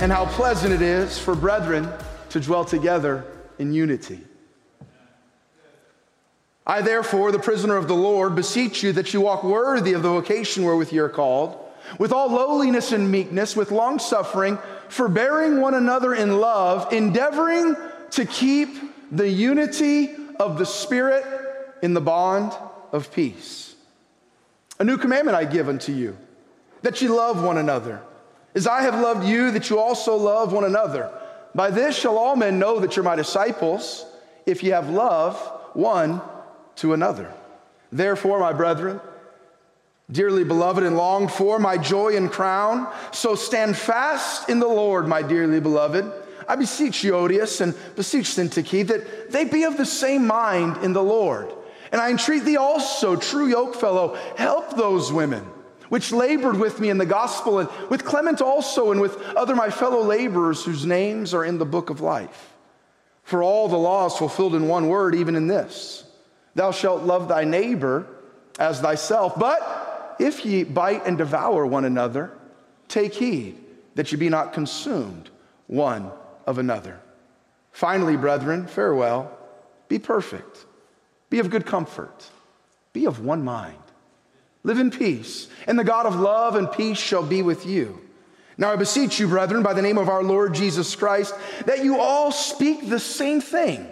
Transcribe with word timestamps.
and 0.00 0.10
how 0.10 0.24
pleasant 0.24 0.72
it 0.72 0.80
is 0.80 1.18
for 1.18 1.34
brethren 1.34 1.86
to 2.30 2.40
dwell 2.40 2.64
together 2.64 3.24
in 3.58 3.74
unity. 3.74 4.18
I, 6.66 6.80
therefore, 6.80 7.32
the 7.32 7.38
prisoner 7.38 7.76
of 7.76 7.86
the 7.86 7.94
Lord, 7.94 8.34
beseech 8.34 8.82
you 8.82 8.92
that 8.92 9.12
you 9.12 9.20
walk 9.20 9.44
worthy 9.44 9.92
of 9.92 10.02
the 10.02 10.08
vocation 10.08 10.64
wherewith 10.64 10.90
you 10.90 11.04
are 11.04 11.10
called, 11.10 11.58
with 11.98 12.12
all 12.12 12.30
lowliness 12.30 12.92
and 12.92 13.10
meekness, 13.10 13.54
with 13.54 13.70
long 13.70 13.98
suffering, 13.98 14.58
forbearing 14.88 15.60
one 15.60 15.74
another 15.74 16.14
in 16.14 16.40
love, 16.40 16.90
endeavoring 16.92 17.76
to 18.12 18.24
keep 18.24 18.70
the 19.12 19.28
unity 19.28 20.14
of 20.38 20.58
the 20.58 20.66
Spirit 20.66 21.24
in 21.82 21.92
the 21.92 22.00
bond 22.00 22.54
of 22.92 23.12
peace. 23.12 23.74
A 24.78 24.84
new 24.84 24.96
commandment 24.96 25.36
I 25.36 25.44
give 25.44 25.68
unto 25.68 25.92
you, 25.92 26.16
that 26.80 27.02
you 27.02 27.14
love 27.14 27.42
one 27.44 27.58
another. 27.58 28.00
As 28.54 28.66
I 28.66 28.82
have 28.82 29.00
loved 29.00 29.26
you, 29.26 29.50
that 29.52 29.70
you 29.70 29.78
also 29.78 30.16
love 30.16 30.52
one 30.52 30.64
another. 30.64 31.12
By 31.54 31.70
this 31.70 31.96
shall 31.96 32.18
all 32.18 32.36
men 32.36 32.58
know 32.58 32.80
that 32.80 32.96
you're 32.96 33.04
my 33.04 33.16
disciples, 33.16 34.06
if 34.46 34.62
you 34.62 34.72
have 34.72 34.90
love 34.90 35.36
one 35.74 36.20
to 36.76 36.92
another. 36.92 37.32
Therefore, 37.92 38.38
my 38.38 38.52
brethren, 38.52 39.00
dearly 40.10 40.44
beloved 40.44 40.82
and 40.82 40.96
longed 40.96 41.30
for, 41.30 41.58
my 41.58 41.76
joy 41.76 42.16
and 42.16 42.30
crown, 42.30 42.92
so 43.12 43.34
stand 43.34 43.76
fast 43.76 44.48
in 44.48 44.58
the 44.58 44.66
Lord, 44.66 45.06
my 45.06 45.22
dearly 45.22 45.60
beloved. 45.60 46.10
I 46.48 46.56
beseech 46.56 47.02
Euodias 47.02 47.60
and 47.60 47.74
beseech 47.94 48.26
Syntyche 48.26 48.86
that 48.88 49.30
they 49.30 49.44
be 49.44 49.64
of 49.64 49.76
the 49.76 49.86
same 49.86 50.26
mind 50.26 50.78
in 50.78 50.92
the 50.92 51.02
Lord. 51.02 51.52
And 51.92 52.00
I 52.00 52.10
entreat 52.10 52.44
thee 52.44 52.56
also, 52.56 53.16
true 53.16 53.52
yokefellow, 53.52 54.16
help 54.36 54.76
those 54.76 55.12
women 55.12 55.46
which 55.90 56.12
labored 56.12 56.56
with 56.56 56.80
me 56.80 56.88
in 56.88 56.96
the 56.96 57.04
gospel, 57.04 57.58
and 57.58 57.68
with 57.90 58.04
Clement 58.04 58.40
also, 58.40 58.92
and 58.92 59.00
with 59.00 59.20
other 59.36 59.54
my 59.54 59.68
fellow 59.68 60.02
laborers 60.02 60.64
whose 60.64 60.86
names 60.86 61.34
are 61.34 61.44
in 61.44 61.58
the 61.58 61.66
book 61.66 61.90
of 61.90 62.00
life. 62.00 62.54
For 63.24 63.42
all 63.42 63.68
the 63.68 63.76
law 63.76 64.06
is 64.06 64.16
fulfilled 64.16 64.54
in 64.54 64.66
one 64.66 64.88
word, 64.88 65.14
even 65.14 65.36
in 65.36 65.46
this 65.46 66.04
Thou 66.54 66.70
shalt 66.70 67.02
love 67.02 67.28
thy 67.28 67.44
neighbor 67.44 68.06
as 68.58 68.80
thyself. 68.80 69.38
But 69.38 70.16
if 70.18 70.44
ye 70.46 70.64
bite 70.64 71.06
and 71.06 71.18
devour 71.18 71.66
one 71.66 71.84
another, 71.84 72.32
take 72.88 73.14
heed 73.14 73.58
that 73.94 74.10
ye 74.12 74.18
be 74.18 74.28
not 74.28 74.52
consumed 74.52 75.30
one 75.66 76.10
of 76.46 76.58
another. 76.58 77.00
Finally, 77.72 78.16
brethren, 78.16 78.66
farewell. 78.66 79.36
Be 79.88 79.98
perfect. 79.98 80.66
Be 81.30 81.38
of 81.38 81.50
good 81.50 81.66
comfort. 81.66 82.30
Be 82.92 83.06
of 83.06 83.24
one 83.24 83.44
mind. 83.44 83.76
Live 84.62 84.78
in 84.78 84.90
peace, 84.90 85.48
and 85.66 85.78
the 85.78 85.84
God 85.84 86.06
of 86.06 86.16
love 86.16 86.54
and 86.54 86.70
peace 86.70 86.98
shall 86.98 87.22
be 87.22 87.42
with 87.42 87.64
you. 87.64 88.00
Now 88.58 88.70
I 88.72 88.76
beseech 88.76 89.18
you, 89.18 89.26
brethren, 89.26 89.62
by 89.62 89.72
the 89.72 89.80
name 89.80 89.96
of 89.96 90.10
our 90.10 90.22
Lord 90.22 90.52
Jesus 90.54 90.94
Christ, 90.94 91.34
that 91.64 91.82
you 91.82 91.98
all 91.98 92.30
speak 92.30 92.88
the 92.88 93.00
same 93.00 93.40
thing, 93.40 93.88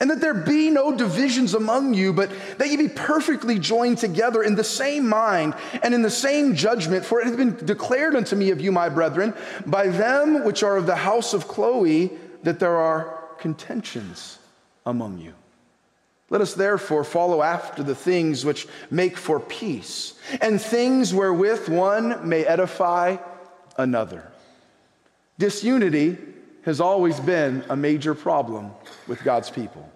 and 0.00 0.08
that 0.08 0.22
there 0.22 0.32
be 0.32 0.70
no 0.70 0.96
divisions 0.96 1.52
among 1.52 1.92
you, 1.92 2.14
but 2.14 2.30
that 2.56 2.70
you 2.70 2.78
be 2.78 2.88
perfectly 2.88 3.58
joined 3.58 3.98
together 3.98 4.42
in 4.42 4.54
the 4.54 4.64
same 4.64 5.06
mind 5.06 5.54
and 5.82 5.92
in 5.92 6.00
the 6.00 6.08
same 6.08 6.56
judgment. 6.56 7.04
For 7.04 7.20
it 7.20 7.26
has 7.26 7.36
been 7.36 7.54
declared 7.66 8.16
unto 8.16 8.34
me 8.36 8.50
of 8.52 8.60
you, 8.62 8.72
my 8.72 8.88
brethren, 8.88 9.34
by 9.66 9.88
them 9.88 10.44
which 10.44 10.62
are 10.62 10.78
of 10.78 10.86
the 10.86 10.96
house 10.96 11.34
of 11.34 11.46
Chloe, 11.46 12.10
that 12.42 12.58
there 12.58 12.78
are 12.78 13.18
contentions 13.38 14.38
among 14.86 15.18
you. 15.18 15.34
Let 16.30 16.40
us 16.40 16.54
therefore 16.54 17.02
follow 17.02 17.42
after 17.42 17.82
the 17.82 17.94
things 17.94 18.44
which 18.44 18.68
make 18.88 19.16
for 19.16 19.40
peace, 19.40 20.14
and 20.40 20.60
things 20.60 21.12
wherewith 21.12 21.68
one 21.68 22.28
may 22.28 22.44
edify 22.44 23.16
another. 23.76 24.30
Disunity 25.38 26.16
has 26.62 26.80
always 26.80 27.18
been 27.18 27.64
a 27.68 27.76
major 27.76 28.14
problem 28.14 28.70
with 29.08 29.24
God's 29.24 29.50
people. 29.50 29.90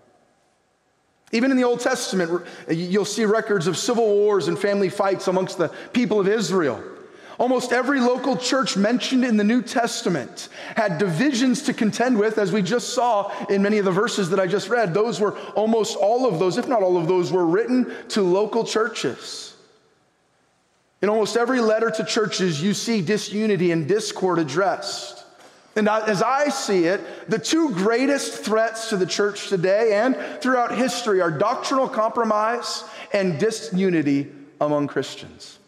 Even 1.31 1.51
in 1.51 1.57
the 1.57 1.65
Old 1.65 1.81
Testament, 1.81 2.45
you'll 2.69 3.05
see 3.05 3.25
records 3.25 3.67
of 3.67 3.77
civil 3.77 4.07
wars 4.07 4.49
and 4.49 4.59
family 4.59 4.89
fights 4.89 5.29
amongst 5.29 5.59
the 5.59 5.69
people 5.93 6.19
of 6.19 6.29
Israel. 6.29 6.83
Almost 7.39 7.73
every 7.73 8.01
local 8.01 8.37
church 8.37 8.77
mentioned 8.77 9.25
in 9.25 9.37
the 9.37 9.45
New 9.45 9.61
Testament 9.61 10.49
had 10.77 10.99
divisions 10.99 11.63
to 11.63 11.75
contend 11.75 12.19
with, 12.19 12.39
as 12.39 12.53
we 12.53 12.63
just 12.63 12.91
saw 12.91 13.31
in 13.47 13.63
many 13.63 13.79
of 13.79 13.85
the 13.85 13.91
verses 13.91 14.31
that 14.31 14.39
I 14.39 14.47
just 14.47 14.69
read. 14.69 14.95
Those 14.95 15.21
were 15.21 15.37
almost 15.55 15.97
all 15.97 16.27
of 16.27 16.39
those, 16.39 16.59
if 16.59 16.69
not 16.69 16.83
all 16.83 16.97
of 16.97 17.09
those, 17.09 17.33
were 17.33 17.47
written 17.47 17.93
to 18.11 18.23
local 18.23 18.65
churches. 18.65 19.57
In 21.03 21.09
almost 21.09 21.37
every 21.37 21.61
letter 21.61 21.91
to 21.91 22.05
churches, 22.05 22.63
you 22.63 22.73
see 22.73 23.03
disunity 23.03 23.73
and 23.73 23.89
discord 23.89 24.39
addressed. 24.39 25.25
And 25.77 25.89
as 25.89 26.23
I 26.23 26.51
see 26.51 26.85
it, 26.85 27.01
the 27.29 27.39
two 27.39 27.71
greatest 27.71 28.45
threats 28.45 28.91
to 28.91 28.97
the 28.97 29.07
church 29.07 29.49
today 29.49 29.95
and 29.95 30.17
throughout 30.41 30.79
history 30.79 31.21
are 31.21 31.33
doctrinal 31.33 31.89
compromise 31.89 32.85
and 33.13 33.41
disunity 33.41 34.31
among 34.61 34.87
Christians. 34.87 35.59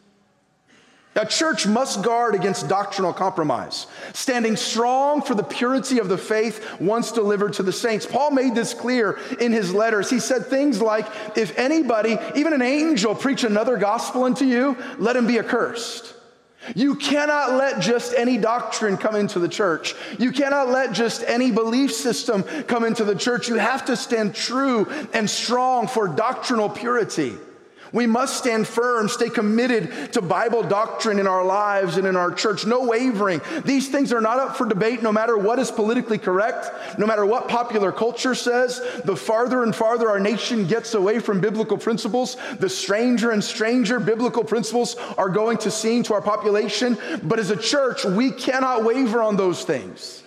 A 1.16 1.25
church 1.25 1.66
must 1.66 2.03
guard 2.03 2.34
against 2.34 2.69
doctrinal 2.69 3.15
compromise, 3.15 3.87
standing 4.12 4.54
strong 4.54 5.22
for 5.22 5.34
the 5.34 5.43
purity 5.43 5.99
of 5.99 6.09
the 6.09 6.19
faith 6.19 6.78
once 6.78 7.10
delivered 7.10 7.54
to 7.54 7.62
the 7.62 7.72
saints. 7.72 8.04
Paul 8.04 8.32
made 8.32 8.54
this 8.54 8.75
clear 8.75 9.19
in 9.41 9.50
his 9.50 9.72
letters. 9.72 10.10
He 10.10 10.21
said 10.21 10.47
things 10.47 10.82
like, 10.82 11.06
If 11.34 11.59
anybody, 11.59 12.19
even 12.34 12.53
an 12.53 12.60
angel, 12.60 13.15
preach 13.15 13.44
another 13.44 13.78
gospel 13.78 14.25
unto 14.25 14.44
you, 14.44 14.77
let 14.99 15.16
him 15.16 15.27
be 15.27 15.38
accursed. 15.38 16.12
You 16.75 16.97
cannot 16.97 17.53
let 17.53 17.81
just 17.81 18.12
any 18.15 18.37
doctrine 18.37 18.97
come 18.97 19.15
into 19.15 19.38
the 19.38 19.48
church. 19.48 19.94
You 20.19 20.33
cannot 20.33 20.69
let 20.69 20.93
just 20.93 21.22
any 21.22 21.50
belief 21.50 21.93
system 21.93 22.43
come 22.65 22.84
into 22.84 23.04
the 23.04 23.15
church. 23.15 23.48
You 23.48 23.54
have 23.54 23.84
to 23.87 23.97
stand 23.97 24.34
true 24.34 24.87
and 25.15 25.31
strong 25.31 25.87
for 25.87 26.09
doctrinal 26.09 26.69
purity. 26.69 27.37
We 27.92 28.06
must 28.06 28.36
stand 28.36 28.66
firm, 28.66 29.08
stay 29.08 29.30
committed 29.30 30.12
to 30.12 30.22
Bible 30.22 30.62
doctrine 30.62 31.19
in 31.19 31.26
our 31.26 31.44
lives 31.44 31.97
and 31.97 32.06
in 32.06 32.16
our 32.16 32.32
church. 32.32 32.66
No 32.66 32.84
wavering. 32.84 33.41
These 33.64 33.88
things 33.88 34.12
are 34.12 34.20
not 34.20 34.38
up 34.38 34.56
for 34.56 34.66
debate 34.66 35.02
no 35.02 35.12
matter 35.12 35.36
what 35.36 35.58
is 35.58 35.70
politically 35.70 36.19
correct, 36.19 36.98
no 36.98 37.06
matter 37.06 37.24
what 37.24 37.48
popular 37.48 37.92
culture 37.92 38.34
says. 38.34 38.80
The 39.04 39.16
farther 39.16 39.62
and 39.62 39.74
farther 39.74 40.08
our 40.08 40.20
nation 40.20 40.66
gets 40.66 40.94
away 40.94 41.19
from 41.19 41.41
biblical 41.41 41.78
principles, 41.78 42.36
the 42.58 42.69
stranger 42.69 43.30
and 43.30 43.42
stranger 43.42 44.00
biblical 44.00 44.44
principles 44.44 44.97
are 45.16 45.28
going 45.28 45.58
to 45.58 45.70
seem 45.70 46.03
to 46.04 46.14
our 46.14 46.22
population. 46.22 46.98
But 47.22 47.38
as 47.38 47.50
a 47.50 47.56
church, 47.56 48.04
we 48.04 48.30
cannot 48.30 48.84
waver 48.84 49.22
on 49.22 49.36
those 49.36 49.64
things. 49.64 50.22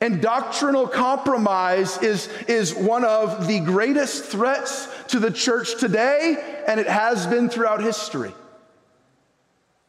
And 0.00 0.20
doctrinal 0.20 0.86
compromise 0.86 1.96
is, 1.98 2.28
is 2.48 2.74
one 2.74 3.04
of 3.04 3.46
the 3.46 3.60
greatest 3.60 4.24
threats 4.24 4.88
to 5.08 5.18
the 5.18 5.30
church 5.30 5.78
today, 5.78 6.62
and 6.66 6.78
it 6.78 6.86
has 6.86 7.26
been 7.26 7.48
throughout 7.48 7.82
history. 7.82 8.32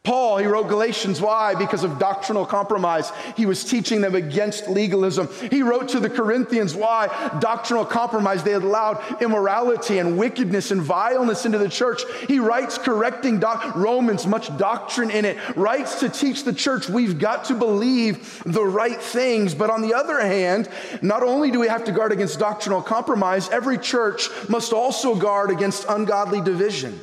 Paul, 0.07 0.38
he 0.38 0.45
wrote 0.45 0.69
Galatians. 0.69 1.19
Why? 1.19 1.53
Because 1.53 1.84
of 1.84 1.99
doctrinal 1.99 2.46
compromise. 2.46 3.11
He 3.35 3.46
was 3.46 3.66
teaching 3.66 3.99
them 3.99 4.16
against 4.16 4.70
legalism. 4.70 5.28
He 5.52 5.64
wrote 5.64 5.90
to 5.90 5.99
the 5.99 6.09
Corinthians. 6.09 6.73
Why? 6.73 7.08
Doctrinal 7.41 7.84
compromise. 7.84 8.41
They 8.41 8.53
had 8.53 8.64
allowed 8.64 9.22
immorality 9.22 9.97
and 9.99 10.17
wickedness 10.17 10.72
and 10.72 10.82
vileness 10.82 11.46
into 11.46 11.58
the 11.58 11.67
church. 11.67 12.03
He 12.26 12.40
writes 12.40 12.78
correcting 12.78 13.41
doc- 13.41 13.76
Romans, 13.76 14.26
much 14.26 14.47
doctrine 14.58 15.11
in 15.11 15.26
it, 15.26 15.37
writes 15.58 15.99
to 15.99 16.08
teach 16.08 16.46
the 16.46 16.53
church 16.53 16.87
we've 16.87 17.20
got 17.20 17.43
to 17.46 17.53
believe 17.53 18.41
the 18.46 18.64
right 18.64 19.02
things. 19.02 19.53
But 19.53 19.70
on 19.70 19.82
the 19.82 19.93
other 19.93 20.22
hand, 20.22 20.70
not 21.02 21.22
only 21.22 21.52
do 21.52 21.59
we 21.59 21.67
have 21.67 21.84
to 21.84 21.91
guard 21.91 22.14
against 22.14 22.40
doctrinal 22.40 22.82
compromise, 22.82 23.49
every 23.49 23.78
church 23.78 24.29
must 24.47 24.72
also 24.72 25.16
guard 25.16 25.49
against 25.49 25.85
ungodly 25.90 26.40
division 26.40 26.97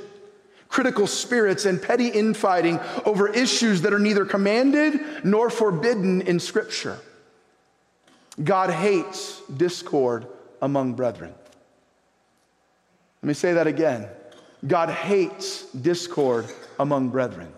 critical 0.75 1.07
spirits, 1.07 1.67
and 1.67 1.81
petty 1.81 2.09
infighting 2.09 2.81
over 3.05 3.29
issues 3.29 3.83
that 3.83 3.93
are 3.93 3.99
neither 4.01 4.25
commanded 4.25 4.99
nor 5.23 5.49
forbidden 5.49 6.21
in 6.23 6.41
Scripture. 6.41 6.99
God 8.43 8.71
hates 8.71 9.41
discord 9.57 10.27
among 10.61 10.95
brethren. 10.95 11.33
Let 13.23 13.29
me 13.29 13.35
say 13.35 13.53
that 13.53 13.69
again. 13.69 14.09
God 14.67 14.91
hates 14.91 15.63
discord 15.71 16.47
among 16.81 17.11
brethren. 17.11 17.53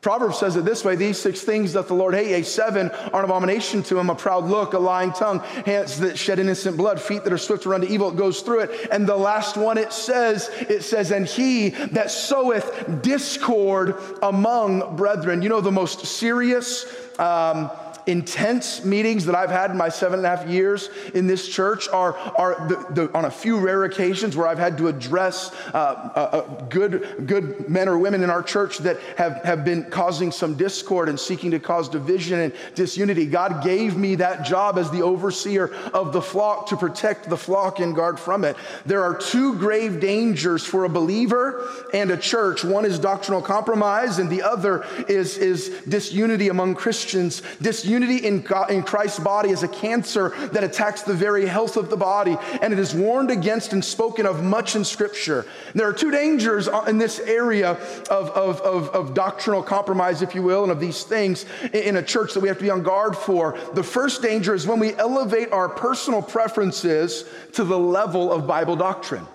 Proverbs 0.00 0.38
says 0.38 0.54
it 0.54 0.64
this 0.64 0.84
way 0.84 0.94
These 0.94 1.18
six 1.18 1.40
things 1.40 1.72
that 1.72 1.88
the 1.88 1.94
Lord 1.94 2.14
hate, 2.14 2.28
yea, 2.28 2.42
seven 2.42 2.90
are 2.90 3.20
an 3.20 3.24
abomination 3.24 3.82
to 3.84 3.98
him 3.98 4.10
a 4.10 4.14
proud 4.14 4.44
look, 4.44 4.72
a 4.72 4.78
lying 4.78 5.12
tongue, 5.12 5.40
hands 5.66 5.98
that 6.00 6.16
shed 6.16 6.38
innocent 6.38 6.76
blood, 6.76 7.00
feet 7.00 7.24
that 7.24 7.32
are 7.32 7.38
swift 7.38 7.64
to 7.64 7.70
run 7.70 7.80
to 7.80 7.88
evil. 7.88 8.10
It 8.10 8.16
goes 8.16 8.40
through 8.40 8.60
it. 8.60 8.88
And 8.92 9.08
the 9.08 9.16
last 9.16 9.56
one 9.56 9.76
it 9.76 9.92
says, 9.92 10.50
it 10.52 10.82
says, 10.84 11.10
and 11.10 11.26
he 11.26 11.70
that 11.70 12.10
soweth 12.12 13.02
discord 13.02 13.96
among 14.22 14.96
brethren. 14.96 15.42
You 15.42 15.48
know, 15.48 15.60
the 15.60 15.72
most 15.72 16.06
serious. 16.06 16.86
Um, 17.18 17.70
intense 18.08 18.86
meetings 18.86 19.26
that 19.26 19.34
I've 19.34 19.50
had 19.50 19.70
in 19.70 19.76
my 19.76 19.90
seven 19.90 20.18
and 20.18 20.26
a 20.26 20.34
half 20.34 20.48
years 20.48 20.88
in 21.12 21.26
this 21.26 21.46
church 21.46 21.88
are, 21.90 22.16
are 22.16 22.66
the, 22.66 23.02
the, 23.02 23.14
on 23.14 23.26
a 23.26 23.30
few 23.30 23.58
rare 23.58 23.84
occasions 23.84 24.34
where 24.34 24.48
I've 24.48 24.58
had 24.58 24.78
to 24.78 24.88
address 24.88 25.54
uh, 25.74 25.76
uh, 25.76 26.18
uh, 26.18 26.64
good, 26.64 27.26
good 27.26 27.68
men 27.68 27.86
or 27.86 27.98
women 27.98 28.24
in 28.24 28.30
our 28.30 28.42
church 28.42 28.78
that 28.78 28.98
have, 29.18 29.44
have 29.44 29.62
been 29.62 29.84
causing 29.90 30.32
some 30.32 30.54
discord 30.54 31.10
and 31.10 31.20
seeking 31.20 31.50
to 31.50 31.60
cause 31.60 31.90
division 31.90 32.40
and 32.40 32.54
disunity. 32.74 33.26
God 33.26 33.62
gave 33.62 33.98
me 33.98 34.14
that 34.14 34.42
job 34.42 34.78
as 34.78 34.90
the 34.90 35.02
overseer 35.02 35.74
of 35.92 36.14
the 36.14 36.22
flock 36.22 36.68
to 36.68 36.78
protect 36.78 37.28
the 37.28 37.36
flock 37.36 37.78
and 37.78 37.94
guard 37.94 38.18
from 38.18 38.42
it. 38.42 38.56
There 38.86 39.02
are 39.02 39.14
two 39.14 39.54
grave 39.58 40.00
dangers 40.00 40.64
for 40.64 40.84
a 40.84 40.88
believer 40.88 41.68
and 41.92 42.10
a 42.10 42.16
church. 42.16 42.64
One 42.64 42.86
is 42.86 42.98
doctrinal 42.98 43.42
compromise, 43.42 44.18
and 44.18 44.30
the 44.30 44.42
other 44.42 44.86
is, 45.08 45.36
is 45.36 45.68
disunity 45.86 46.48
among 46.48 46.74
Christians. 46.74 47.42
Disunity 47.60 47.97
Unity 47.98 48.24
in, 48.24 48.42
God, 48.42 48.70
in 48.70 48.84
Christ's 48.84 49.18
body 49.18 49.50
is 49.50 49.64
a 49.64 49.68
cancer 49.68 50.28
that 50.52 50.62
attacks 50.62 51.02
the 51.02 51.14
very 51.14 51.46
health 51.46 51.76
of 51.76 51.90
the 51.90 51.96
body, 51.96 52.36
and 52.62 52.72
it 52.72 52.78
is 52.78 52.94
warned 52.94 53.28
against 53.28 53.72
and 53.72 53.84
spoken 53.84 54.24
of 54.24 54.44
much 54.44 54.76
in 54.76 54.84
Scripture. 54.84 55.44
There 55.74 55.88
are 55.88 55.92
two 55.92 56.12
dangers 56.12 56.68
in 56.86 56.98
this 56.98 57.18
area 57.18 57.70
of, 58.08 58.30
of, 58.30 58.60
of, 58.60 58.88
of 58.90 59.14
doctrinal 59.14 59.64
compromise, 59.64 60.22
if 60.22 60.32
you 60.32 60.44
will, 60.44 60.62
and 60.62 60.70
of 60.70 60.78
these 60.78 61.02
things 61.02 61.44
in 61.72 61.96
a 61.96 62.02
church 62.02 62.34
that 62.34 62.40
we 62.40 62.46
have 62.46 62.58
to 62.58 62.62
be 62.62 62.70
on 62.70 62.84
guard 62.84 63.16
for. 63.16 63.58
The 63.74 63.82
first 63.82 64.22
danger 64.22 64.54
is 64.54 64.64
when 64.64 64.78
we 64.78 64.94
elevate 64.94 65.50
our 65.50 65.68
personal 65.68 66.22
preferences 66.22 67.24
to 67.54 67.64
the 67.64 67.78
level 67.78 68.32
of 68.32 68.46
Bible 68.46 68.76
doctrine. 68.76 69.26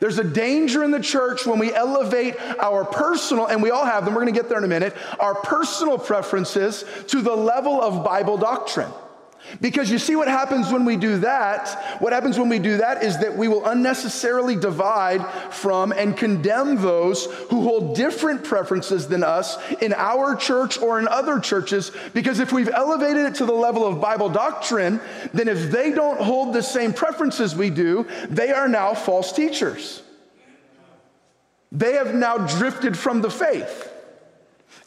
There's 0.00 0.18
a 0.18 0.24
danger 0.24 0.82
in 0.82 0.90
the 0.90 1.00
church 1.00 1.46
when 1.46 1.58
we 1.58 1.72
elevate 1.72 2.36
our 2.58 2.84
personal, 2.84 3.46
and 3.46 3.62
we 3.62 3.70
all 3.70 3.84
have 3.84 4.04
them, 4.04 4.14
we're 4.14 4.22
gonna 4.22 4.32
get 4.32 4.48
there 4.48 4.58
in 4.58 4.64
a 4.64 4.68
minute, 4.68 4.96
our 5.20 5.34
personal 5.34 5.98
preferences 5.98 6.84
to 7.08 7.20
the 7.20 7.34
level 7.34 7.80
of 7.80 8.02
Bible 8.02 8.38
doctrine. 8.38 8.90
Because 9.60 9.90
you 9.90 9.98
see 9.98 10.16
what 10.16 10.28
happens 10.28 10.72
when 10.72 10.84
we 10.84 10.96
do 10.96 11.18
that? 11.18 11.98
What 12.00 12.12
happens 12.12 12.38
when 12.38 12.48
we 12.48 12.58
do 12.58 12.76
that 12.76 13.02
is 13.02 13.18
that 13.18 13.36
we 13.36 13.48
will 13.48 13.66
unnecessarily 13.66 14.54
divide 14.54 15.26
from 15.52 15.92
and 15.92 16.16
condemn 16.16 16.80
those 16.80 17.24
who 17.24 17.62
hold 17.62 17.96
different 17.96 18.44
preferences 18.44 19.08
than 19.08 19.24
us 19.24 19.58
in 19.80 19.92
our 19.94 20.36
church 20.36 20.78
or 20.78 21.00
in 21.00 21.08
other 21.08 21.40
churches. 21.40 21.90
Because 22.14 22.38
if 22.38 22.52
we've 22.52 22.68
elevated 22.68 23.26
it 23.26 23.34
to 23.36 23.44
the 23.44 23.52
level 23.52 23.86
of 23.86 24.00
Bible 24.00 24.28
doctrine, 24.28 25.00
then 25.32 25.48
if 25.48 25.70
they 25.70 25.90
don't 25.90 26.20
hold 26.20 26.54
the 26.54 26.62
same 26.62 26.92
preferences 26.92 27.54
we 27.56 27.70
do, 27.70 28.06
they 28.28 28.52
are 28.52 28.68
now 28.68 28.94
false 28.94 29.32
teachers. 29.32 30.02
They 31.72 31.94
have 31.94 32.14
now 32.14 32.38
drifted 32.38 32.96
from 32.96 33.20
the 33.20 33.30
faith. 33.30 33.89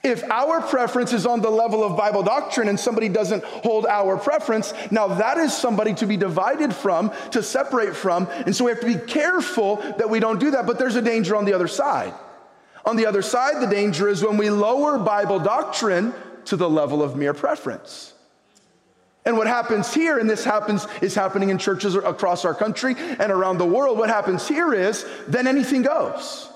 If 0.03 0.21
our 0.29 0.61
preference 0.61 1.13
is 1.13 1.25
on 1.25 1.39
the 1.39 1.49
level 1.49 1.81
of 1.81 1.95
Bible 1.95 2.23
doctrine 2.23 2.67
and 2.67 2.77
somebody 2.77 3.07
doesn't 3.07 3.41
hold 3.43 3.85
our 3.85 4.17
preference, 4.17 4.73
now 4.91 5.07
that 5.07 5.37
is 5.37 5.55
somebody 5.55 5.93
to 5.95 6.05
be 6.05 6.17
divided 6.17 6.75
from, 6.75 7.13
to 7.31 7.41
separate 7.41 7.95
from. 7.95 8.27
And 8.45 8.53
so 8.53 8.65
we 8.65 8.71
have 8.71 8.81
to 8.81 8.85
be 8.85 8.97
careful 8.97 9.77
that 9.77 10.09
we 10.09 10.19
don't 10.19 10.41
do 10.41 10.51
that. 10.51 10.65
But 10.67 10.77
there's 10.77 10.97
a 10.97 11.01
danger 11.01 11.37
on 11.37 11.45
the 11.45 11.53
other 11.53 11.69
side. 11.69 12.13
On 12.85 12.97
the 12.97 13.05
other 13.05 13.21
side, 13.21 13.61
the 13.61 13.73
danger 13.73 14.09
is 14.09 14.21
when 14.21 14.35
we 14.35 14.49
lower 14.49 14.99
Bible 14.99 15.39
doctrine 15.39 16.13
to 16.45 16.57
the 16.57 16.69
level 16.69 17.01
of 17.01 17.15
mere 17.15 17.33
preference. 17.33 18.13
And 19.23 19.37
what 19.37 19.47
happens 19.47 19.93
here, 19.93 20.17
and 20.17 20.29
this 20.29 20.43
happens, 20.43 20.85
is 21.01 21.15
happening 21.15 21.49
in 21.49 21.57
churches 21.57 21.95
across 21.95 22.43
our 22.43 22.53
country 22.53 22.95
and 22.97 23.31
around 23.31 23.57
the 23.57 23.65
world, 23.65 23.97
what 23.97 24.09
happens 24.09 24.49
here 24.49 24.73
is 24.73 25.05
then 25.29 25.47
anything 25.47 25.81
goes. 25.81 26.49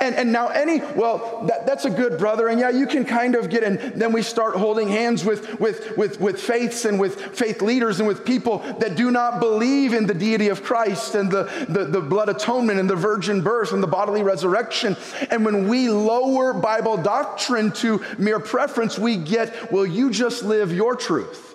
And, 0.00 0.14
and 0.14 0.32
now, 0.32 0.48
any, 0.48 0.78
well, 0.78 1.44
that, 1.48 1.66
that's 1.66 1.84
a 1.84 1.90
good 1.90 2.18
brother. 2.18 2.48
And 2.48 2.60
yeah, 2.60 2.70
you 2.70 2.86
can 2.86 3.04
kind 3.04 3.34
of 3.34 3.50
get 3.50 3.62
in. 3.62 3.98
Then 3.98 4.12
we 4.12 4.22
start 4.22 4.54
holding 4.56 4.88
hands 4.88 5.24
with, 5.24 5.58
with, 5.60 5.96
with, 5.96 6.20
with 6.20 6.40
faiths 6.40 6.84
and 6.84 7.00
with 7.00 7.20
faith 7.36 7.62
leaders 7.62 7.98
and 7.98 8.08
with 8.08 8.24
people 8.24 8.58
that 8.78 8.96
do 8.96 9.10
not 9.10 9.40
believe 9.40 9.92
in 9.92 10.06
the 10.06 10.14
deity 10.14 10.48
of 10.48 10.62
Christ 10.62 11.14
and 11.14 11.30
the, 11.30 11.44
the, 11.68 11.84
the 11.84 12.00
blood 12.00 12.28
atonement 12.28 12.78
and 12.78 12.88
the 12.88 12.96
virgin 12.96 13.42
birth 13.42 13.72
and 13.72 13.82
the 13.82 13.88
bodily 13.88 14.22
resurrection. 14.22 14.96
And 15.30 15.44
when 15.44 15.68
we 15.68 15.88
lower 15.88 16.52
Bible 16.52 16.96
doctrine 16.96 17.72
to 17.72 18.04
mere 18.18 18.40
preference, 18.40 18.98
we 18.98 19.16
get, 19.16 19.72
well, 19.72 19.86
you 19.86 20.10
just 20.10 20.42
live 20.42 20.72
your 20.72 20.96
truth. 20.96 21.51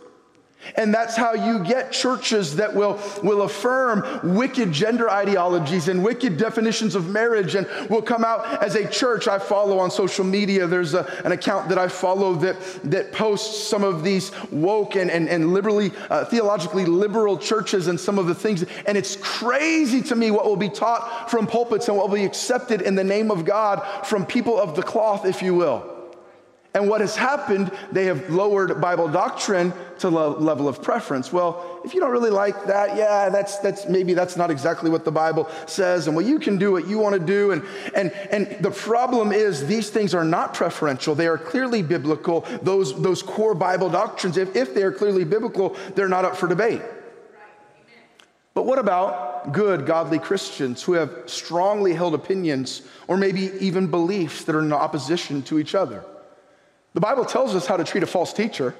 And 0.75 0.93
that's 0.93 1.15
how 1.15 1.33
you 1.33 1.63
get 1.63 1.91
churches 1.91 2.55
that 2.57 2.73
will, 2.73 2.99
will 3.23 3.43
affirm 3.43 4.35
wicked 4.35 4.71
gender 4.71 5.09
ideologies 5.09 5.87
and 5.87 6.03
wicked 6.03 6.37
definitions 6.37 6.95
of 6.95 7.09
marriage 7.09 7.55
and 7.55 7.67
will 7.89 8.01
come 8.01 8.23
out 8.23 8.63
as 8.63 8.75
a 8.75 8.87
church. 8.87 9.27
I 9.27 9.39
follow 9.39 9.79
on 9.79 9.91
social 9.91 10.25
media. 10.25 10.67
There's 10.67 10.93
a, 10.93 11.05
an 11.25 11.31
account 11.31 11.69
that 11.69 11.77
I 11.77 11.87
follow 11.87 12.35
that, 12.35 12.57
that 12.85 13.11
posts 13.11 13.67
some 13.67 13.83
of 13.83 14.03
these 14.03 14.31
woke 14.51 14.95
and, 14.95 15.09
and, 15.09 15.29
and 15.29 15.53
liberally, 15.53 15.91
uh, 16.09 16.25
theologically 16.25 16.85
liberal 16.85 17.37
churches 17.37 17.87
and 17.87 17.99
some 17.99 18.19
of 18.19 18.27
the 18.27 18.35
things. 18.35 18.63
And 18.85 18.97
it's 18.97 19.15
crazy 19.17 20.01
to 20.03 20.15
me 20.15 20.31
what 20.31 20.45
will 20.45 20.55
be 20.55 20.69
taught 20.69 21.29
from 21.29 21.47
pulpits 21.47 21.87
and 21.87 21.97
what 21.97 22.09
will 22.09 22.15
be 22.15 22.25
accepted 22.25 22.81
in 22.81 22.95
the 22.95 23.03
name 23.03 23.31
of 23.31 23.45
God 23.45 24.05
from 24.05 24.25
people 24.25 24.59
of 24.59 24.75
the 24.75 24.83
cloth, 24.83 25.25
if 25.25 25.41
you 25.41 25.55
will. 25.55 25.96
And 26.77 26.87
what 26.87 27.01
has 27.01 27.15
happened, 27.15 27.71
they 27.91 28.05
have 28.05 28.29
lowered 28.29 28.79
Bible 28.79 29.07
doctrine 29.07 29.73
to 29.97 30.11
the 30.11 30.29
level 30.29 30.67
of 30.67 30.83
preference. 30.83 31.33
Well, 31.33 31.81
if 31.83 31.95
you 31.95 31.99
don't 31.99 32.11
really 32.11 32.29
like 32.29 32.67
that, 32.67 32.95
yeah, 32.95 33.29
that's, 33.29 33.57
that's 33.57 33.87
maybe 33.87 34.13
that's 34.13 34.37
not 34.37 34.51
exactly 34.51 34.91
what 34.91 35.03
the 35.03 35.11
Bible 35.11 35.49
says. 35.65 36.05
And 36.05 36.15
well, 36.15 36.23
you 36.23 36.37
can 36.37 36.59
do 36.59 36.71
what 36.71 36.87
you 36.87 36.99
want 36.99 37.15
to 37.15 37.19
do. 37.19 37.49
And, 37.49 37.63
and, 37.95 38.11
and 38.29 38.63
the 38.63 38.69
problem 38.69 39.31
is 39.31 39.65
these 39.65 39.89
things 39.89 40.13
are 40.13 40.23
not 40.23 40.53
preferential. 40.53 41.15
They 41.15 41.25
are 41.25 41.39
clearly 41.39 41.81
biblical. 41.81 42.41
Those, 42.61 43.01
those 43.01 43.23
core 43.23 43.55
Bible 43.55 43.89
doctrines, 43.89 44.37
if, 44.37 44.55
if 44.55 44.75
they 44.75 44.83
are 44.83 44.91
clearly 44.91 45.23
biblical, 45.23 45.75
they're 45.95 46.07
not 46.07 46.25
up 46.25 46.37
for 46.37 46.47
debate. 46.47 46.83
But 48.53 48.67
what 48.67 48.77
about 48.77 49.51
good, 49.51 49.87
godly 49.87 50.19
Christians 50.19 50.83
who 50.83 50.93
have 50.93 51.23
strongly 51.25 51.93
held 51.95 52.13
opinions 52.13 52.83
or 53.07 53.17
maybe 53.17 53.51
even 53.59 53.87
beliefs 53.87 54.43
that 54.43 54.55
are 54.55 54.61
in 54.61 54.71
opposition 54.71 55.41
to 55.43 55.57
each 55.57 55.73
other? 55.73 56.03
The 56.97 57.01
Bible 57.01 57.25
tells 57.25 57.53
us 57.53 57.67
how 57.67 57.77
to 57.77 57.83
treat 57.83 58.01
a 58.01 58.07
false 58.07 58.33
teacher 58.33 58.73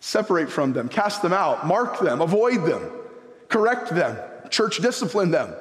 separate 0.00 0.50
from 0.50 0.74
them, 0.74 0.90
cast 0.90 1.22
them 1.22 1.32
out, 1.32 1.66
mark 1.66 1.98
them, 1.98 2.20
avoid 2.20 2.66
them, 2.66 2.90
correct 3.48 3.88
them, 3.88 4.18
church 4.50 4.82
discipline 4.82 5.30
them. 5.30 5.54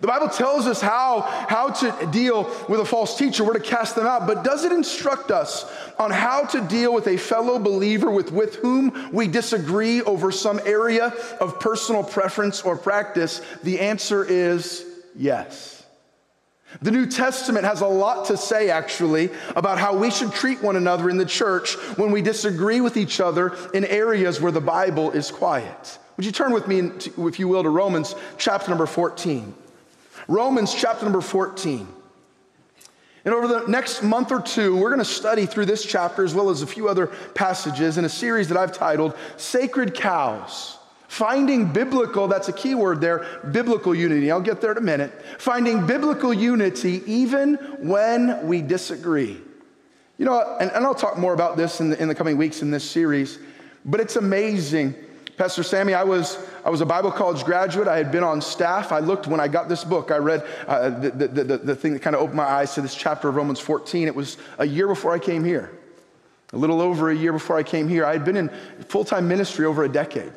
The 0.00 0.06
Bible 0.06 0.30
tells 0.30 0.66
us 0.66 0.80
how, 0.80 1.20
how 1.20 1.68
to 1.68 2.08
deal 2.10 2.44
with 2.66 2.80
a 2.80 2.84
false 2.86 3.18
teacher. 3.18 3.44
We're 3.44 3.52
to 3.52 3.60
cast 3.60 3.94
them 3.94 4.06
out. 4.06 4.26
But 4.26 4.42
does 4.42 4.64
it 4.64 4.72
instruct 4.72 5.30
us 5.30 5.70
on 5.98 6.10
how 6.10 6.46
to 6.46 6.62
deal 6.62 6.94
with 6.94 7.06
a 7.08 7.18
fellow 7.18 7.58
believer 7.58 8.10
with, 8.10 8.32
with 8.32 8.54
whom 8.54 9.10
we 9.12 9.28
disagree 9.28 10.00
over 10.00 10.32
some 10.32 10.58
area 10.64 11.12
of 11.42 11.60
personal 11.60 12.04
preference 12.04 12.62
or 12.62 12.74
practice? 12.74 13.42
The 13.64 13.80
answer 13.80 14.24
is 14.24 14.82
yes. 15.14 15.77
The 16.82 16.90
New 16.90 17.06
Testament 17.06 17.64
has 17.64 17.80
a 17.80 17.86
lot 17.86 18.26
to 18.26 18.36
say, 18.36 18.70
actually, 18.70 19.30
about 19.56 19.78
how 19.78 19.96
we 19.96 20.10
should 20.10 20.32
treat 20.32 20.62
one 20.62 20.76
another 20.76 21.08
in 21.08 21.16
the 21.16 21.24
church 21.24 21.74
when 21.96 22.12
we 22.12 22.20
disagree 22.20 22.80
with 22.80 22.96
each 22.96 23.20
other 23.20 23.56
in 23.72 23.84
areas 23.86 24.40
where 24.40 24.52
the 24.52 24.60
Bible 24.60 25.10
is 25.10 25.30
quiet. 25.30 25.98
Would 26.16 26.26
you 26.26 26.32
turn 26.32 26.52
with 26.52 26.68
me, 26.68 26.90
if 27.26 27.38
you 27.38 27.48
will, 27.48 27.62
to 27.62 27.70
Romans 27.70 28.14
chapter 28.36 28.68
number 28.68 28.86
14? 28.86 29.54
Romans 30.26 30.74
chapter 30.74 31.04
number 31.04 31.20
14. 31.20 31.88
And 33.24 33.34
over 33.34 33.46
the 33.46 33.66
next 33.66 34.02
month 34.02 34.30
or 34.30 34.40
two, 34.40 34.76
we're 34.76 34.90
going 34.90 35.00
to 35.00 35.04
study 35.04 35.46
through 35.46 35.66
this 35.66 35.84
chapter 35.84 36.24
as 36.24 36.34
well 36.34 36.50
as 36.50 36.62
a 36.62 36.66
few 36.66 36.88
other 36.88 37.08
passages 37.34 37.98
in 37.98 38.04
a 38.04 38.08
series 38.08 38.48
that 38.48 38.58
I've 38.58 38.72
titled 38.72 39.16
Sacred 39.36 39.94
Cows. 39.94 40.77
Finding 41.08 41.72
biblical, 41.72 42.28
that's 42.28 42.48
a 42.48 42.52
key 42.52 42.74
word 42.74 43.00
there, 43.00 43.26
biblical 43.50 43.94
unity. 43.94 44.30
I'll 44.30 44.42
get 44.42 44.60
there 44.60 44.72
in 44.72 44.78
a 44.78 44.82
minute. 44.82 45.10
Finding 45.38 45.86
biblical 45.86 46.34
unity 46.34 47.02
even 47.06 47.54
when 47.80 48.46
we 48.46 48.60
disagree. 48.60 49.40
You 50.18 50.26
know, 50.26 50.56
and, 50.60 50.70
and 50.70 50.84
I'll 50.84 50.94
talk 50.94 51.16
more 51.16 51.32
about 51.32 51.56
this 51.56 51.80
in 51.80 51.90
the, 51.90 52.00
in 52.00 52.08
the 52.08 52.14
coming 52.14 52.36
weeks 52.36 52.60
in 52.60 52.70
this 52.70 52.88
series, 52.88 53.38
but 53.86 54.00
it's 54.00 54.16
amazing. 54.16 54.94
Pastor 55.38 55.62
Sammy, 55.62 55.94
I 55.94 56.04
was, 56.04 56.36
I 56.62 56.68
was 56.68 56.82
a 56.82 56.86
Bible 56.86 57.10
college 57.10 57.42
graduate. 57.42 57.88
I 57.88 57.96
had 57.96 58.12
been 58.12 58.24
on 58.24 58.42
staff. 58.42 58.92
I 58.92 58.98
looked 58.98 59.26
when 59.26 59.40
I 59.40 59.48
got 59.48 59.68
this 59.68 59.84
book. 59.84 60.10
I 60.10 60.18
read 60.18 60.44
uh, 60.66 60.90
the, 60.90 61.10
the, 61.10 61.44
the, 61.44 61.58
the 61.58 61.76
thing 61.76 61.94
that 61.94 62.02
kind 62.02 62.16
of 62.16 62.20
opened 62.20 62.36
my 62.36 62.44
eyes 62.44 62.74
to 62.74 62.82
this 62.82 62.94
chapter 62.94 63.30
of 63.30 63.36
Romans 63.36 63.60
14. 63.60 64.08
It 64.08 64.14
was 64.14 64.36
a 64.58 64.66
year 64.66 64.86
before 64.86 65.14
I 65.14 65.18
came 65.18 65.42
here. 65.42 65.70
A 66.52 66.56
little 66.56 66.82
over 66.82 67.10
a 67.10 67.16
year 67.16 67.32
before 67.32 67.56
I 67.56 67.62
came 67.62 67.88
here. 67.88 68.04
I 68.04 68.12
had 68.12 68.24
been 68.24 68.36
in 68.36 68.50
full 68.88 69.04
time 69.04 69.26
ministry 69.26 69.64
over 69.64 69.84
a 69.84 69.88
decade. 69.88 70.32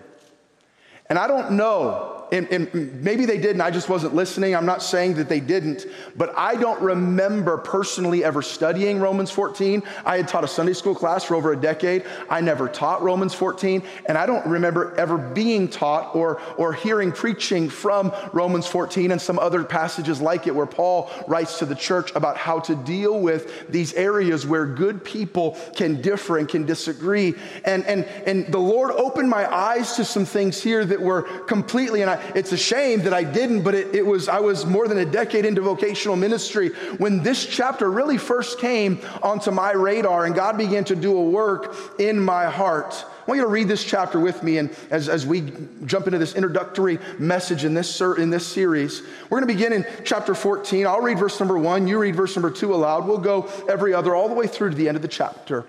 And 1.12 1.20
I 1.20 1.28
don't 1.28 1.52
know 1.52 2.21
and, 2.32 2.48
and, 2.50 3.04
maybe 3.04 3.26
they 3.26 3.38
did 3.38 3.52
and 3.52 3.62
I 3.62 3.72
just 3.72 3.90
wasn't 3.90 4.16
listening. 4.16 4.56
I'm 4.56 4.66
not 4.66 4.82
saying 4.82 5.16
that 5.16 5.28
they 5.28 5.40
didn't, 5.40 5.86
but 6.16 6.34
I 6.38 6.56
don't 6.56 6.82
remember 6.82 7.58
personally 7.58 8.24
ever 8.24 8.42
studying 8.42 9.00
Romans 9.00 9.30
14. 9.32 9.84
I 10.06 10.18
had 10.18 10.28
taught 10.28 10.44
a 10.44 10.48
Sunday 10.48 10.74
school 10.74 10.96
class 10.96 11.26
for 11.26 11.36
over 11.36 11.52
a 11.52 11.58
decade. 11.58 12.06
I 12.30 12.40
never 12.42 12.70
taught 12.70 13.02
Romans 13.02 13.34
14, 13.34 13.84
and 14.06 14.18
I 14.18 14.26
don't 14.26 14.46
remember 14.46 14.96
ever 14.98 15.18
being 15.18 15.68
taught 15.68 16.16
or, 16.16 16.42
or 16.58 16.74
hearing 16.74 17.12
preaching 17.12 17.70
from 17.70 18.14
Romans 18.32 18.66
14 18.68 19.12
and 19.12 19.22
some 19.22 19.38
other 19.38 19.64
passages 19.64 20.22
like 20.22 20.48
it 20.48 20.56
where 20.56 20.66
Paul 20.66 21.12
writes 21.28 21.60
to 21.60 21.66
the 21.66 21.76
church 21.76 22.12
about 22.16 22.38
how 22.38 22.60
to 22.62 22.76
deal 22.76 23.20
with 23.20 23.70
these 23.70 23.94
areas 23.94 24.46
where 24.46 24.66
good 24.66 25.04
people 25.04 25.58
can 25.76 26.02
differ 26.02 26.38
and 26.38 26.48
can 26.48 26.66
disagree. 26.66 27.34
And, 27.66 27.86
and, 27.86 28.06
and 28.26 28.48
the 28.52 28.60
Lord 28.60 28.92
opened 28.92 29.30
my 29.30 29.52
eyes 29.54 29.96
to 29.98 30.06
some 30.06 30.26
things 30.26 30.62
here 30.62 30.86
that 30.86 31.02
were 31.02 31.24
completely, 31.24 32.02
and 32.02 32.10
I, 32.10 32.21
it's 32.36 32.52
a 32.52 32.58
shame 32.58 33.02
that 33.02 33.14
I 33.14 33.24
didn't, 33.24 33.64
but 33.64 33.74
it, 33.74 33.96
it 33.96 34.06
was, 34.06 34.30
I 34.30 34.40
was 34.40 34.66
more 34.66 34.88
than 34.88 34.98
a 34.98 35.06
decade 35.06 35.46
into 35.46 35.62
vocational 35.62 36.16
ministry 36.16 36.70
when 36.98 37.24
this 37.24 37.46
chapter 37.46 37.90
really 37.90 38.18
first 38.18 38.60
came 38.60 39.00
onto 39.22 39.52
my 39.52 39.72
radar 39.72 40.26
and 40.26 40.36
God 40.36 40.58
began 40.58 40.84
to 40.86 40.96
do 40.96 41.18
a 41.18 41.24
work 41.24 41.76
in 42.00 42.20
my 42.20 42.46
heart. 42.46 43.06
I 43.22 43.24
want 43.26 43.38
you 43.38 43.44
to 43.44 43.52
read 43.52 43.68
this 43.68 43.84
chapter 43.84 44.20
with 44.20 44.42
me, 44.42 44.58
and 44.58 44.76
as, 44.90 45.08
as 45.08 45.28
we 45.28 45.54
jump 45.86 46.08
into 46.08 46.18
this 46.18 46.34
introductory 46.34 46.98
message 47.20 47.66
in 47.66 47.76
this, 47.76 48.02
in 48.02 48.32
this 48.32 48.48
series, 48.48 49.04
we're 49.30 49.40
going 49.40 49.48
to 49.48 49.54
begin 49.54 49.74
in 49.74 49.86
chapter 50.04 50.34
14. 50.34 50.88
I'll 50.88 51.02
read 51.02 51.20
verse 51.20 51.40
number 51.40 51.58
one, 51.58 51.88
you 51.88 52.00
read 52.00 52.16
verse 52.16 52.36
number 52.36 52.50
two 52.50 52.74
aloud. 52.74 53.08
We'll 53.08 53.20
go 53.20 53.48
every 53.70 53.94
other, 53.94 54.16
all 54.16 54.28
the 54.28 54.34
way 54.34 54.48
through 54.48 54.72
to 54.72 54.76
the 54.76 54.88
end 54.88 54.96
of 54.96 55.04
the 55.04 55.08
chapter. 55.08 55.66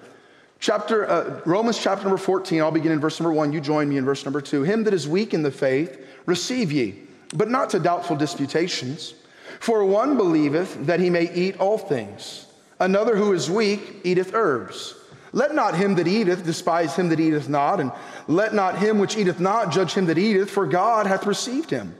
Chapter, 0.62 1.10
uh, 1.10 1.40
Romans 1.44 1.76
chapter 1.76 2.04
number 2.04 2.16
14, 2.16 2.60
I'll 2.60 2.70
begin 2.70 2.92
in 2.92 3.00
verse 3.00 3.18
number 3.18 3.32
one. 3.32 3.52
You 3.52 3.60
join 3.60 3.88
me 3.88 3.96
in 3.96 4.04
verse 4.04 4.24
number 4.24 4.40
two. 4.40 4.62
Him 4.62 4.84
that 4.84 4.94
is 4.94 5.08
weak 5.08 5.34
in 5.34 5.42
the 5.42 5.50
faith, 5.50 6.06
receive 6.24 6.70
ye, 6.70 7.00
but 7.34 7.50
not 7.50 7.70
to 7.70 7.80
doubtful 7.80 8.14
disputations. 8.14 9.14
For 9.58 9.84
one 9.84 10.16
believeth 10.16 10.86
that 10.86 11.00
he 11.00 11.10
may 11.10 11.34
eat 11.34 11.58
all 11.58 11.78
things, 11.78 12.46
another 12.78 13.16
who 13.16 13.32
is 13.32 13.50
weak 13.50 14.02
eateth 14.04 14.34
herbs. 14.34 14.94
Let 15.32 15.52
not 15.52 15.74
him 15.76 15.96
that 15.96 16.06
eateth 16.06 16.46
despise 16.46 16.94
him 16.94 17.08
that 17.08 17.18
eateth 17.18 17.48
not, 17.48 17.80
and 17.80 17.90
let 18.28 18.54
not 18.54 18.78
him 18.78 19.00
which 19.00 19.16
eateth 19.16 19.40
not 19.40 19.72
judge 19.72 19.94
him 19.94 20.06
that 20.06 20.16
eateth, 20.16 20.48
for 20.48 20.68
God 20.68 21.08
hath 21.08 21.26
received 21.26 21.70
him. 21.70 21.92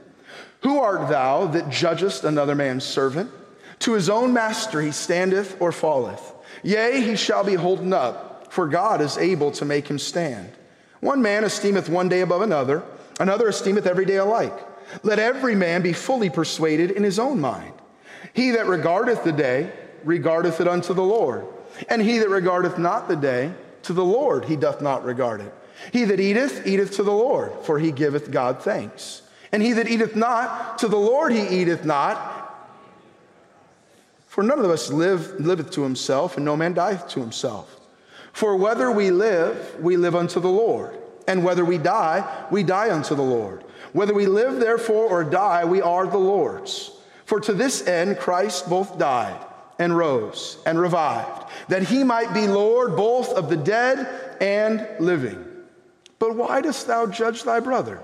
Who 0.61 0.79
art 0.79 1.09
thou 1.09 1.47
that 1.47 1.69
judgest 1.69 2.23
another 2.23 2.55
man's 2.55 2.85
servant? 2.85 3.29
To 3.79 3.91
his 3.91 4.07
own 4.07 4.31
master 4.31 4.81
he 4.81 4.93
standeth 4.93 5.57
or 5.59 5.73
falleth. 5.73 6.31
Yea, 6.63 7.01
he 7.01 7.17
shall 7.17 7.43
be 7.43 7.55
holden 7.55 7.91
up 7.91 8.32
for 8.53 8.67
God 8.67 9.01
is 9.01 9.17
able 9.17 9.49
to 9.53 9.65
make 9.65 9.87
him 9.87 9.97
stand. 9.97 10.47
One 10.99 11.23
man 11.23 11.43
esteemeth 11.43 11.89
one 11.89 12.07
day 12.07 12.21
above 12.21 12.43
another, 12.43 12.83
another 13.19 13.47
esteemeth 13.47 13.87
every 13.87 14.05
day 14.05 14.17
alike. 14.17 14.53
Let 15.01 15.17
every 15.17 15.55
man 15.55 15.81
be 15.81 15.91
fully 15.91 16.29
persuaded 16.29 16.91
in 16.91 17.01
his 17.01 17.17
own 17.17 17.41
mind. 17.41 17.73
He 18.31 18.51
that 18.51 18.67
regardeth 18.67 19.23
the 19.23 19.31
day, 19.31 19.71
regardeth 20.03 20.61
it 20.61 20.67
unto 20.67 20.93
the 20.93 21.01
Lord. 21.01 21.47
And 21.89 21.99
he 21.99 22.19
that 22.19 22.29
regardeth 22.29 22.77
not 22.77 23.07
the 23.07 23.15
day, 23.15 23.51
to 23.81 23.93
the 23.93 24.05
Lord 24.05 24.45
he 24.45 24.55
doth 24.55 24.83
not 24.83 25.03
regard 25.03 25.41
it. 25.41 25.51
He 25.91 26.05
that 26.05 26.19
eateth, 26.19 26.67
eateth 26.67 26.91
to 26.97 27.03
the 27.03 27.11
Lord, 27.11 27.53
for 27.63 27.79
he 27.79 27.91
giveth 27.91 28.29
God 28.29 28.61
thanks. 28.61 29.23
And 29.51 29.63
he 29.63 29.73
that 29.73 29.87
eateth 29.87 30.15
not, 30.15 30.77
to 30.77 30.87
the 30.87 30.95
Lord 30.95 31.31
he 31.31 31.61
eateth 31.61 31.85
not. 31.85 32.69
For 34.27 34.43
none 34.43 34.59
of 34.59 34.69
us 34.69 34.91
live, 34.91 35.39
liveth 35.39 35.71
to 35.71 35.81
himself, 35.81 36.35
and 36.37 36.45
no 36.45 36.55
man 36.55 36.75
dieth 36.75 37.07
to 37.09 37.19
himself. 37.19 37.79
For 38.33 38.57
whether 38.57 38.91
we 38.91 39.11
live, 39.11 39.79
we 39.79 39.95
live 39.95 40.15
unto 40.15 40.39
the 40.39 40.49
Lord. 40.49 40.99
And 41.27 41.45
whether 41.45 41.63
we 41.63 41.77
die, 41.77 42.45
we 42.51 42.63
die 42.63 42.93
unto 42.93 43.15
the 43.15 43.21
Lord. 43.21 43.63
Whether 43.93 44.13
we 44.13 44.25
live, 44.25 44.59
therefore, 44.59 45.07
or 45.07 45.23
die, 45.23 45.63
we 45.63 45.81
are 45.81 46.05
the 46.05 46.17
Lord's. 46.17 46.91
For 47.25 47.39
to 47.39 47.53
this 47.53 47.87
end 47.87 48.19
Christ 48.19 48.69
both 48.69 48.97
died 48.97 49.39
and 49.79 49.95
rose 49.95 50.57
and 50.65 50.79
revived, 50.79 51.49
that 51.69 51.83
he 51.83 52.03
might 52.03 52.33
be 52.33 52.47
Lord 52.47 52.95
both 52.95 53.29
of 53.29 53.49
the 53.49 53.57
dead 53.57 54.35
and 54.41 54.85
living. 54.99 55.45
But 56.19 56.35
why 56.35 56.61
dost 56.61 56.87
thou 56.87 57.05
judge 57.05 57.43
thy 57.43 57.59
brother? 57.59 58.03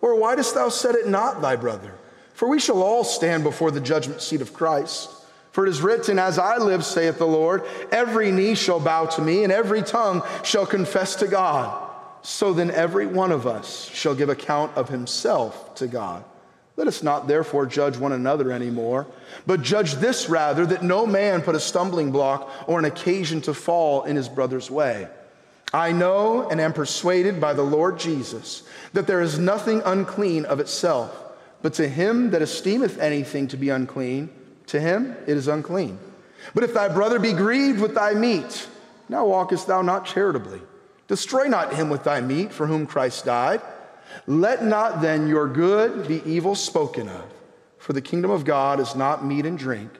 Or 0.00 0.18
why 0.18 0.36
dost 0.36 0.54
thou 0.54 0.68
set 0.68 0.94
it 0.94 1.08
not 1.08 1.40
thy 1.40 1.56
brother? 1.56 1.94
For 2.34 2.48
we 2.48 2.60
shall 2.60 2.82
all 2.82 3.04
stand 3.04 3.44
before 3.44 3.70
the 3.70 3.80
judgment 3.80 4.20
seat 4.20 4.40
of 4.40 4.52
Christ. 4.52 5.10
For 5.52 5.66
it 5.66 5.70
is 5.70 5.82
written, 5.82 6.18
As 6.18 6.38
I 6.38 6.56
live, 6.56 6.84
saith 6.84 7.18
the 7.18 7.26
Lord, 7.26 7.62
every 7.90 8.32
knee 8.32 8.54
shall 8.54 8.80
bow 8.80 9.06
to 9.06 9.22
me, 9.22 9.44
and 9.44 9.52
every 9.52 9.82
tongue 9.82 10.22
shall 10.42 10.66
confess 10.66 11.16
to 11.16 11.28
God. 11.28 11.90
So 12.22 12.52
then 12.52 12.70
every 12.70 13.06
one 13.06 13.32
of 13.32 13.46
us 13.46 13.90
shall 13.90 14.14
give 14.14 14.28
account 14.28 14.76
of 14.76 14.88
himself 14.88 15.74
to 15.76 15.86
God. 15.86 16.24
Let 16.76 16.88
us 16.88 17.02
not 17.02 17.28
therefore 17.28 17.66
judge 17.66 17.98
one 17.98 18.12
another 18.12 18.50
anymore, 18.50 19.06
but 19.46 19.60
judge 19.60 19.94
this 19.94 20.30
rather, 20.30 20.64
that 20.66 20.82
no 20.82 21.04
man 21.04 21.42
put 21.42 21.54
a 21.54 21.60
stumbling 21.60 22.12
block 22.12 22.50
or 22.66 22.78
an 22.78 22.86
occasion 22.86 23.42
to 23.42 23.52
fall 23.52 24.04
in 24.04 24.16
his 24.16 24.28
brother's 24.28 24.70
way. 24.70 25.06
I 25.74 25.92
know 25.92 26.48
and 26.48 26.60
am 26.60 26.72
persuaded 26.72 27.40
by 27.40 27.52
the 27.52 27.62
Lord 27.62 27.98
Jesus 27.98 28.62
that 28.94 29.06
there 29.06 29.20
is 29.20 29.38
nothing 29.38 29.82
unclean 29.84 30.44
of 30.46 30.60
itself, 30.60 31.14
but 31.60 31.74
to 31.74 31.88
him 31.88 32.30
that 32.30 32.42
esteemeth 32.42 32.98
anything 32.98 33.48
to 33.48 33.56
be 33.56 33.68
unclean, 33.68 34.30
to 34.72 34.80
him 34.80 35.16
it 35.26 35.36
is 35.36 35.48
unclean. 35.48 35.98
But 36.54 36.64
if 36.64 36.74
thy 36.74 36.88
brother 36.88 37.18
be 37.18 37.32
grieved 37.32 37.80
with 37.80 37.94
thy 37.94 38.14
meat, 38.14 38.68
now 39.08 39.26
walkest 39.26 39.66
thou 39.66 39.82
not 39.82 40.04
charitably. 40.04 40.60
Destroy 41.08 41.44
not 41.44 41.74
him 41.74 41.88
with 41.88 42.04
thy 42.04 42.20
meat 42.20 42.52
for 42.52 42.66
whom 42.66 42.86
Christ 42.86 43.24
died. 43.24 43.60
Let 44.26 44.64
not 44.64 45.00
then 45.00 45.28
your 45.28 45.46
good 45.46 46.08
be 46.08 46.22
evil 46.24 46.54
spoken 46.54 47.08
of. 47.08 47.24
For 47.78 47.92
the 47.92 48.00
kingdom 48.00 48.30
of 48.30 48.44
God 48.44 48.80
is 48.80 48.94
not 48.94 49.24
meat 49.24 49.44
and 49.44 49.58
drink, 49.58 49.90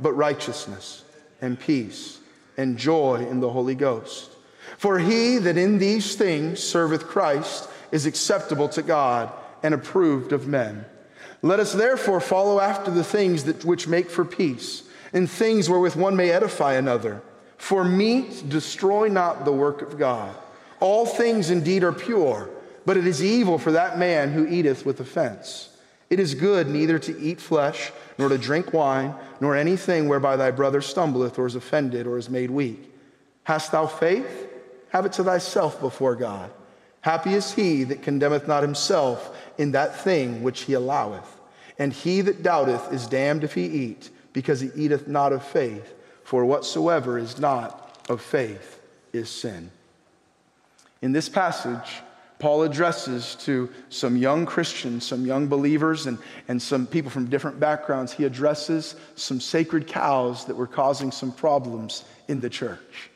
but 0.00 0.12
righteousness 0.12 1.04
and 1.40 1.58
peace 1.58 2.18
and 2.56 2.76
joy 2.76 3.26
in 3.28 3.40
the 3.40 3.50
Holy 3.50 3.74
Ghost. 3.74 4.30
For 4.76 4.98
he 4.98 5.38
that 5.38 5.56
in 5.56 5.78
these 5.78 6.14
things 6.14 6.60
serveth 6.62 7.06
Christ 7.06 7.68
is 7.90 8.06
acceptable 8.06 8.68
to 8.70 8.82
God 8.82 9.32
and 9.62 9.72
approved 9.72 10.32
of 10.32 10.46
men. 10.46 10.84
Let 11.42 11.60
us 11.60 11.72
therefore 11.72 12.20
follow 12.20 12.60
after 12.60 12.90
the 12.90 13.04
things 13.04 13.44
that, 13.44 13.64
which 13.64 13.88
make 13.88 14.10
for 14.10 14.24
peace, 14.24 14.82
and 15.12 15.28
things 15.28 15.68
wherewith 15.68 15.96
one 15.96 16.16
may 16.16 16.30
edify 16.30 16.74
another. 16.74 17.22
For 17.56 17.84
meat 17.84 18.48
destroy 18.48 19.08
not 19.08 19.44
the 19.44 19.52
work 19.52 19.82
of 19.82 19.98
God. 19.98 20.34
All 20.80 21.06
things 21.06 21.50
indeed 21.50 21.84
are 21.84 21.92
pure, 21.92 22.50
but 22.86 22.96
it 22.96 23.06
is 23.06 23.22
evil 23.22 23.58
for 23.58 23.72
that 23.72 23.98
man 23.98 24.32
who 24.32 24.46
eateth 24.46 24.84
with 24.86 25.00
offense. 25.00 25.68
It 26.08 26.18
is 26.18 26.34
good 26.34 26.68
neither 26.68 26.98
to 26.98 27.20
eat 27.20 27.40
flesh, 27.40 27.92
nor 28.18 28.28
to 28.28 28.38
drink 28.38 28.72
wine, 28.72 29.14
nor 29.40 29.56
anything 29.56 30.08
whereby 30.08 30.36
thy 30.36 30.50
brother 30.50 30.80
stumbleth, 30.80 31.38
or 31.38 31.46
is 31.46 31.54
offended, 31.54 32.06
or 32.06 32.18
is 32.18 32.28
made 32.28 32.50
weak. 32.50 32.92
Hast 33.44 33.72
thou 33.72 33.86
faith? 33.86 34.48
Have 34.90 35.06
it 35.06 35.12
to 35.14 35.24
thyself 35.24 35.80
before 35.80 36.16
God. 36.16 36.50
Happy 37.02 37.34
is 37.34 37.52
he 37.52 37.84
that 37.84 38.02
condemneth 38.02 38.46
not 38.46 38.62
himself 38.62 39.36
in 39.58 39.72
that 39.72 39.96
thing 39.96 40.42
which 40.42 40.62
he 40.62 40.74
alloweth. 40.74 41.38
And 41.78 41.92
he 41.92 42.20
that 42.20 42.42
doubteth 42.42 42.92
is 42.92 43.06
damned 43.06 43.42
if 43.42 43.54
he 43.54 43.64
eat, 43.64 44.10
because 44.32 44.60
he 44.60 44.70
eateth 44.76 45.08
not 45.08 45.32
of 45.32 45.44
faith. 45.44 45.94
For 46.24 46.44
whatsoever 46.44 47.18
is 47.18 47.38
not 47.38 47.98
of 48.08 48.20
faith 48.20 48.80
is 49.12 49.30
sin. 49.30 49.70
In 51.02 51.12
this 51.12 51.28
passage, 51.28 52.02
Paul 52.38 52.62
addresses 52.62 53.34
to 53.40 53.70
some 53.88 54.16
young 54.16 54.46
Christians, 54.46 55.06
some 55.06 55.26
young 55.26 55.46
believers, 55.46 56.06
and, 56.06 56.18
and 56.48 56.60
some 56.60 56.86
people 56.86 57.10
from 57.10 57.28
different 57.28 57.60
backgrounds. 57.60 58.12
He 58.12 58.24
addresses 58.24 58.94
some 59.14 59.40
sacred 59.40 59.86
cows 59.86 60.46
that 60.46 60.56
were 60.56 60.66
causing 60.66 61.12
some 61.12 61.32
problems 61.32 62.04
in 62.28 62.40
the 62.40 62.50
church. 62.50 63.10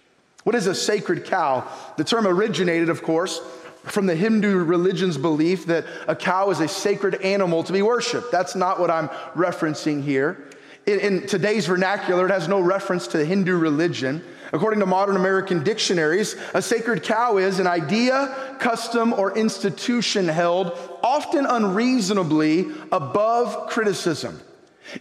What 0.45 0.55
is 0.55 0.67
a 0.67 0.75
sacred 0.75 1.25
cow? 1.25 1.67
The 1.97 2.05
term 2.05 2.27
originated, 2.27 2.91
of 2.91 3.03
course, 3.03 3.41
from 3.85 4.07
the 4.07 4.17
Hindu 4.17 4.65
religion's 4.65 5.19
belief 5.19 5.67
that 5.67 5.85
a 6.09 6.17
cow 6.17 6.51
is 6.51 6.61
a 6.61 6.69
sacred 6.69 7.17
animal 7.23 7.63
to 7.65 7.73
be 7.73 7.83
worshiped. 7.83 8.33
That's 8.33 8.55
not 8.55 8.81
what 8.81 8.91
I'm 8.91 9.09
referencing 9.35 10.03
here. 10.03 10.49
In, 10.87 11.01
in, 11.01 11.27
today's 11.27 11.67
vernacular, 11.67 12.27
it 12.27 12.31
has 12.31 12.49
no 12.49 12.61
reference 12.61 13.07
to 13.09 13.19
the 13.19 13.25
Hindu 13.25 13.57
religion. 13.57 14.23
According 14.53 14.81
to 14.81 14.87
modern 14.87 15.17
American 15.17 15.65
dictionaries, 15.65 16.37
a 16.53 16.61
sacred 16.61 17.03
cow 17.03 17.39
is 17.39 17.59
an 17.59 17.67
idea, 17.67 18.57
custom, 18.61 19.13
or 19.15 19.37
institution 19.37 20.29
held 20.29 20.79
often 21.03 21.47
unreasonably 21.47 22.67
above 22.93 23.69
criticism. 23.69 24.41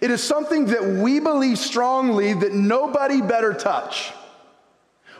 It 0.01 0.09
is 0.09 0.23
something 0.23 0.67
that 0.67 0.83
we 0.83 1.19
believe 1.19 1.57
strongly 1.57 2.33
that 2.33 2.53
nobody 2.53 3.21
better 3.21 3.53
touch. 3.53 4.13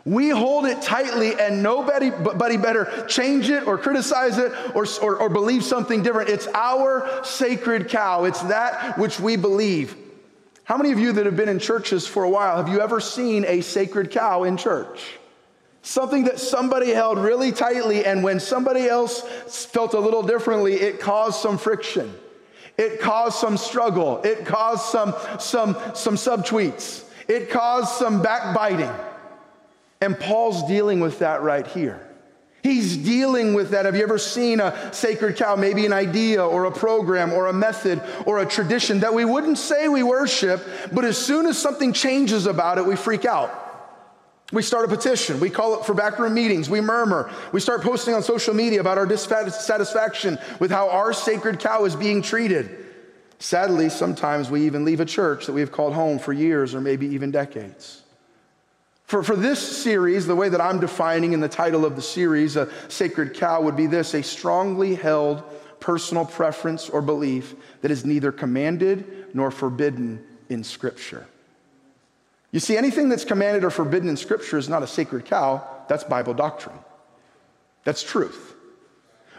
We 0.05 0.29
hold 0.29 0.65
it 0.65 0.81
tightly 0.81 1.39
and 1.39 1.63
nobody 1.63 2.09
but 2.09 2.37
better 2.37 3.05
change 3.07 3.49
it 3.49 3.65
or 3.65 3.77
criticize 3.77 4.37
it 4.37 4.51
or, 4.75 4.85
or, 5.01 5.17
or 5.17 5.29
believe 5.29 5.63
something 5.63 6.03
different. 6.03 6.29
It's 6.29 6.47
our 6.53 7.23
sacred 7.23 7.87
cow. 7.87 8.25
It's 8.25 8.41
that 8.43 8.97
which 8.97 9.19
we 9.19 9.37
believe. 9.37 9.95
How 10.65 10.75
many 10.75 10.91
of 10.91 10.99
you 10.99 11.13
that 11.13 11.25
have 11.25 11.37
been 11.37 11.49
in 11.49 11.59
churches 11.59 12.05
for 12.05 12.23
a 12.23 12.29
while 12.29 12.57
have 12.57 12.67
you 12.67 12.81
ever 12.81 12.99
seen 12.99 13.45
a 13.45 13.61
sacred 13.61 14.11
cow 14.11 14.43
in 14.43 14.57
church? 14.57 15.19
Something 15.83 16.25
that 16.25 16.39
somebody 16.39 16.91
held 16.91 17.17
really 17.17 17.51
tightly, 17.51 18.05
and 18.05 18.23
when 18.23 18.39
somebody 18.39 18.87
else 18.87 19.21
felt 19.65 19.93
a 19.93 19.99
little 19.99 20.23
differently, 20.23 20.75
it 20.75 21.01
caused 21.01 21.41
some 21.41 21.57
friction. 21.57 22.13
It 22.77 23.01
caused 23.01 23.35
some 23.37 23.57
struggle. 23.57 24.21
It 24.23 24.45
caused 24.45 24.83
some, 24.83 25.13
some, 25.39 25.75
some 25.93 26.15
subtweets. 26.15 27.03
It 27.27 27.49
caused 27.49 27.89
some 27.89 28.21
backbiting. 28.21 28.89
And 30.03 30.19
Paul's 30.19 30.67
dealing 30.67 30.99
with 30.99 31.19
that 31.19 31.43
right 31.43 31.65
here. 31.65 32.05
He's 32.61 32.97
dealing 32.97 33.53
with 33.53 33.69
that. 33.69 33.85
Have 33.85 33.95
you 33.95 34.03
ever 34.03 34.17
seen 34.17 34.59
a 34.59 34.93
sacred 34.93 35.37
cow, 35.37 35.55
maybe 35.55 35.85
an 35.85 35.93
idea 35.93 36.45
or 36.45 36.65
a 36.65 36.71
program 36.71 37.31
or 37.31 37.47
a 37.47 37.53
method 37.53 38.01
or 38.25 38.39
a 38.39 38.45
tradition 38.45 38.99
that 38.99 39.13
we 39.13 39.23
wouldn't 39.23 39.57
say 39.57 39.87
we 39.87 40.03
worship, 40.03 40.61
but 40.91 41.05
as 41.05 41.17
soon 41.17 41.45
as 41.45 41.57
something 41.57 41.93
changes 41.93 42.47
about 42.47 42.77
it, 42.77 42.85
we 42.85 42.97
freak 42.97 43.23
out? 43.23 43.49
We 44.51 44.61
start 44.61 44.83
a 44.83 44.89
petition. 44.89 45.39
We 45.39 45.49
call 45.49 45.79
it 45.79 45.85
for 45.85 45.93
backroom 45.93 46.33
meetings. 46.33 46.69
We 46.69 46.81
murmur. 46.81 47.31
We 47.53 47.61
start 47.61 47.81
posting 47.81 48.13
on 48.13 48.23
social 48.23 48.53
media 48.53 48.81
about 48.81 48.97
our 48.97 49.05
dissatisfaction 49.05 50.37
with 50.59 50.69
how 50.69 50.89
our 50.89 51.13
sacred 51.13 51.59
cow 51.59 51.85
is 51.85 51.95
being 51.95 52.21
treated. 52.21 52.85
Sadly, 53.39 53.87
sometimes 53.87 54.51
we 54.51 54.65
even 54.65 54.83
leave 54.83 54.99
a 54.99 55.05
church 55.05 55.45
that 55.45 55.53
we 55.53 55.61
have 55.61 55.71
called 55.71 55.93
home 55.93 56.19
for 56.19 56.33
years 56.33 56.75
or 56.75 56.81
maybe 56.81 57.07
even 57.07 57.31
decades. 57.31 58.02
For, 59.05 59.21
for 59.21 59.35
this 59.35 59.59
series, 59.59 60.25
the 60.25 60.35
way 60.35 60.49
that 60.49 60.61
I'm 60.61 60.79
defining 60.79 61.33
in 61.33 61.39
the 61.39 61.49
title 61.49 61.85
of 61.85 61.95
the 61.95 62.01
series, 62.01 62.55
a 62.55 62.69
sacred 62.87 63.33
cow, 63.33 63.61
would 63.61 63.75
be 63.75 63.85
this 63.85 64.13
a 64.13 64.23
strongly 64.23 64.95
held 64.95 65.43
personal 65.79 66.25
preference 66.25 66.89
or 66.89 67.01
belief 67.01 67.55
that 67.81 67.91
is 67.91 68.05
neither 68.05 68.31
commanded 68.31 69.27
nor 69.33 69.51
forbidden 69.51 70.23
in 70.49 70.63
Scripture. 70.63 71.27
You 72.51 72.59
see, 72.59 72.77
anything 72.77 73.09
that's 73.09 73.25
commanded 73.25 73.63
or 73.63 73.69
forbidden 73.69 74.07
in 74.07 74.15
Scripture 74.15 74.57
is 74.57 74.69
not 74.69 74.83
a 74.83 74.87
sacred 74.87 75.25
cow, 75.25 75.67
that's 75.89 76.03
Bible 76.03 76.33
doctrine. 76.33 76.77
That's 77.83 78.01
truth. 78.01 78.52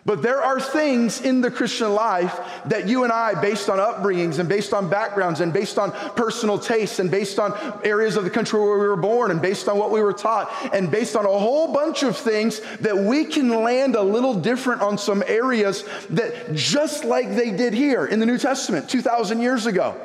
But 0.06 0.20
there 0.20 0.42
are 0.42 0.60
things 0.60 1.22
in 1.22 1.40
the 1.40 1.50
Christian 1.50 1.94
life 1.94 2.38
that 2.66 2.86
you 2.86 3.04
and 3.04 3.12
I, 3.12 3.40
based 3.40 3.70
on 3.70 3.78
upbringings 3.78 4.38
and 4.38 4.46
based 4.46 4.74
on 4.74 4.90
backgrounds 4.90 5.40
and 5.40 5.50
based 5.50 5.78
on 5.78 5.92
personal 6.14 6.58
tastes 6.58 6.98
and 6.98 7.10
based 7.10 7.38
on 7.38 7.54
areas 7.84 8.16
of 8.16 8.24
the 8.24 8.30
country 8.30 8.60
where 8.60 8.78
we 8.78 8.86
were 8.86 8.96
born 8.96 9.30
and 9.30 9.40
based 9.40 9.66
on 9.66 9.78
what 9.78 9.90
we 9.90 10.02
were 10.02 10.12
taught 10.12 10.52
and 10.74 10.90
based 10.90 11.16
on 11.16 11.24
a 11.24 11.28
whole 11.28 11.72
bunch 11.72 12.02
of 12.02 12.18
things, 12.18 12.60
that 12.80 12.96
we 12.96 13.24
can 13.24 13.48
land 13.48 13.96
a 13.96 14.02
little 14.02 14.34
different 14.34 14.82
on 14.82 14.98
some 14.98 15.24
areas 15.26 15.84
that 16.10 16.54
just 16.54 17.04
like 17.04 17.34
they 17.34 17.50
did 17.50 17.72
here 17.72 18.04
in 18.04 18.20
the 18.20 18.26
New 18.26 18.38
Testament 18.38 18.90
2,000 18.90 19.40
years 19.40 19.64
ago. 19.64 19.98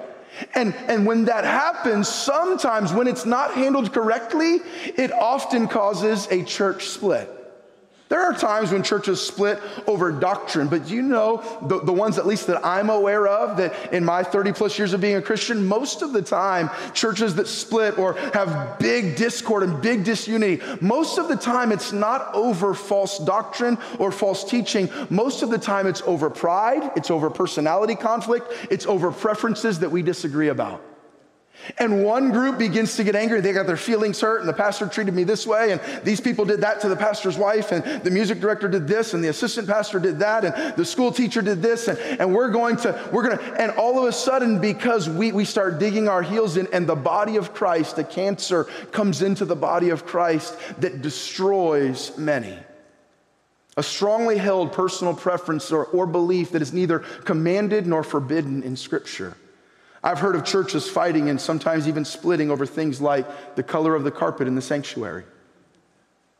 And, 0.55 0.73
and 0.87 1.05
when 1.05 1.25
that 1.25 1.43
happens, 1.43 2.07
sometimes 2.07 2.93
when 2.93 3.07
it's 3.07 3.25
not 3.25 3.53
handled 3.53 3.91
correctly, 3.91 4.59
it 4.95 5.11
often 5.11 5.67
causes 5.67 6.25
a 6.31 6.43
church 6.45 6.85
split. 6.85 7.35
There 8.09 8.21
are 8.21 8.33
times 8.33 8.71
when 8.71 8.81
churches 8.81 9.21
split 9.21 9.61
over 9.85 10.11
doctrine, 10.11 10.67
but 10.67 10.89
you 10.89 11.03
know, 11.03 11.43
the, 11.61 11.79
the 11.81 11.93
ones 11.93 12.17
at 12.17 12.25
least 12.25 12.47
that 12.47 12.65
I'm 12.65 12.89
aware 12.89 13.27
of, 13.27 13.57
that 13.57 13.93
in 13.93 14.03
my 14.03 14.23
30 14.23 14.51
plus 14.53 14.79
years 14.79 14.93
of 14.93 15.01
being 15.01 15.15
a 15.15 15.21
Christian, 15.21 15.63
most 15.63 16.01
of 16.01 16.11
the 16.11 16.23
time, 16.23 16.71
churches 16.95 17.35
that 17.35 17.47
split 17.47 17.99
or 17.99 18.13
have 18.33 18.79
big 18.79 19.15
discord 19.15 19.61
and 19.61 19.79
big 19.79 20.03
disunity, 20.03 20.59
most 20.81 21.19
of 21.19 21.27
the 21.27 21.35
time 21.35 21.71
it's 21.71 21.91
not 21.91 22.33
over 22.33 22.73
false 22.73 23.19
doctrine 23.19 23.77
or 23.99 24.11
false 24.11 24.43
teaching. 24.43 24.89
Most 25.11 25.43
of 25.43 25.51
the 25.51 25.59
time 25.59 25.85
it's 25.85 26.01
over 26.01 26.31
pride, 26.31 26.91
it's 26.95 27.11
over 27.11 27.29
personality 27.29 27.93
conflict, 27.93 28.51
it's 28.71 28.87
over 28.87 29.11
preferences 29.11 29.77
that 29.79 29.91
we 29.91 30.01
disagree 30.01 30.47
about. 30.47 30.81
And 31.77 32.03
one 32.03 32.31
group 32.31 32.57
begins 32.57 32.95
to 32.95 33.03
get 33.03 33.15
angry. 33.15 33.41
They 33.41 33.53
got 33.53 33.67
their 33.67 33.77
feelings 33.77 34.19
hurt, 34.21 34.39
and 34.39 34.49
the 34.49 34.53
pastor 34.53 34.87
treated 34.87 35.13
me 35.13 35.23
this 35.23 35.45
way, 35.45 35.71
and 35.71 35.81
these 36.03 36.19
people 36.19 36.45
did 36.45 36.61
that 36.61 36.81
to 36.81 36.89
the 36.89 36.95
pastor's 36.95 37.37
wife, 37.37 37.71
and 37.71 38.03
the 38.03 38.09
music 38.09 38.39
director 38.39 38.67
did 38.67 38.87
this, 38.87 39.13
and 39.13 39.23
the 39.23 39.27
assistant 39.27 39.67
pastor 39.67 39.99
did 39.99 40.19
that, 40.19 40.45
and 40.45 40.75
the 40.75 40.85
school 40.85 41.11
teacher 41.11 41.41
did 41.41 41.61
this, 41.61 41.87
and, 41.87 41.99
and 41.99 42.33
we're 42.33 42.49
going 42.49 42.75
to, 42.77 43.09
we're 43.11 43.23
going 43.23 43.37
to, 43.37 43.61
and 43.61 43.71
all 43.71 43.99
of 43.99 44.05
a 44.05 44.11
sudden, 44.11 44.59
because 44.59 45.09
we, 45.09 45.31
we 45.31 45.45
start 45.45 45.79
digging 45.79 46.07
our 46.07 46.21
heels 46.21 46.57
in, 46.57 46.67
and 46.73 46.87
the 46.87 46.95
body 46.95 47.35
of 47.35 47.53
Christ, 47.53 47.95
the 47.95 48.03
cancer 48.03 48.63
comes 48.91 49.21
into 49.21 49.45
the 49.45 49.55
body 49.55 49.89
of 49.89 50.05
Christ 50.05 50.57
that 50.79 51.01
destroys 51.01 52.17
many. 52.17 52.57
A 53.77 53.83
strongly 53.83 54.37
held 54.37 54.73
personal 54.73 55.13
preference 55.13 55.71
or, 55.71 55.85
or 55.85 56.05
belief 56.05 56.51
that 56.51 56.61
is 56.61 56.73
neither 56.73 56.99
commanded 56.99 57.85
nor 57.87 58.03
forbidden 58.03 58.63
in 58.63 58.75
Scripture. 58.75 59.37
I've 60.03 60.19
heard 60.19 60.35
of 60.35 60.45
churches 60.45 60.89
fighting 60.89 61.29
and 61.29 61.39
sometimes 61.39 61.87
even 61.87 62.05
splitting 62.05 62.51
over 62.51 62.65
things 62.65 63.01
like 63.01 63.55
the 63.55 63.63
color 63.63 63.95
of 63.95 64.03
the 64.03 64.11
carpet 64.11 64.47
in 64.47 64.55
the 64.55 64.61
sanctuary. 64.61 65.25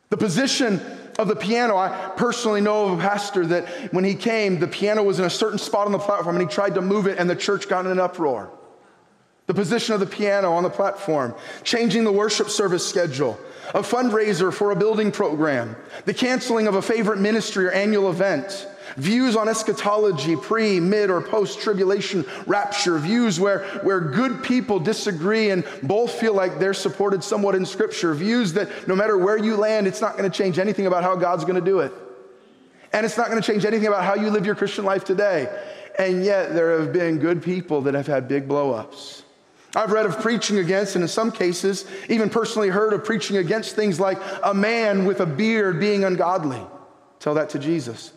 The 0.08 0.16
position 0.16 0.80
of 1.18 1.28
the 1.28 1.36
piano, 1.36 1.76
I 1.76 2.10
personally 2.16 2.60
know 2.60 2.86
of 2.86 2.98
a 2.98 3.02
pastor 3.02 3.46
that 3.46 3.68
when 3.92 4.04
he 4.04 4.14
came, 4.14 4.58
the 4.58 4.66
piano 4.66 5.02
was 5.02 5.18
in 5.18 5.24
a 5.24 5.30
certain 5.30 5.58
spot 5.58 5.86
on 5.86 5.92
the 5.92 5.98
platform 5.98 6.36
and 6.36 6.48
he 6.48 6.52
tried 6.52 6.74
to 6.74 6.80
move 6.80 7.06
it 7.06 7.18
and 7.18 7.28
the 7.28 7.36
church 7.36 7.68
got 7.68 7.84
in 7.84 7.92
an 7.92 8.00
uproar. 8.00 8.50
The 9.46 9.54
position 9.54 9.94
of 9.94 10.00
the 10.00 10.06
piano 10.06 10.52
on 10.52 10.62
the 10.62 10.70
platform, 10.70 11.34
changing 11.64 12.04
the 12.04 12.12
worship 12.12 12.48
service 12.48 12.88
schedule, 12.88 13.38
a 13.74 13.82
fundraiser 13.82 14.52
for 14.52 14.70
a 14.70 14.76
building 14.76 15.12
program, 15.12 15.76
the 16.06 16.14
canceling 16.14 16.66
of 16.66 16.76
a 16.76 16.82
favorite 16.82 17.18
ministry 17.18 17.66
or 17.66 17.72
annual 17.72 18.10
event, 18.10 18.66
views 18.96 19.36
on 19.36 19.48
eschatology, 19.48 20.36
pre, 20.36 20.80
mid, 20.80 21.10
or 21.10 21.20
post 21.20 21.60
tribulation 21.60 22.24
rapture, 22.46 22.98
views 22.98 23.38
where, 23.38 23.64
where 23.82 24.00
good 24.00 24.42
people 24.42 24.78
disagree 24.78 25.50
and 25.50 25.64
both 25.82 26.12
feel 26.12 26.34
like 26.34 26.58
they're 26.58 26.74
supported 26.74 27.22
somewhat 27.22 27.54
in 27.54 27.64
Scripture, 27.64 28.14
views 28.14 28.52
that 28.54 28.88
no 28.88 28.94
matter 28.94 29.16
where 29.16 29.36
you 29.36 29.56
land, 29.56 29.86
it's 29.86 30.00
not 30.00 30.16
going 30.16 30.30
to 30.30 30.36
change 30.36 30.58
anything 30.58 30.86
about 30.86 31.02
how 31.02 31.16
God's 31.16 31.44
going 31.44 31.56
to 31.56 31.60
do 31.60 31.80
it. 31.80 31.92
And 32.92 33.06
it's 33.06 33.16
not 33.16 33.28
going 33.28 33.40
to 33.40 33.46
change 33.46 33.64
anything 33.64 33.86
about 33.86 34.04
how 34.04 34.14
you 34.14 34.30
live 34.30 34.44
your 34.44 34.54
Christian 34.56 34.84
life 34.84 35.04
today. 35.04 35.48
And 35.98 36.24
yet, 36.24 36.54
there 36.54 36.80
have 36.80 36.92
been 36.92 37.18
good 37.18 37.42
people 37.42 37.82
that 37.82 37.94
have 37.94 38.06
had 38.06 38.26
big 38.26 38.48
blowups. 38.48 39.22
I've 39.76 39.92
read 39.92 40.06
of 40.06 40.20
preaching 40.20 40.58
against, 40.58 40.96
and 40.96 41.02
in 41.02 41.08
some 41.08 41.30
cases, 41.30 41.84
even 42.08 42.28
personally 42.28 42.68
heard 42.68 42.92
of 42.92 43.04
preaching 43.04 43.36
against 43.36 43.76
things 43.76 44.00
like 44.00 44.18
a 44.42 44.52
man 44.52 45.04
with 45.04 45.20
a 45.20 45.26
beard 45.26 45.78
being 45.78 46.04
ungodly. 46.04 46.60
Tell 47.20 47.34
that 47.34 47.50
to 47.50 47.58
Jesus. 47.58 48.12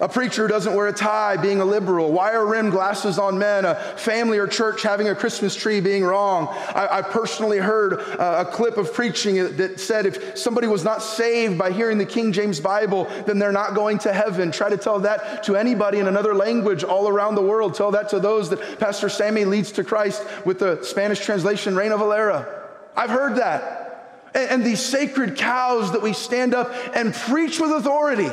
A 0.00 0.08
preacher 0.08 0.42
who 0.42 0.48
doesn't 0.48 0.74
wear 0.74 0.88
a 0.88 0.92
tie 0.92 1.36
being 1.36 1.60
a 1.60 1.64
liberal, 1.64 2.10
wire 2.10 2.44
rimmed 2.44 2.72
glasses 2.72 3.20
on 3.20 3.38
men, 3.38 3.64
a 3.64 3.76
family 3.76 4.36
or 4.36 4.48
church 4.48 4.82
having 4.82 5.08
a 5.08 5.14
Christmas 5.14 5.54
tree 5.54 5.80
being 5.80 6.02
wrong. 6.02 6.48
I, 6.50 6.88
I 6.98 7.02
personally 7.02 7.58
heard 7.58 8.00
uh, 8.00 8.44
a 8.44 8.50
clip 8.50 8.78
of 8.78 8.92
preaching 8.92 9.36
that 9.58 9.78
said 9.78 10.06
if 10.06 10.36
somebody 10.36 10.66
was 10.66 10.82
not 10.82 11.02
saved 11.02 11.56
by 11.56 11.70
hearing 11.70 11.98
the 11.98 12.06
King 12.06 12.32
James 12.32 12.58
Bible, 12.58 13.04
then 13.26 13.38
they're 13.38 13.52
not 13.52 13.76
going 13.76 13.98
to 13.98 14.12
heaven. 14.12 14.50
Try 14.50 14.70
to 14.70 14.76
tell 14.76 14.98
that 15.00 15.44
to 15.44 15.54
anybody 15.54 15.98
in 15.98 16.08
another 16.08 16.34
language 16.34 16.82
all 16.82 17.06
around 17.06 17.36
the 17.36 17.42
world. 17.42 17.74
Tell 17.74 17.92
that 17.92 18.08
to 18.08 18.18
those 18.18 18.50
that 18.50 18.80
Pastor 18.80 19.08
Sammy 19.08 19.44
leads 19.44 19.70
to 19.72 19.84
Christ 19.84 20.24
with 20.44 20.58
the 20.58 20.82
Spanish 20.82 21.20
translation, 21.20 21.76
Reina 21.76 21.96
Valera. 21.96 22.70
I've 22.96 23.10
heard 23.10 23.36
that. 23.36 24.30
and, 24.34 24.50
and 24.50 24.66
these 24.66 24.80
sacred 24.84 25.36
cows 25.36 25.92
that 25.92 26.02
we 26.02 26.12
stand 26.12 26.54
up 26.54 26.72
and 26.96 27.14
preach 27.14 27.60
with 27.60 27.70
authority 27.70 28.30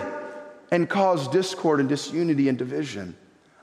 and 0.72 0.90
cause 0.90 1.28
discord 1.28 1.80
and 1.80 1.90
disunity 1.90 2.50
and 2.50 2.58
division. 2.58 3.16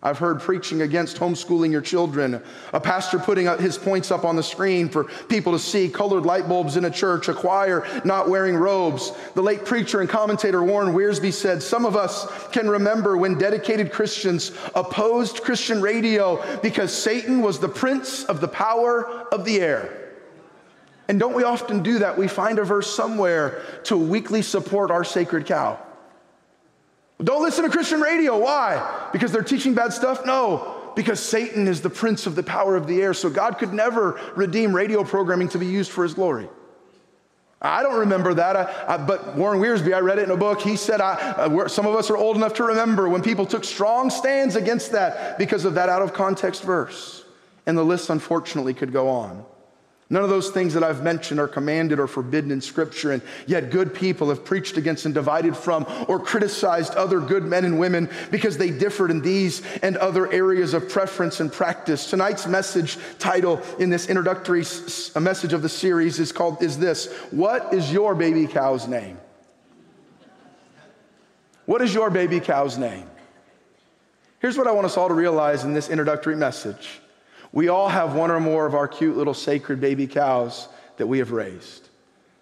I've 0.02 0.18
heard 0.18 0.40
preaching 0.40 0.82
against 0.82 1.16
homeschooling 1.16 1.72
your 1.72 1.80
children, 1.80 2.40
a 2.72 2.78
pastor 2.78 3.18
putting 3.18 3.46
his 3.58 3.76
points 3.78 4.10
up 4.10 4.24
on 4.24 4.36
the 4.36 4.42
screen 4.42 4.88
for 4.88 5.04
people 5.04 5.52
to 5.52 5.58
see, 5.58 5.88
colored 5.88 6.24
light 6.24 6.48
bulbs 6.48 6.76
in 6.76 6.84
a 6.84 6.90
church, 6.90 7.28
a 7.28 7.34
choir 7.34 7.84
not 8.04 8.28
wearing 8.28 8.56
robes. 8.56 9.10
The 9.34 9.42
late 9.42 9.64
preacher 9.64 10.00
and 10.00 10.08
commentator 10.08 10.62
Warren 10.62 10.94
Wiersbe 10.94 11.32
said, 11.32 11.62
Some 11.62 11.86
of 11.86 11.96
us 11.96 12.26
can 12.52 12.68
remember 12.68 13.16
when 13.16 13.38
dedicated 13.38 13.90
Christians 13.90 14.52
opposed 14.74 15.42
Christian 15.42 15.80
radio 15.80 16.40
because 16.60 16.92
Satan 16.96 17.40
was 17.40 17.58
the 17.58 17.68
prince 17.68 18.24
of 18.24 18.40
the 18.40 18.48
power 18.48 19.26
of 19.32 19.44
the 19.44 19.60
air. 19.60 20.12
And 21.08 21.18
don't 21.18 21.34
we 21.34 21.42
often 21.42 21.82
do 21.82 22.00
that? 22.00 22.18
We 22.18 22.28
find 22.28 22.58
a 22.58 22.64
verse 22.64 22.94
somewhere 22.94 23.62
to 23.84 23.96
weakly 23.96 24.42
support 24.42 24.90
our 24.90 25.04
sacred 25.04 25.46
cow. 25.46 25.80
Don't 27.22 27.42
listen 27.42 27.64
to 27.64 27.70
Christian 27.70 28.00
radio. 28.00 28.38
Why? 28.38 29.08
Because 29.12 29.32
they're 29.32 29.42
teaching 29.42 29.74
bad 29.74 29.92
stuff? 29.92 30.26
No, 30.26 30.92
because 30.94 31.18
Satan 31.18 31.66
is 31.66 31.80
the 31.80 31.90
prince 31.90 32.26
of 32.26 32.34
the 32.34 32.42
power 32.42 32.76
of 32.76 32.86
the 32.86 33.00
air. 33.00 33.14
So 33.14 33.30
God 33.30 33.58
could 33.58 33.72
never 33.72 34.20
redeem 34.34 34.74
radio 34.74 35.02
programming 35.02 35.48
to 35.50 35.58
be 35.58 35.66
used 35.66 35.90
for 35.90 36.02
his 36.02 36.14
glory. 36.14 36.48
I 37.60 37.82
don't 37.82 38.00
remember 38.00 38.34
that, 38.34 38.54
I, 38.54 38.94
I, 38.94 38.96
but 38.98 39.34
Warren 39.34 39.60
Wiersbe, 39.60 39.94
I 39.94 40.00
read 40.00 40.18
it 40.18 40.24
in 40.24 40.30
a 40.30 40.36
book. 40.36 40.60
He 40.60 40.76
said, 40.76 41.00
uh, 41.00 41.68
some 41.68 41.86
of 41.86 41.94
us 41.94 42.10
are 42.10 42.16
old 42.16 42.36
enough 42.36 42.52
to 42.54 42.64
remember 42.64 43.08
when 43.08 43.22
people 43.22 43.46
took 43.46 43.64
strong 43.64 44.10
stands 44.10 44.56
against 44.56 44.92
that 44.92 45.38
because 45.38 45.64
of 45.64 45.74
that 45.74 45.88
out 45.88 46.02
of 46.02 46.12
context 46.12 46.62
verse. 46.62 47.24
And 47.64 47.76
the 47.76 47.82
list, 47.82 48.10
unfortunately, 48.10 48.74
could 48.74 48.92
go 48.92 49.08
on. 49.08 49.44
None 50.08 50.22
of 50.22 50.30
those 50.30 50.50
things 50.50 50.74
that 50.74 50.84
I've 50.84 51.02
mentioned 51.02 51.40
are 51.40 51.48
commanded 51.48 51.98
or 51.98 52.06
forbidden 52.06 52.52
in 52.52 52.60
Scripture, 52.60 53.10
and 53.10 53.22
yet 53.48 53.70
good 53.70 53.92
people 53.92 54.28
have 54.28 54.44
preached 54.44 54.76
against 54.76 55.04
and 55.04 55.12
divided 55.12 55.56
from 55.56 55.84
or 56.06 56.20
criticized 56.20 56.94
other 56.94 57.18
good 57.18 57.44
men 57.44 57.64
and 57.64 57.80
women 57.80 58.08
because 58.30 58.56
they 58.56 58.70
differed 58.70 59.10
in 59.10 59.20
these 59.20 59.62
and 59.82 59.96
other 59.96 60.30
areas 60.30 60.74
of 60.74 60.88
preference 60.88 61.40
and 61.40 61.52
practice. 61.52 62.08
Tonight's 62.08 62.46
message 62.46 62.98
title 63.18 63.60
in 63.80 63.90
this 63.90 64.08
introductory 64.08 64.64
message 65.20 65.52
of 65.52 65.62
the 65.62 65.68
series 65.68 66.20
is 66.20 66.30
called 66.30 66.62
is 66.62 66.78
this: 66.78 67.12
What 67.32 67.74
is 67.74 67.92
your 67.92 68.14
baby 68.14 68.46
cow's 68.46 68.86
name? 68.86 69.18
What 71.64 71.82
is 71.82 71.92
your 71.92 72.10
baby 72.10 72.38
cow's 72.38 72.78
name? 72.78 73.10
Here's 74.38 74.56
what 74.56 74.68
I 74.68 74.72
want 74.72 74.84
us 74.84 74.96
all 74.96 75.08
to 75.08 75.14
realize 75.14 75.64
in 75.64 75.72
this 75.72 75.88
introductory 75.88 76.36
message. 76.36 77.00
We 77.56 77.68
all 77.68 77.88
have 77.88 78.12
one 78.12 78.30
or 78.30 78.38
more 78.38 78.66
of 78.66 78.74
our 78.74 78.86
cute 78.86 79.16
little 79.16 79.32
sacred 79.32 79.80
baby 79.80 80.06
cows 80.06 80.68
that 80.98 81.06
we 81.06 81.20
have 81.20 81.30
raised. 81.30 81.88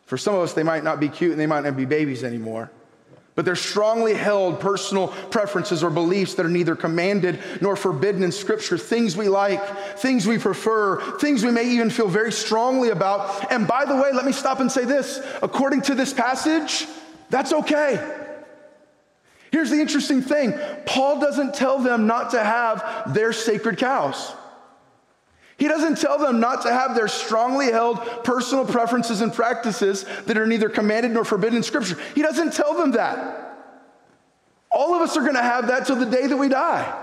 For 0.07 0.19
some 0.19 0.35
of 0.35 0.41
us, 0.41 0.55
they 0.55 0.65
might 0.65 0.83
not 0.83 0.99
be 0.99 1.09
cute 1.09 1.31
and 1.31 1.41
they 1.41 1.47
might 1.47 1.63
not 1.63 1.77
be 1.77 1.85
babies 1.85 2.25
anymore. 2.25 2.69
But 3.37 3.45
they're 3.45 3.55
strongly 3.55 4.15
held 4.15 4.59
personal 4.59 5.07
preferences 5.31 5.85
or 5.85 5.91
beliefs 5.91 6.35
that 6.35 6.45
are 6.45 6.51
neither 6.51 6.75
commanded 6.75 7.39
nor 7.61 7.77
forbidden 7.77 8.25
in 8.25 8.33
Scripture. 8.33 8.77
Things 8.77 9.17
we 9.17 9.29
like, 9.29 9.65
things 10.01 10.27
we 10.27 10.37
prefer, 10.37 11.01
things 11.21 11.45
we 11.45 11.53
may 11.53 11.71
even 11.71 11.91
feel 11.91 12.09
very 12.09 12.33
strongly 12.33 12.89
about. 12.89 13.53
And 13.53 13.69
by 13.69 13.85
the 13.85 13.95
way, 13.95 14.11
let 14.13 14.25
me 14.25 14.33
stop 14.33 14.59
and 14.59 14.71
say 14.71 14.85
this 14.85 15.25
according 15.43 15.83
to 15.83 15.95
this 15.95 16.13
passage, 16.13 16.89
that's 17.31 17.53
okay. 17.53 18.05
Here's 19.53 19.71
the 19.71 19.81
interesting 19.81 20.23
thing 20.23 20.59
Paul 20.87 21.21
doesn't 21.21 21.55
tell 21.55 21.79
them 21.79 22.09
not 22.09 22.33
to 22.33 22.43
have 22.43 23.15
their 23.15 23.33
sacred 23.33 23.79
cows. 23.79 24.35
He 25.57 25.69
doesn't 25.69 25.99
tell 25.99 26.19
them 26.19 26.41
not 26.41 26.63
to 26.63 26.73
have 26.73 26.95
their 26.95 27.09
strongly 27.09 27.71
held 27.71 27.99
personal 28.25 28.65
preferences 28.65 29.21
and 29.21 29.33
practices 29.33 30.05
that 30.27 30.37
are 30.37 30.47
neither 30.47 30.69
commanded 30.69 31.13
nor 31.13 31.25
forbidden 31.25 31.59
in 31.59 31.63
Scripture. 31.63 31.97
He 32.15 32.23
doesn't 32.23 32.53
tell 32.53 32.75
them 32.75 32.93
that. 32.93 33.57
All 34.71 34.95
of 34.95 35.03
us 35.03 35.17
are 35.17 35.21
going 35.21 35.35
to 35.35 35.43
have 35.43 35.69
that 35.69 35.87
till 35.87 35.97
the 35.97 36.07
day 36.07 36.27
that 36.27 36.37
we 36.37 36.49
die. 36.49 37.01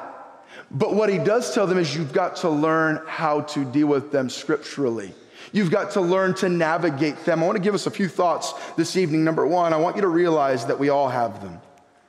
But 0.70 0.94
what 0.94 1.10
he 1.10 1.18
does 1.18 1.54
tell 1.54 1.66
them 1.66 1.78
is 1.78 1.96
you've 1.96 2.14
got 2.14 2.38
to 2.38 2.50
learn 2.50 3.02
how 3.08 3.42
to 3.42 3.64
deal 3.64 3.88
with 3.88 4.12
them 4.12 4.30
scripturally. 4.30 5.14
You've 5.54 5.72
got 5.72 5.92
to 5.92 6.02
learn 6.02 6.34
to 6.36 6.50
navigate 6.50 7.26
them. 7.26 7.42
I 7.42 7.46
want 7.46 7.58
to 7.58 7.64
give 7.64 7.74
us 7.74 7.88
a 7.88 7.92
few 7.92 8.08
thoughts 8.08 8.54
this 8.76 8.96
evening. 8.96 9.24
Number 9.24 9.46
one, 9.46 9.74
I 9.74 9.78
want 9.78 9.96
you 9.96 10.02
to 10.04 10.08
realize 10.08 10.66
that 10.66 10.80
we 10.80 10.90
all 10.90 11.10
have 11.10 11.42
them. 11.42 11.60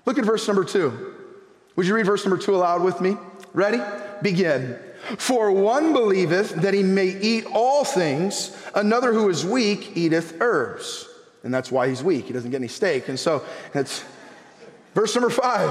Look 0.06 0.18
at 0.18 0.24
verse 0.24 0.46
number 0.46 0.64
two. 0.64 1.14
Would 1.76 1.86
you 1.86 1.94
read 1.94 2.06
verse 2.06 2.24
number 2.24 2.38
two 2.38 2.54
aloud 2.54 2.82
with 2.82 3.00
me? 3.00 3.16
Ready? 3.52 3.80
Begin. 4.20 4.78
For 5.18 5.50
one 5.50 5.92
believeth 5.92 6.50
that 6.56 6.74
he 6.74 6.82
may 6.82 7.08
eat 7.08 7.44
all 7.52 7.84
things, 7.84 8.56
another 8.74 9.12
who 9.12 9.28
is 9.28 9.44
weak 9.44 9.96
eateth 9.96 10.40
herbs. 10.40 11.08
And 11.42 11.52
that's 11.52 11.72
why 11.72 11.88
he's 11.88 12.02
weak. 12.02 12.26
He 12.26 12.32
doesn't 12.32 12.50
get 12.50 12.58
any 12.58 12.68
steak. 12.68 13.08
And 13.08 13.18
so 13.18 13.44
that's 13.72 14.04
verse 14.94 15.14
number 15.14 15.30
five. 15.30 15.70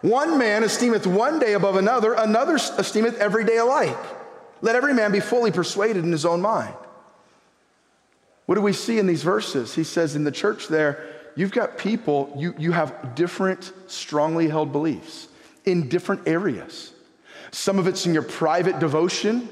One 0.00 0.38
man 0.38 0.62
esteemeth 0.62 1.06
one 1.06 1.38
day 1.38 1.52
above 1.52 1.76
another, 1.76 2.14
another 2.14 2.54
esteemeth 2.54 3.18
every 3.18 3.44
day 3.44 3.58
alike. 3.58 3.98
Let 4.62 4.74
every 4.74 4.94
man 4.94 5.12
be 5.12 5.20
fully 5.20 5.50
persuaded 5.50 6.04
in 6.04 6.12
his 6.12 6.24
own 6.24 6.40
mind. 6.40 6.74
What 8.46 8.54
do 8.54 8.62
we 8.62 8.72
see 8.72 8.98
in 8.98 9.06
these 9.06 9.22
verses? 9.22 9.74
He 9.74 9.84
says 9.84 10.16
in 10.16 10.24
the 10.24 10.30
church 10.30 10.68
there, 10.68 11.14
you've 11.34 11.50
got 11.50 11.76
people, 11.76 12.32
you, 12.38 12.54
you 12.56 12.72
have 12.72 13.14
different 13.14 13.72
strongly 13.86 14.48
held 14.48 14.72
beliefs 14.72 15.28
in 15.64 15.88
different 15.88 16.26
areas. 16.26 16.92
Some 17.56 17.78
of 17.78 17.86
it's 17.86 18.04
in 18.04 18.12
your 18.12 18.22
private 18.22 18.80
devotion, 18.80 19.48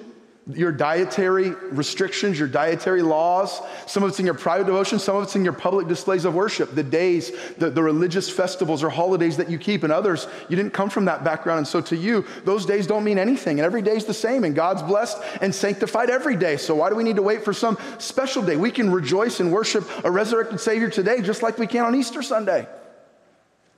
your 0.53 0.73
dietary 0.73 1.53
restrictions, 1.71 2.39
your 2.39 2.49
dietary 2.49 3.01
laws. 3.01 3.63
Some 3.87 4.03
of 4.03 4.11
it's 4.11 4.21
in 4.21 4.27
your 4.27 4.35
private 4.35 4.67
devotion. 4.67 4.99
Some 4.99 5.17
of 5.17 5.23
it's 5.23 5.37
in 5.37 5.43
your 5.43 5.55
public 5.55 5.89
displays 5.89 6.27
of 6.27 6.35
worship, 6.35 6.75
the 6.75 6.83
days, 6.83 7.33
the, 7.57 7.71
the 7.71 7.83
religious 7.83 8.29
festivals 8.29 8.85
or 8.85 8.91
holidays 8.91 9.39
that 9.39 9.49
you 9.49 9.57
keep. 9.57 9.85
And 9.85 9.91
others, 9.91 10.27
you 10.51 10.55
didn't 10.55 10.75
come 10.75 10.91
from 10.91 11.07
that 11.07 11.25
background. 11.25 11.61
And 11.61 11.67
so 11.67 11.81
to 11.81 11.97
you, 11.97 12.27
those 12.45 12.67
days 12.67 12.87
don't 12.87 13.05
mean 13.05 13.19
anything. 13.19 13.59
And 13.59 13.65
every 13.65 13.81
day 13.81 13.97
is 13.97 14.05
the 14.05 14.13
same. 14.13 14.45
And 14.45 14.55
God's 14.55 14.83
blessed 14.83 15.17
and 15.41 15.55
sanctified 15.55 16.11
every 16.11 16.37
day. 16.37 16.59
So 16.59 16.75
why 16.75 16.91
do 16.91 16.97
we 16.97 17.05
need 17.05 17.17
to 17.17 17.23
wait 17.23 17.43
for 17.43 17.55
some 17.55 17.79
special 17.97 18.43
day? 18.43 18.57
We 18.57 18.71
can 18.71 18.93
rejoice 18.93 19.41
and 19.41 19.51
worship 19.51 19.89
a 20.05 20.11
resurrected 20.11 20.61
Savior 20.61 20.91
today, 20.91 21.23
just 21.23 21.43
like 21.43 21.57
we 21.57 21.67
can 21.67 21.87
on 21.87 21.95
Easter 21.95 22.21
Sunday. 22.21 22.69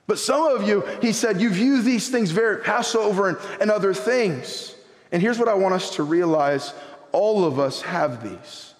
But 0.07 0.19
some 0.19 0.43
of 0.55 0.65
you, 0.65 0.81
he 1.01 1.11
said, 1.11 1.41
you 1.41 1.49
view 1.49 1.81
these 1.81 2.09
things 2.09 2.31
very 2.31 2.63
Passover 2.63 3.27
and, 3.27 3.37
and 3.59 3.69
other 3.69 3.93
things. 3.93 4.73
And 5.11 5.21
here's 5.21 5.37
what 5.37 5.49
I 5.49 5.53
want 5.53 5.75
us 5.75 5.95
to 5.97 6.03
realize 6.03 6.73
all 7.11 7.43
of 7.43 7.59
us 7.59 7.81
have 7.81 8.23
these. 8.23 8.73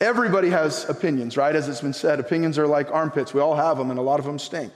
Everybody 0.00 0.50
has 0.50 0.88
opinions, 0.90 1.36
right? 1.36 1.54
As 1.54 1.68
it's 1.68 1.80
been 1.80 1.92
said, 1.92 2.18
opinions 2.18 2.58
are 2.58 2.66
like 2.66 2.90
armpits. 2.90 3.32
We 3.32 3.40
all 3.40 3.54
have 3.54 3.78
them, 3.78 3.90
and 3.90 3.98
a 3.98 4.02
lot 4.02 4.18
of 4.18 4.26
them 4.26 4.40
stink. 4.40 4.72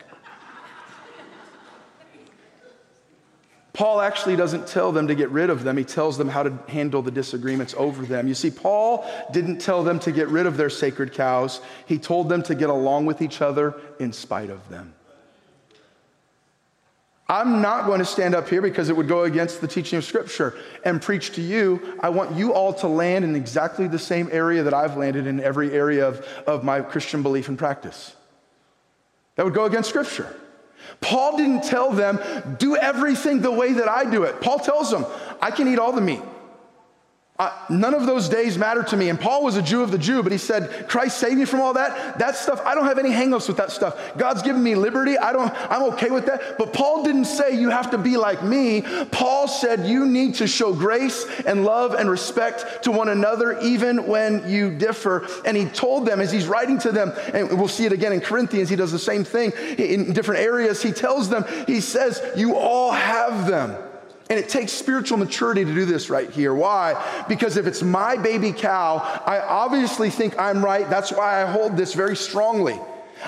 Paul 3.72 4.00
actually 4.00 4.34
doesn't 4.34 4.66
tell 4.66 4.90
them 4.90 5.06
to 5.06 5.14
get 5.14 5.30
rid 5.30 5.50
of 5.50 5.62
them. 5.62 5.76
He 5.76 5.84
tells 5.84 6.18
them 6.18 6.28
how 6.28 6.42
to 6.42 6.58
handle 6.68 7.00
the 7.00 7.12
disagreements 7.12 7.74
over 7.76 8.04
them. 8.04 8.26
You 8.26 8.34
see, 8.34 8.50
Paul 8.50 9.08
didn't 9.32 9.58
tell 9.58 9.84
them 9.84 10.00
to 10.00 10.10
get 10.10 10.28
rid 10.28 10.46
of 10.46 10.56
their 10.56 10.70
sacred 10.70 11.12
cows, 11.12 11.60
he 11.86 11.98
told 11.98 12.28
them 12.28 12.42
to 12.44 12.54
get 12.54 12.70
along 12.70 13.06
with 13.06 13.22
each 13.22 13.40
other 13.40 13.74
in 14.00 14.12
spite 14.12 14.50
of 14.50 14.68
them. 14.68 14.94
I'm 17.30 17.60
not 17.60 17.84
going 17.84 17.98
to 17.98 18.06
stand 18.06 18.34
up 18.34 18.48
here 18.48 18.62
because 18.62 18.88
it 18.88 18.96
would 18.96 19.08
go 19.08 19.24
against 19.24 19.60
the 19.60 19.68
teaching 19.68 19.98
of 19.98 20.04
Scripture 20.04 20.56
and 20.84 21.00
preach 21.00 21.32
to 21.32 21.42
you. 21.42 21.98
I 22.00 22.08
want 22.08 22.34
you 22.34 22.54
all 22.54 22.72
to 22.74 22.88
land 22.88 23.24
in 23.24 23.36
exactly 23.36 23.86
the 23.86 23.98
same 23.98 24.30
area 24.32 24.62
that 24.62 24.72
I've 24.72 24.96
landed 24.96 25.26
in 25.26 25.38
every 25.38 25.72
area 25.72 26.08
of, 26.08 26.26
of 26.46 26.64
my 26.64 26.80
Christian 26.80 27.22
belief 27.22 27.48
and 27.48 27.58
practice. 27.58 28.16
That 29.36 29.44
would 29.44 29.54
go 29.54 29.66
against 29.66 29.90
Scripture. 29.90 30.34
Paul 31.02 31.36
didn't 31.36 31.64
tell 31.64 31.92
them, 31.92 32.18
do 32.58 32.76
everything 32.76 33.42
the 33.42 33.52
way 33.52 33.74
that 33.74 33.88
I 33.88 34.10
do 34.10 34.22
it. 34.22 34.40
Paul 34.40 34.58
tells 34.58 34.90
them, 34.90 35.04
I 35.42 35.50
can 35.50 35.68
eat 35.68 35.78
all 35.78 35.92
the 35.92 36.00
meat. 36.00 36.22
Uh, 37.40 37.52
none 37.70 37.94
of 37.94 38.04
those 38.04 38.28
days 38.28 38.58
matter 38.58 38.82
to 38.82 38.96
me. 38.96 39.08
And 39.10 39.20
Paul 39.20 39.44
was 39.44 39.56
a 39.56 39.62
Jew 39.62 39.80
of 39.80 39.92
the 39.92 39.98
Jew, 39.98 40.24
but 40.24 40.32
he 40.32 40.38
said, 40.38 40.88
Christ 40.88 41.18
saved 41.18 41.38
me 41.38 41.44
from 41.44 41.60
all 41.60 41.72
that. 41.74 42.18
That 42.18 42.34
stuff, 42.34 42.60
I 42.66 42.74
don't 42.74 42.86
have 42.86 42.98
any 42.98 43.10
hangups 43.10 43.46
with 43.46 43.56
that 43.58 43.70
stuff. 43.70 43.96
God's 44.16 44.42
given 44.42 44.60
me 44.60 44.74
liberty. 44.74 45.16
I 45.16 45.32
don't, 45.32 45.52
I'm 45.70 45.84
okay 45.92 46.10
with 46.10 46.26
that. 46.26 46.58
But 46.58 46.72
Paul 46.72 47.04
didn't 47.04 47.26
say 47.26 47.56
you 47.56 47.70
have 47.70 47.92
to 47.92 47.98
be 47.98 48.16
like 48.16 48.42
me. 48.42 48.82
Paul 49.12 49.46
said 49.46 49.86
you 49.86 50.04
need 50.04 50.34
to 50.36 50.48
show 50.48 50.74
grace 50.74 51.26
and 51.46 51.64
love 51.64 51.94
and 51.94 52.10
respect 52.10 52.82
to 52.82 52.90
one 52.90 53.08
another, 53.08 53.56
even 53.60 54.08
when 54.08 54.48
you 54.50 54.76
differ. 54.76 55.24
And 55.44 55.56
he 55.56 55.66
told 55.66 56.06
them 56.06 56.20
as 56.20 56.32
he's 56.32 56.48
writing 56.48 56.78
to 56.80 56.90
them, 56.90 57.12
and 57.32 57.56
we'll 57.56 57.68
see 57.68 57.86
it 57.86 57.92
again 57.92 58.12
in 58.12 58.20
Corinthians, 58.20 58.68
he 58.68 58.74
does 58.74 58.90
the 58.90 58.98
same 58.98 59.22
thing 59.22 59.52
in 59.78 60.12
different 60.12 60.40
areas. 60.40 60.82
He 60.82 60.90
tells 60.90 61.28
them, 61.28 61.44
he 61.68 61.80
says, 61.80 62.20
You 62.36 62.56
all 62.56 62.90
have 62.90 63.46
them. 63.46 63.76
And 64.30 64.38
it 64.38 64.48
takes 64.48 64.72
spiritual 64.72 65.16
maturity 65.16 65.64
to 65.64 65.74
do 65.74 65.86
this 65.86 66.10
right 66.10 66.30
here. 66.30 66.54
Why? 66.54 67.24
Because 67.28 67.56
if 67.56 67.66
it's 67.66 67.82
my 67.82 68.16
baby 68.16 68.52
cow, 68.52 68.96
I 69.24 69.40
obviously 69.40 70.10
think 70.10 70.38
I'm 70.38 70.62
right. 70.62 70.88
That's 70.90 71.10
why 71.10 71.42
I 71.42 71.46
hold 71.46 71.76
this 71.76 71.94
very 71.94 72.16
strongly. 72.16 72.78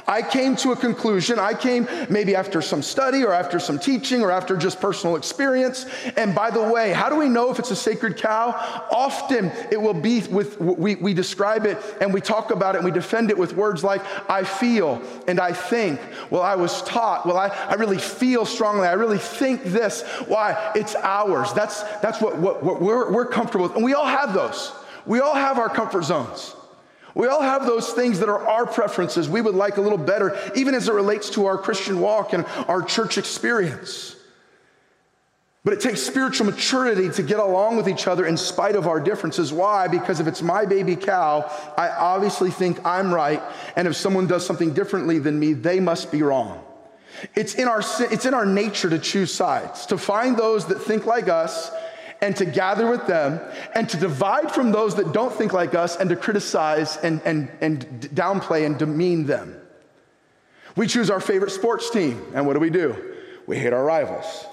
I 0.06 0.22
came 0.22 0.56
to 0.56 0.72
a 0.72 0.76
conclusion. 0.76 1.38
I 1.38 1.54
came 1.54 1.88
maybe 2.08 2.34
after 2.34 2.62
some 2.62 2.82
study 2.82 3.24
or 3.24 3.32
after 3.32 3.58
some 3.58 3.78
teaching 3.78 4.22
or 4.22 4.30
after 4.30 4.56
just 4.56 4.80
personal 4.80 5.16
experience. 5.16 5.86
And 6.16 6.34
by 6.34 6.50
the 6.50 6.62
way, 6.62 6.92
how 6.92 7.08
do 7.08 7.16
we 7.16 7.28
know 7.28 7.50
if 7.50 7.58
it's 7.58 7.70
a 7.70 7.76
sacred 7.76 8.16
cow? 8.16 8.50
Often 8.90 9.52
it 9.70 9.80
will 9.80 9.94
be 9.94 10.20
with, 10.28 10.60
we, 10.60 10.96
we 10.96 11.14
describe 11.14 11.66
it 11.66 11.78
and 12.00 12.12
we 12.12 12.20
talk 12.20 12.50
about 12.50 12.74
it 12.74 12.78
and 12.78 12.84
we 12.84 12.90
defend 12.90 13.30
it 13.30 13.38
with 13.38 13.54
words 13.54 13.82
like, 13.82 14.02
I 14.30 14.44
feel 14.44 15.02
and 15.26 15.40
I 15.40 15.52
think. 15.52 16.00
Well, 16.30 16.42
I 16.42 16.54
was 16.54 16.82
taught. 16.82 17.26
Well, 17.26 17.36
I, 17.36 17.48
I 17.48 17.74
really 17.74 17.98
feel 17.98 18.44
strongly. 18.44 18.86
I 18.86 18.92
really 18.92 19.18
think 19.18 19.64
this. 19.64 20.02
Why? 20.26 20.72
It's 20.74 20.94
ours. 20.96 21.52
That's, 21.52 21.82
that's 22.00 22.20
what, 22.20 22.38
what, 22.38 22.62
what 22.62 22.80
we're, 22.80 23.12
we're 23.12 23.26
comfortable 23.26 23.66
with. 23.66 23.76
And 23.76 23.84
we 23.84 23.94
all 23.94 24.06
have 24.06 24.34
those. 24.34 24.72
We 25.06 25.20
all 25.20 25.34
have 25.34 25.58
our 25.58 25.68
comfort 25.68 26.04
zones. 26.04 26.54
We 27.14 27.26
all 27.26 27.42
have 27.42 27.66
those 27.66 27.90
things 27.90 28.20
that 28.20 28.28
are 28.28 28.46
our 28.48 28.66
preferences 28.66 29.28
we 29.28 29.40
would 29.40 29.54
like 29.54 29.76
a 29.76 29.80
little 29.80 29.98
better, 29.98 30.38
even 30.54 30.74
as 30.74 30.88
it 30.88 30.94
relates 30.94 31.30
to 31.30 31.46
our 31.46 31.58
Christian 31.58 32.00
walk 32.00 32.32
and 32.32 32.44
our 32.68 32.82
church 32.82 33.18
experience. 33.18 34.16
But 35.62 35.74
it 35.74 35.80
takes 35.80 36.00
spiritual 36.00 36.46
maturity 36.46 37.10
to 37.10 37.22
get 37.22 37.38
along 37.38 37.76
with 37.76 37.86
each 37.86 38.06
other 38.06 38.24
in 38.24 38.38
spite 38.38 38.76
of 38.76 38.86
our 38.86 38.98
differences. 38.98 39.52
Why? 39.52 39.88
Because 39.88 40.18
if 40.18 40.26
it's 40.26 40.40
my 40.40 40.64
baby 40.64 40.96
cow, 40.96 41.50
I 41.76 41.90
obviously 41.90 42.50
think 42.50 42.84
I'm 42.86 43.12
right. 43.12 43.42
And 43.76 43.86
if 43.86 43.94
someone 43.94 44.26
does 44.26 44.46
something 44.46 44.72
differently 44.72 45.18
than 45.18 45.38
me, 45.38 45.52
they 45.52 45.78
must 45.78 46.10
be 46.10 46.22
wrong. 46.22 46.64
It's 47.34 47.54
in 47.54 47.68
our, 47.68 47.82
it's 48.10 48.24
in 48.24 48.32
our 48.32 48.46
nature 48.46 48.88
to 48.88 48.98
choose 48.98 49.34
sides, 49.34 49.84
to 49.86 49.98
find 49.98 50.36
those 50.36 50.66
that 50.66 50.80
think 50.80 51.04
like 51.04 51.28
us 51.28 51.70
and 52.22 52.36
to 52.36 52.44
gather 52.44 52.90
with 52.90 53.06
them 53.06 53.40
and 53.74 53.88
to 53.88 53.96
divide 53.96 54.52
from 54.52 54.72
those 54.72 54.96
that 54.96 55.12
don't 55.12 55.32
think 55.32 55.52
like 55.52 55.74
us 55.74 55.96
and 55.96 56.10
to 56.10 56.16
criticize 56.16 56.96
and, 56.98 57.20
and, 57.24 57.50
and 57.60 57.80
downplay 58.14 58.66
and 58.66 58.78
demean 58.78 59.26
them. 59.26 59.56
We 60.76 60.86
choose 60.86 61.10
our 61.10 61.20
favorite 61.20 61.50
sports 61.50 61.90
team, 61.90 62.22
and 62.34 62.46
what 62.46 62.54
do 62.54 62.60
we 62.60 62.70
do? 62.70 62.96
We 63.46 63.58
hate 63.58 63.72
our 63.72 63.84
rivals. 63.84 64.46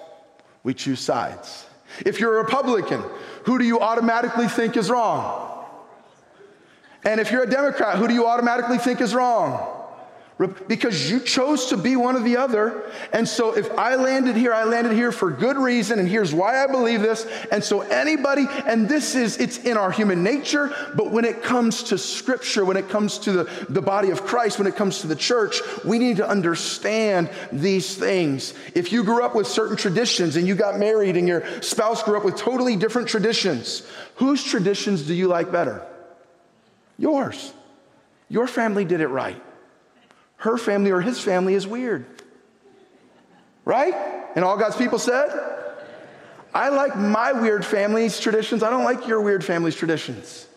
We 0.64 0.74
choose 0.74 1.00
sides. 1.00 1.66
If 2.06 2.20
you're 2.20 2.40
a 2.40 2.44
Republican, 2.44 3.04
who 3.44 3.58
do 3.58 3.66
you 3.66 3.80
automatically 3.80 4.48
think 4.48 4.76
is 4.76 4.90
wrong? 4.90 5.66
And 7.04 7.20
if 7.20 7.32
you're 7.32 7.44
a 7.44 7.50
Democrat, 7.50 7.98
who 7.98 8.08
do 8.08 8.14
you 8.14 8.26
automatically 8.26 8.78
think 8.78 9.00
is 9.00 9.14
wrong? 9.14 9.77
Because 10.38 11.10
you 11.10 11.20
chose 11.20 11.68
to 11.68 11.78
be 11.78 11.96
one 11.96 12.16
or 12.16 12.20
the 12.20 12.38
other. 12.38 12.92
And 13.12 13.28
so 13.28 13.58
if 13.58 13.72
I 13.72 13.96
landed 13.96 14.36
here, 14.36 14.54
I 14.54 14.66
landed 14.66 14.94
here 14.94 15.12
for 15.12 15.32
good 15.32 15.58
reason, 15.58 15.98
and 15.98 16.08
here's 16.08 16.32
why 16.32 16.64
I 16.64 16.68
believe 16.68 17.02
this. 17.02 17.26
And 17.52 17.64
so 17.64 17.82
anybody, 17.82 18.46
and 18.68 18.88
this 18.88 19.16
is, 19.16 19.38
it's 19.38 19.58
in 19.58 19.78
our 19.78 19.90
human 19.90 20.22
nature, 20.22 20.72
but 20.96 21.10
when 21.12 21.26
it 21.26 21.42
comes 21.42 21.84
to 21.84 21.98
scripture, 21.98 22.64
when 22.66 22.78
it 22.78 22.88
comes 22.88 23.18
to 23.20 23.32
the, 23.32 23.66
the 23.70 23.82
body 23.82 24.12
of 24.12 24.26
Christ, 24.26 24.60
when 24.60 24.68
it 24.68 24.76
comes 24.76 25.02
to 25.02 25.08
the 25.08 25.16
church, 25.16 25.60
we 25.84 25.98
need 25.98 26.18
to 26.18 26.28
understand 26.28 27.32
these 27.52 27.96
things. 27.96 28.54
If 28.76 28.92
you 28.92 29.04
grew 29.04 29.24
up 29.24 29.34
with 29.34 29.48
certain 29.48 29.76
traditions 29.76 30.36
and 30.36 30.48
you 30.48 30.54
got 30.54 30.78
married 30.78 31.18
and 31.18 31.28
your 31.28 31.44
spouse 31.64 32.04
grew 32.04 32.16
up 32.16 32.24
with 32.24 32.36
totally 32.36 32.76
different 32.76 33.08
traditions, 33.08 33.82
whose 34.16 34.44
traditions 34.44 35.02
do 35.02 35.16
you 35.16 35.28
like 35.28 35.52
better? 35.52 35.84
Yours. 37.00 37.54
Your 38.30 38.46
family 38.46 38.86
did 38.86 39.02
it 39.02 39.08
right 39.08 39.42
her 40.38 40.58
family 40.58 40.92
or 40.92 41.02
his 41.02 41.20
family 41.20 41.54
is 41.54 41.68
weird. 41.68 42.06
Right? 43.66 43.94
And 44.36 44.46
all 44.46 44.58
God's 44.58 44.78
people 44.78 45.00
said, 45.00 45.30
I 46.54 46.70
like 46.70 46.96
my 46.96 47.34
weird 47.34 47.66
family's 47.66 48.20
traditions. 48.20 48.64
I 48.64 48.70
don't 48.70 48.84
like 48.84 49.08
your 49.08 49.22
weird 49.22 49.44
family's 49.44 49.76
traditions. 49.76 50.48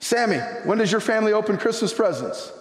Sammy, 0.00 0.38
when 0.64 0.78
does 0.78 0.92
your 0.92 1.00
family 1.00 1.32
open 1.32 1.58
Christmas 1.58 1.92
presents? 1.92 2.52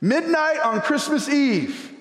Midnight 0.00 0.60
on 0.60 0.80
Christmas 0.80 1.28
Eve. 1.28 1.92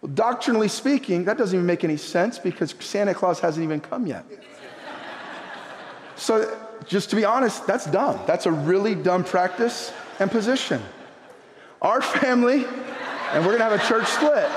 Well, 0.00 0.12
doctrinally 0.12 0.68
speaking, 0.68 1.24
that 1.24 1.36
doesn't 1.38 1.54
even 1.54 1.66
make 1.66 1.84
any 1.84 1.96
sense 1.96 2.38
because 2.38 2.74
Santa 2.80 3.14
Claus 3.14 3.40
hasn't 3.40 3.64
even 3.64 3.80
come 3.80 4.06
yet. 4.06 4.24
So, 6.16 6.58
just 6.86 7.10
to 7.10 7.16
be 7.16 7.24
honest, 7.24 7.66
that's 7.66 7.86
dumb. 7.86 8.20
That's 8.26 8.46
a 8.46 8.52
really 8.52 8.94
dumb 8.94 9.24
practice 9.24 9.92
and 10.18 10.30
position. 10.30 10.82
Our 11.82 12.02
family, 12.02 12.64
and 13.32 13.46
we're 13.46 13.56
gonna 13.56 13.70
have 13.70 13.80
a 13.80 13.86
church 13.86 14.06
split. 14.06 14.48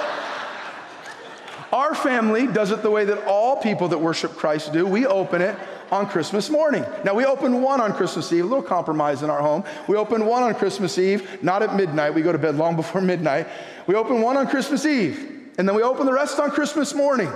Our 1.72 1.96
family 1.96 2.46
does 2.46 2.70
it 2.70 2.84
the 2.84 2.92
way 2.92 3.06
that 3.06 3.26
all 3.26 3.56
people 3.56 3.88
that 3.88 3.98
worship 3.98 4.36
Christ 4.36 4.74
do. 4.74 4.86
We 4.86 5.08
open 5.08 5.42
it 5.42 5.58
on 5.92 6.08
Christmas 6.08 6.50
morning. 6.50 6.86
Now, 7.04 7.16
we 7.16 7.26
open 7.26 7.62
one 7.62 7.82
on 7.82 7.94
Christmas 7.94 8.32
Eve, 8.32 8.44
a 8.44 8.48
little 8.48 8.64
compromise 8.64 9.24
in 9.24 9.30
our 9.30 9.42
home. 9.42 9.64
We 9.88 9.96
open 9.96 10.26
one 10.26 10.44
on 10.44 10.54
Christmas 10.54 11.00
Eve, 11.00 11.44
not 11.44 11.64
at 11.64 11.76
midnight. 11.76 12.14
We 12.14 12.22
go 12.22 12.32
to 12.32 12.38
bed 12.38 12.58
long 12.58 12.76
before 12.76 13.02
midnight. 13.14 13.48
We 13.88 13.96
open 13.96 14.22
one 14.22 14.38
on 14.38 14.48
Christmas 14.48 14.86
Eve, 14.86 15.52
and 15.58 15.68
then 15.68 15.76
we 15.76 15.82
open 15.82 16.06
the 16.06 16.14
rest 16.14 16.40
on 16.40 16.52
Christmas 16.52 16.94
morning. 16.94 17.32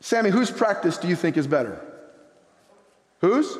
Sammy, 0.00 0.30
whose 0.30 0.50
practice 0.50 0.98
do 0.98 1.08
you 1.08 1.16
think 1.16 1.36
is 1.36 1.46
better? 1.46 1.80
Whose? 3.20 3.56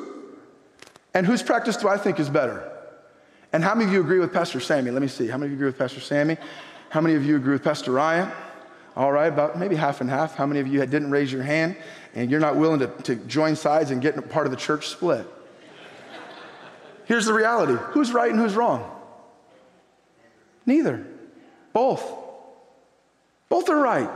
And 1.13 1.25
whose 1.25 1.41
practice 1.41 1.77
do 1.77 1.87
I 1.87 1.97
think 1.97 2.19
is 2.19 2.29
better? 2.29 2.78
And 3.51 3.63
how 3.63 3.73
many 3.73 3.85
of 3.87 3.93
you 3.93 4.01
agree 4.01 4.19
with 4.19 4.31
Pastor 4.31 4.59
Sammy? 4.59 4.91
Let 4.91 5.01
me 5.01 5.07
see. 5.07 5.27
How 5.27 5.37
many 5.37 5.47
of 5.47 5.51
you 5.51 5.57
agree 5.57 5.67
with 5.67 5.77
Pastor 5.77 5.99
Sammy? 5.99 6.37
How 6.89 7.01
many 7.01 7.15
of 7.15 7.25
you 7.25 7.35
agree 7.35 7.53
with 7.53 7.63
Pastor 7.63 7.91
Ryan? 7.91 8.31
All 8.95 9.11
right, 9.11 9.27
about 9.27 9.57
maybe 9.57 9.75
half 9.75 10.01
and 10.01 10.09
half. 10.09 10.35
How 10.35 10.45
many 10.45 10.59
of 10.59 10.67
you 10.67 10.79
didn't 10.85 11.11
raise 11.11 11.31
your 11.31 11.43
hand 11.43 11.75
and 12.15 12.29
you're 12.29 12.39
not 12.39 12.55
willing 12.55 12.79
to, 12.79 12.87
to 13.03 13.15
join 13.15 13.55
sides 13.55 13.91
and 13.91 14.01
get 14.01 14.29
part 14.29 14.45
of 14.45 14.51
the 14.51 14.57
church 14.57 14.87
split? 14.89 15.25
Here's 17.05 17.25
the 17.25 17.33
reality 17.33 17.73
who's 17.73 18.11
right 18.11 18.29
and 18.29 18.39
who's 18.39 18.55
wrong? 18.55 18.89
Neither. 20.65 21.05
Both. 21.73 22.03
Both 23.47 23.69
are 23.69 23.79
right. 23.79 24.09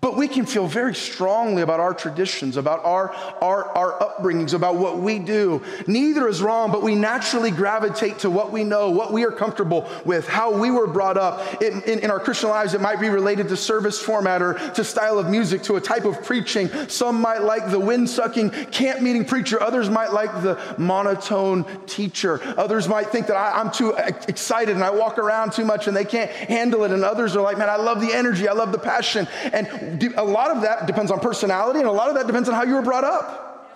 But 0.00 0.16
we 0.16 0.28
can 0.28 0.46
feel 0.46 0.68
very 0.68 0.94
strongly 0.94 1.62
about 1.62 1.80
our 1.80 1.92
traditions, 1.92 2.56
about 2.56 2.84
our, 2.84 3.12
our, 3.40 3.64
our 3.76 3.98
upbringings, 3.98 4.54
about 4.54 4.76
what 4.76 4.98
we 4.98 5.18
do. 5.18 5.60
Neither 5.88 6.28
is 6.28 6.40
wrong, 6.40 6.70
but 6.70 6.82
we 6.82 6.94
naturally 6.94 7.50
gravitate 7.50 8.20
to 8.20 8.30
what 8.30 8.52
we 8.52 8.62
know, 8.62 8.90
what 8.90 9.12
we 9.12 9.24
are 9.24 9.32
comfortable 9.32 9.88
with, 10.04 10.28
how 10.28 10.56
we 10.56 10.70
were 10.70 10.86
brought 10.86 11.16
up. 11.16 11.60
In, 11.60 11.82
in, 11.82 12.12
our 12.12 12.20
Christian 12.20 12.50
lives, 12.50 12.74
it 12.74 12.80
might 12.80 13.00
be 13.00 13.08
related 13.08 13.48
to 13.48 13.56
service 13.56 14.00
format 14.00 14.40
or 14.40 14.54
to 14.54 14.84
style 14.84 15.18
of 15.18 15.28
music, 15.28 15.64
to 15.64 15.74
a 15.74 15.80
type 15.80 16.04
of 16.04 16.22
preaching. 16.22 16.68
Some 16.88 17.20
might 17.20 17.42
like 17.42 17.68
the 17.68 17.80
wind 17.80 18.08
sucking, 18.08 18.50
camp 18.50 19.00
meeting 19.00 19.24
preacher. 19.24 19.60
Others 19.60 19.90
might 19.90 20.12
like 20.12 20.30
the 20.42 20.60
monotone 20.78 21.64
teacher. 21.86 22.40
Others 22.56 22.86
might 22.86 23.08
think 23.08 23.26
that 23.26 23.36
I, 23.36 23.58
I'm 23.58 23.72
too 23.72 23.94
excited 24.28 24.76
and 24.76 24.84
I 24.84 24.90
walk 24.90 25.18
around 25.18 25.54
too 25.54 25.64
much 25.64 25.88
and 25.88 25.96
they 25.96 26.04
can't 26.04 26.30
handle 26.30 26.84
it. 26.84 26.92
And 26.92 27.02
others 27.02 27.34
are 27.34 27.42
like, 27.42 27.58
man, 27.58 27.68
I 27.68 27.76
love 27.76 28.00
the 28.00 28.12
energy, 28.12 28.46
I 28.46 28.52
love 28.52 28.70
the 28.70 28.78
passion. 28.78 29.26
And 29.52 29.71
a 30.16 30.24
lot 30.24 30.50
of 30.50 30.62
that 30.62 30.86
depends 30.86 31.10
on 31.10 31.20
personality, 31.20 31.78
and 31.78 31.88
a 31.88 31.92
lot 31.92 32.08
of 32.08 32.14
that 32.16 32.26
depends 32.26 32.48
on 32.48 32.54
how 32.54 32.64
you 32.64 32.74
were 32.74 32.82
brought 32.82 33.04
up, 33.04 33.68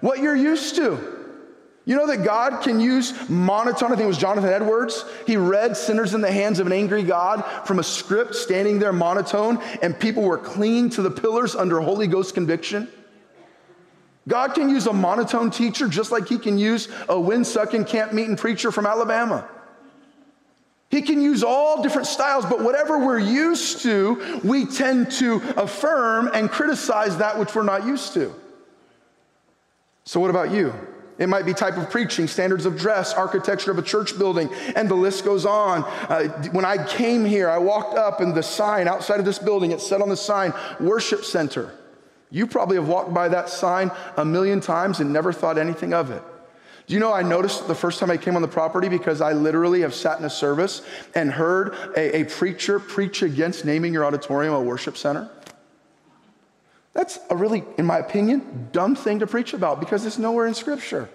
what 0.00 0.18
you're 0.18 0.36
used 0.36 0.76
to. 0.76 1.18
You 1.84 1.96
know 1.96 2.06
that 2.06 2.24
God 2.24 2.62
can 2.62 2.78
use 2.78 3.28
monotone. 3.28 3.90
I 3.90 3.96
think 3.96 4.04
it 4.04 4.06
was 4.06 4.18
Jonathan 4.18 4.50
Edwards. 4.50 5.04
He 5.26 5.36
read 5.36 5.76
Sinners 5.76 6.14
in 6.14 6.20
the 6.20 6.30
Hands 6.30 6.60
of 6.60 6.66
an 6.68 6.72
Angry 6.72 7.02
God 7.02 7.44
from 7.66 7.80
a 7.80 7.82
script 7.82 8.36
standing 8.36 8.78
there 8.78 8.92
monotone, 8.92 9.60
and 9.82 9.98
people 9.98 10.22
were 10.22 10.38
clinging 10.38 10.90
to 10.90 11.02
the 11.02 11.10
pillars 11.10 11.56
under 11.56 11.80
Holy 11.80 12.06
Ghost 12.06 12.34
conviction. 12.34 12.88
God 14.28 14.54
can 14.54 14.68
use 14.68 14.86
a 14.86 14.92
monotone 14.92 15.50
teacher 15.50 15.88
just 15.88 16.12
like 16.12 16.28
he 16.28 16.38
can 16.38 16.56
use 16.56 16.88
a 17.08 17.18
wind 17.18 17.46
sucking 17.46 17.86
camp 17.86 18.12
meeting 18.12 18.36
preacher 18.36 18.70
from 18.70 18.86
Alabama. 18.86 19.48
He 20.92 21.00
can 21.00 21.22
use 21.22 21.42
all 21.42 21.82
different 21.82 22.06
styles, 22.06 22.44
but 22.44 22.60
whatever 22.60 22.98
we're 22.98 23.18
used 23.18 23.80
to, 23.80 24.40
we 24.44 24.66
tend 24.66 25.10
to 25.12 25.36
affirm 25.56 26.30
and 26.34 26.50
criticize 26.50 27.16
that 27.16 27.38
which 27.38 27.54
we're 27.54 27.62
not 27.62 27.86
used 27.86 28.12
to. 28.12 28.34
So, 30.04 30.20
what 30.20 30.28
about 30.28 30.50
you? 30.50 30.74
It 31.16 31.30
might 31.30 31.46
be 31.46 31.54
type 31.54 31.78
of 31.78 31.88
preaching, 31.88 32.28
standards 32.28 32.66
of 32.66 32.76
dress, 32.76 33.14
architecture 33.14 33.70
of 33.70 33.78
a 33.78 33.82
church 33.82 34.18
building, 34.18 34.52
and 34.76 34.86
the 34.86 34.94
list 34.94 35.24
goes 35.24 35.46
on. 35.46 35.82
Uh, 36.10 36.28
when 36.50 36.66
I 36.66 36.84
came 36.86 37.24
here, 37.24 37.48
I 37.48 37.56
walked 37.56 37.96
up 37.96 38.20
and 38.20 38.34
the 38.34 38.42
sign 38.42 38.86
outside 38.86 39.18
of 39.18 39.24
this 39.24 39.38
building, 39.38 39.70
it 39.70 39.80
said 39.80 40.02
on 40.02 40.10
the 40.10 40.16
sign, 40.16 40.52
Worship 40.78 41.24
Center. 41.24 41.72
You 42.30 42.46
probably 42.46 42.76
have 42.76 42.88
walked 42.88 43.14
by 43.14 43.28
that 43.28 43.48
sign 43.48 43.90
a 44.18 44.26
million 44.26 44.60
times 44.60 45.00
and 45.00 45.10
never 45.10 45.32
thought 45.32 45.56
anything 45.56 45.94
of 45.94 46.10
it. 46.10 46.22
Do 46.86 46.94
you 46.94 47.00
know 47.00 47.12
I 47.12 47.22
noticed 47.22 47.68
the 47.68 47.74
first 47.74 48.00
time 48.00 48.10
I 48.10 48.16
came 48.16 48.36
on 48.36 48.42
the 48.42 48.48
property 48.48 48.88
because 48.88 49.20
I 49.20 49.32
literally 49.32 49.82
have 49.82 49.94
sat 49.94 50.18
in 50.18 50.24
a 50.24 50.30
service 50.30 50.82
and 51.14 51.30
heard 51.30 51.74
a, 51.96 52.20
a 52.20 52.24
preacher 52.24 52.80
preach 52.80 53.22
against 53.22 53.64
naming 53.64 53.92
your 53.92 54.04
auditorium 54.04 54.54
a 54.54 54.60
worship 54.60 54.96
center? 54.96 55.30
That's 56.92 57.18
a 57.30 57.36
really, 57.36 57.64
in 57.78 57.86
my 57.86 57.98
opinion, 57.98 58.68
dumb 58.72 58.96
thing 58.96 59.20
to 59.20 59.26
preach 59.26 59.54
about 59.54 59.80
because 59.80 60.04
it's 60.04 60.18
nowhere 60.18 60.46
in 60.46 60.54
Scripture. 60.54 61.08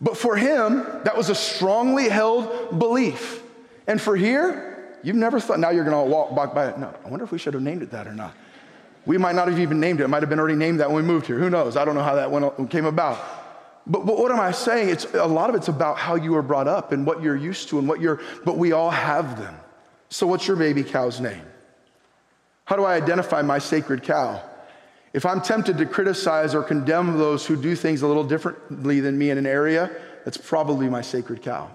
But 0.00 0.16
for 0.16 0.36
him, 0.36 0.84
that 1.04 1.16
was 1.16 1.28
a 1.28 1.34
strongly 1.34 2.08
held 2.08 2.78
belief. 2.78 3.42
And 3.88 4.00
for 4.00 4.14
here, 4.14 4.94
you've 5.02 5.16
never 5.16 5.40
thought, 5.40 5.58
now 5.58 5.70
you're 5.70 5.84
going 5.84 6.06
to 6.06 6.10
walk 6.10 6.36
back 6.36 6.54
by 6.54 6.68
it. 6.68 6.78
No, 6.78 6.94
I 7.04 7.08
wonder 7.08 7.24
if 7.24 7.32
we 7.32 7.38
should 7.38 7.54
have 7.54 7.62
named 7.62 7.82
it 7.82 7.90
that 7.90 8.06
or 8.06 8.14
not. 8.14 8.34
We 9.06 9.18
might 9.18 9.34
not 9.34 9.48
have 9.48 9.58
even 9.58 9.80
named 9.80 10.00
it. 10.00 10.04
It 10.04 10.08
might 10.08 10.22
have 10.22 10.28
been 10.28 10.38
already 10.38 10.54
named 10.54 10.80
that 10.80 10.90
when 10.90 11.02
we 11.02 11.08
moved 11.10 11.26
here. 11.26 11.38
Who 11.38 11.50
knows? 11.50 11.76
I 11.76 11.84
don't 11.84 11.94
know 11.94 12.02
how 12.02 12.14
that 12.14 12.30
went, 12.30 12.70
came 12.70 12.84
about. 12.84 13.18
But, 13.88 14.04
but, 14.04 14.18
what 14.18 14.30
am 14.30 14.40
I 14.40 14.50
saying? 14.50 14.90
It's 14.90 15.06
a 15.14 15.26
lot 15.26 15.48
of 15.48 15.56
it's 15.56 15.68
about 15.68 15.96
how 15.96 16.14
you 16.14 16.32
were 16.32 16.42
brought 16.42 16.68
up 16.68 16.92
and 16.92 17.06
what 17.06 17.22
you're 17.22 17.36
used 17.36 17.70
to 17.70 17.78
and 17.78 17.88
what 17.88 18.00
you're, 18.00 18.20
but 18.44 18.58
we 18.58 18.72
all 18.72 18.90
have 18.90 19.38
them. 19.38 19.54
So 20.10 20.26
what's 20.26 20.46
your 20.46 20.56
baby 20.56 20.84
cow's 20.84 21.20
name? 21.20 21.42
How 22.64 22.76
do 22.76 22.84
I 22.84 22.96
identify 22.96 23.40
my 23.40 23.58
sacred 23.58 24.02
cow? 24.02 24.42
If 25.14 25.24
I'm 25.24 25.40
tempted 25.40 25.78
to 25.78 25.86
criticize 25.86 26.54
or 26.54 26.62
condemn 26.62 27.16
those 27.16 27.46
who 27.46 27.56
do 27.56 27.74
things 27.74 28.02
a 28.02 28.06
little 28.06 28.24
differently 28.24 29.00
than 29.00 29.16
me 29.16 29.30
in 29.30 29.38
an 29.38 29.46
area, 29.46 29.90
that's 30.24 30.36
probably 30.36 30.88
my 30.88 31.00
sacred 31.00 31.40
cow. 31.42 31.70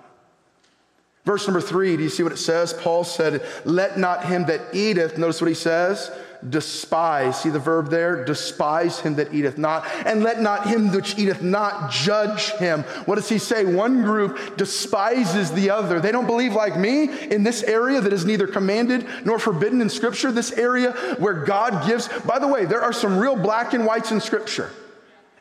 Verse 1.25 1.47
number 1.47 1.61
three, 1.61 1.95
do 1.95 2.03
you 2.03 2.09
see 2.09 2.21
what 2.23 2.33
it 2.33 2.37
says? 2.37 2.73
Paul 2.73 3.05
said, 3.05 3.45
Let 3.63 3.97
not 3.97 4.25
him 4.25 4.45
that 4.47 4.61
eateth, 4.73 5.17
notice 5.17 5.39
what 5.39 5.47
he 5.47 5.53
says, 5.53 6.11
despise. 6.49 7.41
See 7.41 7.49
the 7.49 7.59
verb 7.59 7.89
there? 7.89 8.25
Despise 8.25 8.99
him 8.99 9.15
that 9.15 9.33
eateth 9.33 9.57
not. 9.57 9.87
And 10.05 10.21
let 10.21 10.41
not 10.41 10.67
him 10.67 10.91
which 10.91 11.17
eateth 11.17 11.41
not 11.41 11.91
judge 11.91 12.51
him. 12.55 12.83
What 13.05 13.15
does 13.15 13.29
he 13.29 13.37
say? 13.37 13.63
One 13.63 14.03
group 14.03 14.57
despises 14.57 15.51
the 15.51 15.69
other. 15.69 16.01
They 16.01 16.11
don't 16.11 16.27
believe 16.27 16.53
like 16.53 16.77
me 16.77 17.03
in 17.29 17.43
this 17.43 17.63
area 17.63 18.01
that 18.01 18.11
is 18.11 18.25
neither 18.25 18.47
commanded 18.47 19.07
nor 19.23 19.39
forbidden 19.39 19.79
in 19.79 19.89
Scripture, 19.89 20.29
this 20.29 20.51
area 20.51 20.91
where 21.19 21.45
God 21.45 21.87
gives. 21.87 22.09
By 22.23 22.39
the 22.39 22.47
way, 22.47 22.65
there 22.65 22.81
are 22.81 22.93
some 22.93 23.17
real 23.17 23.37
black 23.37 23.73
and 23.73 23.85
whites 23.85 24.11
in 24.11 24.19
Scripture. 24.19 24.71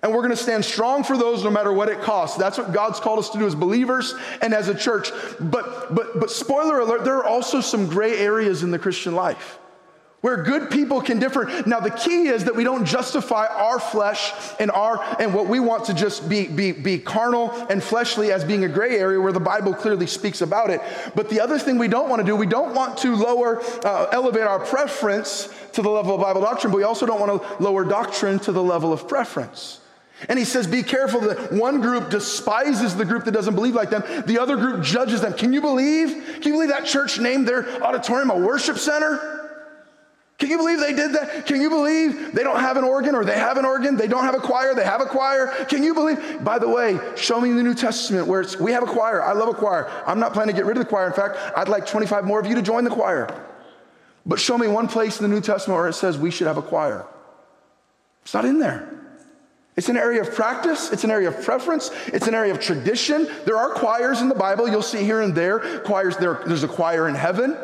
And 0.03 0.13
we're 0.13 0.23
going 0.23 0.31
to 0.31 0.37
stand 0.37 0.65
strong 0.65 1.05
for 1.05 1.17
those 1.17 1.45
no 1.45 1.51
matter 1.51 1.73
what 1.73 1.89
it 1.89 2.01
costs. 2.01 2.37
That's 2.37 2.59
what 2.59 2.73
God's 2.73 2.99
called 2.99 3.21
us 3.21 3.31
to 3.31 3.39
do 3.39 3.47
as 3.47 3.55
believers 3.55 4.15
and 4.41 4.53
as 4.53 4.69
a 4.69 4.75
church. 4.75 5.11
But, 5.39 5.95
but, 5.95 6.19
but 6.19 6.31
spoiler 6.31 6.81
alert, 6.81 7.05
there 7.05 7.19
are 7.19 7.25
also 7.25 7.61
some 7.61 7.87
gray 7.87 8.19
areas 8.19 8.65
in 8.65 8.73
the 8.73 8.79
Christian 8.81 9.15
life 9.15 9.61
where 10.23 10.43
good 10.43 10.71
people 10.71 11.01
can 11.01 11.19
differ. 11.19 11.51
Now, 11.67 11.81
the 11.81 11.91
key 11.91 12.29
is 12.29 12.45
that 12.45 12.55
we 12.55 12.65
don't 12.65 12.85
justify 12.85 13.47
our 13.47 13.79
flesh 13.79 14.33
and 14.59 14.71
our 14.71 15.03
and 15.21 15.35
what 15.35 15.47
we 15.47 15.61
want 15.61 15.85
to 15.87 15.95
just 15.95 16.29
be, 16.29 16.47
be, 16.47 16.73
be 16.73 16.99
carnal 16.99 17.51
and 17.69 17.83
fleshly 17.83 18.33
as 18.33 18.45
being 18.45 18.65
a 18.65 18.69
gray 18.69 18.97
area 18.99 19.21
where 19.21 19.33
the 19.33 19.41
Bible 19.41 19.75
clearly 19.75 20.07
speaks 20.07 20.41
about 20.41 20.71
it. 20.71 20.81
But 21.15 21.29
the 21.29 21.41
other 21.41 21.59
thing 21.59 21.77
we 21.77 21.89
don't 21.89 22.09
want 22.09 22.21
to 22.21 22.27
do, 22.27 22.37
we 22.37 22.47
don't 22.47 22.75
want 22.75 22.99
to 22.99 23.15
lower, 23.15 23.61
uh, 23.85 24.07
elevate 24.13 24.43
our 24.43 24.61
preference 24.61 25.53
to 25.73 25.83
the 25.83 25.91
level 25.91 26.15
of 26.15 26.21
Bible 26.21 26.41
doctrine, 26.41 26.73
but 26.73 26.77
we 26.77 26.85
also 26.85 27.05
don't 27.05 27.21
want 27.21 27.43
to 27.43 27.63
lower 27.63 27.85
doctrine 27.85 28.39
to 28.41 28.53
the 28.53 28.63
level 28.63 28.93
of 28.93 29.09
preference. 29.09 29.81
And 30.29 30.39
he 30.39 30.45
says, 30.45 30.67
Be 30.67 30.83
careful 30.83 31.21
that 31.23 31.53
one 31.53 31.81
group 31.81 32.11
despises 32.11 32.97
the 32.97 33.05
group 33.05 33.25
that 33.25 33.33
doesn't 33.33 33.55
believe 33.55 33.75
like 33.75 33.91
them, 33.91 34.03
the 34.27 34.39
other 34.39 34.57
group 34.57 34.83
judges 34.83 35.21
them. 35.21 35.33
Can 35.35 35.53
you 35.53 35.61
believe? 35.61 36.11
Can 36.41 36.45
you 36.45 36.53
believe 36.53 36.71
that 36.71 36.85
church 36.85 37.19
named 37.19 37.47
their 37.49 37.83
auditorium 37.83 38.31
a 38.31 38.37
worship 38.37 38.79
center? 38.79 39.41
Can 40.43 40.51
you 40.51 40.59
believe 40.59 40.81
they 40.81 40.93
did 40.93 41.13
that? 41.13 41.47
Can 41.47 41.61
you 41.61 41.71
believe 41.71 42.35
they 42.35 42.43
don't 42.43 42.59
have 42.59 42.77
an 42.77 42.83
organ 42.83 43.15
or 43.15 43.25
they 43.25 43.39
have 43.39 43.59
an 43.59 43.65
organ? 43.65 43.97
They 43.97 44.09
don't 44.09 44.25
have 44.25 44.35
a 44.35 44.41
choir, 44.41 44.75
they 44.75 44.85
have 44.85 45.01
a 45.01 45.07
choir. 45.07 45.47
Can 45.67 45.85
you 45.85 45.95
believe? 45.95 46.43
By 46.43 46.59
the 46.59 46.69
way, 46.69 46.99
show 47.15 47.41
me 47.41 47.53
the 47.53 47.63
New 47.63 47.75
Testament 47.75 48.27
where 48.27 48.41
it's, 48.41 48.57
we 48.59 48.73
have 48.73 48.83
a 48.83 48.87
choir. 48.87 49.23
I 49.23 49.35
love 49.35 49.49
a 49.49 49.55
choir. 49.55 49.89
I'm 50.05 50.19
not 50.19 50.33
planning 50.33 50.55
to 50.57 50.61
get 50.61 50.67
rid 50.67 50.77
of 50.77 50.83
the 50.83 50.89
choir. 50.89 51.07
In 51.07 51.13
fact, 51.13 51.37
I'd 51.57 51.69
like 51.69 51.87
25 51.87 52.25
more 52.25 52.41
of 52.41 52.47
you 52.47 52.57
to 52.57 52.63
join 52.63 52.83
the 52.83 52.91
choir. 52.91 53.33
But 54.27 54.41
show 54.41 54.59
me 54.59 54.67
one 54.67 54.89
place 54.89 55.21
in 55.21 55.29
the 55.29 55.33
New 55.33 55.41
Testament 55.41 55.79
where 55.79 55.89
it 55.89 55.95
says 55.95 56.19
we 56.19 56.33
should 56.33 56.49
have 56.49 56.59
a 56.59 56.63
choir. 56.63 57.07
It's 58.23 58.35
not 58.35 58.45
in 58.45 58.59
there. 58.59 59.02
It's 59.77 59.89
an 59.89 59.97
area 59.97 60.21
of 60.21 60.35
practice, 60.35 60.93
it's 60.93 61.05
an 61.05 61.11
area 61.11 61.29
of 61.29 61.43
preference, 61.43 61.91
it's 62.09 62.29
an 62.29 62.35
area 62.35 62.53
of 62.53 62.61
tradition. 62.61 63.27
There 63.47 63.57
are 63.57 63.71
choirs 63.71 64.21
in 64.21 64.29
the 64.29 64.35
Bible, 64.35 64.69
you'll 64.69 64.83
see 64.83 65.03
here 65.03 65.23
and 65.23 65.35
there. 65.35 65.81
Choirs, 65.81 66.17
there, 66.19 66.43
there's 66.47 66.63
a 66.63 66.69
choir 66.69 67.09
in 67.09 67.15
heaven. 67.15 67.57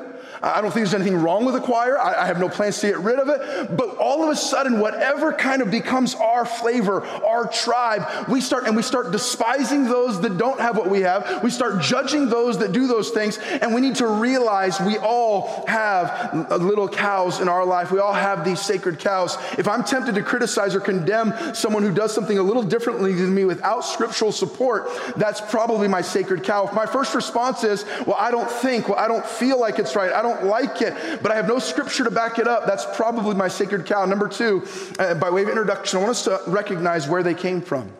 I 0.42 0.60
don't 0.60 0.70
think 0.70 0.86
there's 0.86 0.94
anything 0.94 1.16
wrong 1.16 1.44
with 1.44 1.54
the 1.54 1.60
choir. 1.60 1.98
I, 1.98 2.22
I, 2.22 2.26
have 2.26 2.38
no 2.38 2.48
plans 2.48 2.78
to 2.80 2.88
get 2.88 2.98
rid 2.98 3.18
of 3.18 3.28
it. 3.28 3.76
But 3.76 3.96
all 3.96 4.22
of 4.22 4.30
a 4.30 4.36
sudden, 4.36 4.78
whatever 4.78 5.32
kind 5.32 5.62
of 5.62 5.70
becomes 5.70 6.14
our 6.14 6.44
flavor, 6.44 7.04
our 7.04 7.48
tribe, 7.48 8.28
we 8.28 8.40
start 8.40 8.66
and 8.66 8.76
we 8.76 8.82
start 8.82 9.10
despising 9.10 9.84
those 9.84 10.20
that 10.20 10.38
don't 10.38 10.60
have 10.60 10.76
what 10.76 10.88
we 10.88 11.00
have. 11.00 11.42
We 11.42 11.50
start 11.50 11.82
judging 11.82 12.28
those 12.28 12.58
that 12.58 12.72
do 12.72 12.86
those 12.86 13.10
things. 13.10 13.38
And 13.38 13.74
we 13.74 13.80
need 13.80 13.96
to 13.96 14.06
realize 14.06 14.80
we 14.80 14.98
all 14.98 15.64
have 15.66 16.50
little 16.60 16.88
cows 16.88 17.40
in 17.40 17.48
our 17.48 17.64
life. 17.64 17.90
We 17.90 17.98
all 17.98 18.12
have 18.12 18.44
these 18.44 18.60
sacred 18.60 18.98
cows. 18.98 19.36
If 19.58 19.66
I'm 19.66 19.82
tempted 19.82 20.14
to 20.14 20.22
criticize 20.22 20.74
or 20.74 20.80
condemn 20.80 21.54
someone 21.54 21.82
who 21.82 21.92
does 21.92 22.14
something 22.14 22.38
a 22.38 22.42
little 22.42 22.62
differently 22.62 23.12
than 23.12 23.34
me 23.34 23.44
without 23.44 23.84
scriptural 23.84 24.32
support, 24.32 24.88
that's 25.16 25.40
probably 25.40 25.88
my 25.88 26.02
sacred 26.02 26.44
cow. 26.44 26.66
If 26.66 26.74
my 26.74 26.86
first 26.86 27.14
response 27.14 27.64
is, 27.64 27.84
well, 28.06 28.16
I 28.18 28.30
don't 28.30 28.50
think, 28.50 28.88
well, 28.88 28.98
I 28.98 29.08
don't 29.08 29.26
feel 29.26 29.58
like 29.58 29.78
it's 29.78 29.96
right. 29.96 30.12
I 30.12 30.22
don't 30.22 30.27
don't 30.28 30.44
like 30.44 30.82
it, 30.82 31.22
but 31.22 31.32
I 31.32 31.36
have 31.36 31.48
no 31.48 31.58
scripture 31.58 32.04
to 32.04 32.10
back 32.10 32.38
it 32.38 32.46
up. 32.46 32.66
That's 32.66 32.84
probably 32.96 33.34
my 33.34 33.48
sacred 33.48 33.86
cow. 33.86 34.04
Number 34.04 34.28
two, 34.28 34.66
uh, 34.98 35.14
by 35.14 35.30
way 35.30 35.42
of 35.42 35.48
introduction, 35.48 35.98
I 35.98 36.02
want 36.02 36.10
us 36.10 36.24
to 36.24 36.40
recognize 36.46 37.08
where 37.08 37.22
they 37.22 37.34
came 37.34 37.60
from. 37.60 37.92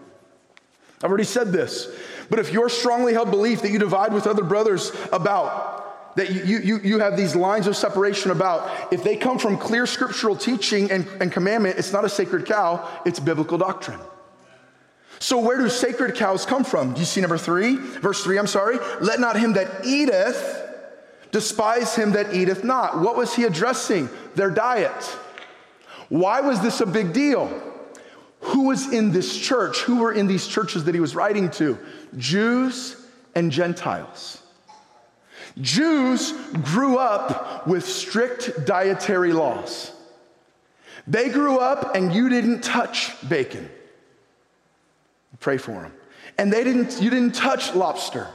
I've 1.03 1.11
already 1.11 1.25
said 1.25 1.53
this, 1.53 1.89
but 2.29 2.39
if 2.39 2.53
your 2.53 2.69
strongly 2.69 3.13
held 3.13 3.31
belief 3.31 3.63
that 3.63 3.71
you 3.71 3.79
divide 3.79 4.13
with 4.13 4.27
other 4.27 4.43
brothers 4.43 4.93
about, 5.13 6.17
that 6.17 6.31
you, 6.33 6.59
you, 6.59 6.81
you 6.81 6.99
have 6.99 7.17
these 7.17 7.37
lines 7.37 7.69
of 7.69 7.77
separation 7.77 8.33
about, 8.33 8.93
if 8.93 9.05
they 9.05 9.17
come 9.17 9.39
from 9.39 9.57
clear 9.57 9.87
scriptural 9.87 10.35
teaching 10.35 10.91
and, 10.91 11.07
and 11.21 11.31
commandment, 11.31 11.79
it's 11.79 11.93
not 11.93 12.05
a 12.05 12.09
sacred 12.09 12.47
cow, 12.47 12.89
it's 13.07 13.21
biblical 13.21 13.59
doctrine. 13.59 14.01
So, 15.21 15.39
where 15.39 15.59
do 15.59 15.69
sacred 15.69 16.15
cows 16.15 16.47
come 16.47 16.65
from? 16.65 16.95
Do 16.95 17.01
you 17.01 17.07
see 17.07 17.21
number 17.21 17.39
three? 17.39 17.77
Verse 17.77 18.23
three, 18.23 18.39
I'm 18.39 18.47
sorry. 18.47 18.79
Let 19.01 19.19
not 19.21 19.39
him 19.39 19.55
that 19.55 19.85
eateth 19.85 20.68
Despise 21.31 21.95
him 21.95 22.13
that 22.13 22.35
eateth 22.35 22.65
not. 22.65 23.01
What 23.01 23.17
was 23.17 23.35
he 23.35 23.45
addressing? 23.45 24.09
Their 24.35 24.51
diet. 24.51 25.05
Why 26.09 26.41
was 26.41 26.61
this 26.61 26.81
a 26.81 26.87
big 26.87 27.13
deal? 27.13 27.47
Who 28.41 28.65
was 28.65 28.93
in 28.93 29.13
this 29.13 29.37
church? 29.37 29.81
Who 29.81 29.99
were 29.99 30.13
in 30.13 30.27
these 30.27 30.47
churches 30.47 30.85
that 30.85 30.95
he 30.95 31.01
was 31.01 31.15
writing 31.15 31.51
to? 31.53 31.79
Jews 32.17 32.97
and 33.35 33.51
Gentiles. 33.53 34.43
Jews 35.61 36.33
grew 36.63 36.99
up 36.99 37.67
with 37.67 37.85
strict 37.85 38.65
dietary 38.65 39.33
laws. 39.33 39.93
They 41.07 41.29
grew 41.31 41.59
up 41.59 41.95
and 41.97 42.13
you 42.13 42.29
didn't 42.29 42.63
touch 42.63 43.13
bacon. 43.29 43.69
Pray 45.41 45.59
for 45.59 45.73
them. 45.73 45.93
And 46.37 46.53
they 46.53 46.65
didn't, 46.65 47.01
you 47.03 47.11
didn't 47.11 47.35
touch 47.35 47.75
lobster. 47.75 48.29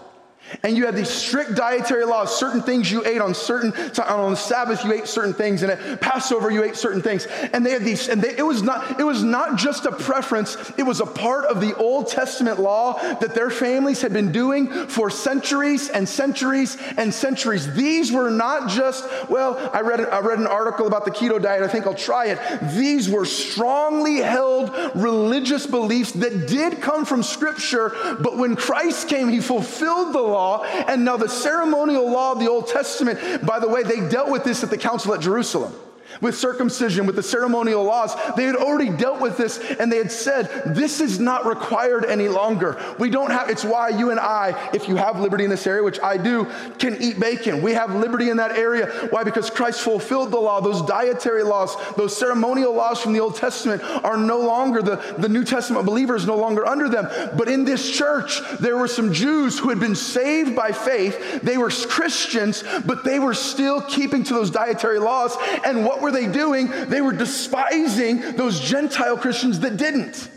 And 0.62 0.78
you 0.78 0.86
had 0.86 0.96
these 0.96 1.10
strict 1.10 1.56
dietary 1.56 2.06
laws, 2.06 2.38
certain 2.38 2.62
things 2.62 2.92
you 2.92 3.06
ate 3.06 3.22
on 3.22 3.34
certain, 3.34 3.74
on 4.00 4.36
Sabbath 4.36 4.84
you 4.84 4.94
ate 4.94 5.08
certain 5.08 5.34
things, 5.34 5.64
and 5.64 5.72
at 5.72 6.02
Passover 6.02 6.52
you 6.52 6.64
ate 6.64 6.76
certain 6.76 7.02
things. 7.02 7.26
And 7.54 7.66
they 7.66 7.72
had 7.72 7.84
these, 7.84 8.08
and 8.08 8.22
they, 8.22 8.38
it, 8.38 8.46
was 8.46 8.62
not, 8.62 9.00
it 9.00 9.04
was 9.04 9.24
not 9.24 9.58
just 9.58 9.86
a 9.86 9.92
preference, 9.92 10.56
it 10.78 10.84
was 10.84 11.00
a 11.00 11.06
part 11.06 11.46
of 11.46 11.60
the 11.60 11.76
Old 11.76 12.08
Testament 12.08 12.60
law 12.60 12.94
that 13.16 13.34
their 13.34 13.50
families 13.50 14.02
had 14.02 14.14
been 14.14 14.32
doing 14.32 14.68
for 14.88 15.10
centuries 15.10 15.90
and 15.90 16.08
centuries 16.08 16.78
and 16.98 17.14
centuries. 17.14 17.74
These 17.74 18.12
were 18.12 18.30
not 18.30 18.70
just, 18.70 19.06
well, 19.30 19.72
I 19.74 19.82
read, 19.82 20.02
I 20.02 20.20
read 20.20 20.40
an 20.40 20.48
article 20.48 20.88
about 20.88 21.06
the 21.06 21.12
keto 21.12 21.42
diet, 21.42 21.64
I 21.64 21.68
think 21.68 21.88
I'll 21.88 21.94
try 21.94 22.28
it. 22.28 22.40
These 22.76 23.10
were 23.10 23.26
strongly 23.26 24.18
held 24.18 24.72
religious 24.96 25.66
beliefs 25.66 26.12
that 26.14 26.48
did 26.48 26.82
come 26.82 27.06
from 27.06 27.24
Scripture, 27.24 27.90
but 28.20 28.38
when 28.38 28.56
Christ 28.56 29.08
came, 29.08 29.30
he 29.30 29.40
fulfilled 29.40 30.14
the 30.14 30.33
law. 30.34 30.64
And 30.64 31.06
now 31.06 31.16
the 31.16 31.30
ceremonial 31.30 32.12
law 32.12 32.34
of 32.34 32.40
the 32.40 32.50
Old 32.50 32.68
Testament, 32.68 33.46
by 33.46 33.60
the 33.60 33.68
way, 33.68 33.84
they 33.84 34.08
dealt 34.10 34.30
with 34.30 34.44
this 34.44 34.64
at 34.64 34.70
the 34.70 34.78
council 34.78 35.14
at 35.14 35.22
Jerusalem 35.22 35.74
with 36.22 36.38
circumcision, 36.38 37.06
with 37.06 37.16
the 37.16 37.24
ceremonial 37.24 37.84
laws. 37.84 38.16
They 38.36 38.46
had 38.46 38.56
already 38.56 38.90
dealt 38.90 39.22
with 39.22 39.38
this 39.38 39.60
and 39.80 39.92
they 39.92 39.98
had 39.98 40.12
said, 40.12 40.50
this 40.76 41.00
is 41.00 41.20
not 41.20 41.46
required 41.46 42.06
any 42.06 42.28
longer. 42.28 42.82
We 43.00 43.10
don't 43.10 43.32
have, 43.32 43.50
it's 43.50 43.64
why 43.64 43.90
you 43.90 44.12
and 44.12 44.20
I, 44.20 44.70
if 44.74 44.88
you 44.88 44.96
have 44.96 45.20
liberty 45.20 45.44
in 45.44 45.50
this 45.50 45.68
area, 45.68 45.84
which 45.84 46.00
I 46.02 46.18
do, 46.18 46.46
can 46.80 47.02
eat 47.02 47.20
bacon. 47.20 47.62
We 47.62 47.74
have 47.74 47.96
liberty 47.96 48.30
in 48.30 48.38
that 48.38 48.52
area. 48.52 48.88
Why? 49.10 49.24
Because 49.24 49.50
Christ 49.50 49.82
fulfilled 49.82 50.32
the 50.32 50.40
law. 50.40 50.62
Those 50.62 50.82
dietary 50.84 51.44
laws, 51.44 51.76
those 51.96 52.16
ceremonial 52.16 52.74
laws 52.74 53.02
from 53.02 53.14
the 53.14 53.20
Old 53.20 53.36
Testament 53.36 53.82
are 54.04 54.18
no 54.18 54.40
longer, 54.40 54.82
the, 54.82 54.96
the 55.18 55.30
New 55.30 55.44
Testament 55.44 55.86
believers 55.86 56.26
no 56.26 56.36
longer 56.36 56.66
under 56.66 56.90
them. 56.90 57.08
But 57.38 57.48
in 57.48 57.64
this 57.64 57.90
church, 57.90 58.42
there 58.60 58.78
were 58.78 58.88
some 58.88 59.14
Jews 59.14 59.60
who 59.60 59.70
had 59.70 59.80
been 59.80 59.96
saved 59.96 60.56
by 60.56 60.72
faith. 60.72 61.42
They 61.42 61.58
were 61.58 61.70
Christians, 61.70 62.64
but 62.86 63.04
they 63.04 63.20
were 63.20 63.34
still 63.34 63.82
keeping 63.82 64.24
to 64.26 64.34
those 64.34 64.50
dietary 64.50 65.00
laws. 65.00 65.36
And 65.66 65.86
what 65.86 66.02
were 66.04 66.12
they 66.12 66.28
doing? 66.28 66.70
They 66.90 67.02
were 67.02 67.14
despising 67.14 68.34
those 68.34 68.60
Gentile 68.60 69.18
Christians 69.18 69.62
that 69.62 69.78
didn't. 69.78 70.30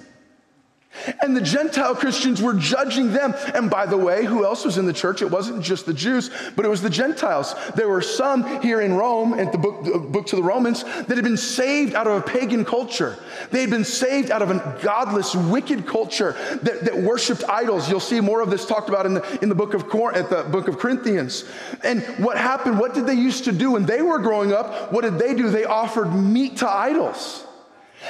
And 1.22 1.36
the 1.36 1.40
Gentile 1.40 1.94
Christians 1.94 2.40
were 2.42 2.54
judging 2.54 3.12
them. 3.12 3.34
And 3.54 3.70
by 3.70 3.86
the 3.86 3.96
way, 3.96 4.24
who 4.24 4.44
else 4.44 4.64
was 4.64 4.78
in 4.78 4.86
the 4.86 4.92
church? 4.92 5.22
It 5.22 5.30
wasn't 5.30 5.62
just 5.62 5.86
the 5.86 5.94
Jews, 5.94 6.30
but 6.54 6.64
it 6.64 6.68
was 6.68 6.82
the 6.82 6.90
Gentiles. 6.90 7.54
There 7.74 7.88
were 7.88 8.02
some 8.02 8.62
here 8.62 8.80
in 8.80 8.94
Rome, 8.94 9.34
at 9.34 9.52
the 9.52 9.58
book, 9.58 9.84
the 9.84 9.98
book 9.98 10.26
to 10.26 10.36
the 10.36 10.42
Romans, 10.42 10.84
that 10.84 11.16
had 11.16 11.24
been 11.24 11.36
saved 11.36 11.94
out 11.94 12.06
of 12.06 12.18
a 12.18 12.20
pagan 12.22 12.64
culture. 12.64 13.18
They 13.50 13.60
had 13.60 13.70
been 13.70 13.84
saved 13.84 14.30
out 14.30 14.42
of 14.42 14.50
a 14.50 14.78
godless, 14.82 15.34
wicked 15.34 15.86
culture 15.86 16.32
that, 16.62 16.84
that 16.84 16.96
worshiped 16.96 17.44
idols. 17.48 17.88
You'll 17.88 18.00
see 18.00 18.20
more 18.20 18.40
of 18.40 18.50
this 18.50 18.66
talked 18.66 18.88
about 18.88 19.06
in 19.06 19.14
the, 19.14 19.38
in 19.42 19.48
the 19.48 19.54
book 19.54 19.74
of 19.74 19.88
Cor- 19.88 20.14
at 20.14 20.30
the 20.30 20.42
book 20.44 20.68
of 20.68 20.78
Corinthians. 20.78 21.44
And 21.82 22.02
what 22.18 22.36
happened? 22.36 22.78
What 22.78 22.94
did 22.94 23.06
they 23.06 23.14
used 23.14 23.44
to 23.44 23.52
do 23.52 23.72
when 23.72 23.86
they 23.86 24.02
were 24.02 24.18
growing 24.18 24.52
up? 24.52 24.92
What 24.92 25.02
did 25.02 25.18
they 25.18 25.34
do? 25.34 25.50
They 25.50 25.64
offered 25.64 26.12
meat 26.12 26.58
to 26.58 26.68
idols. 26.68 27.45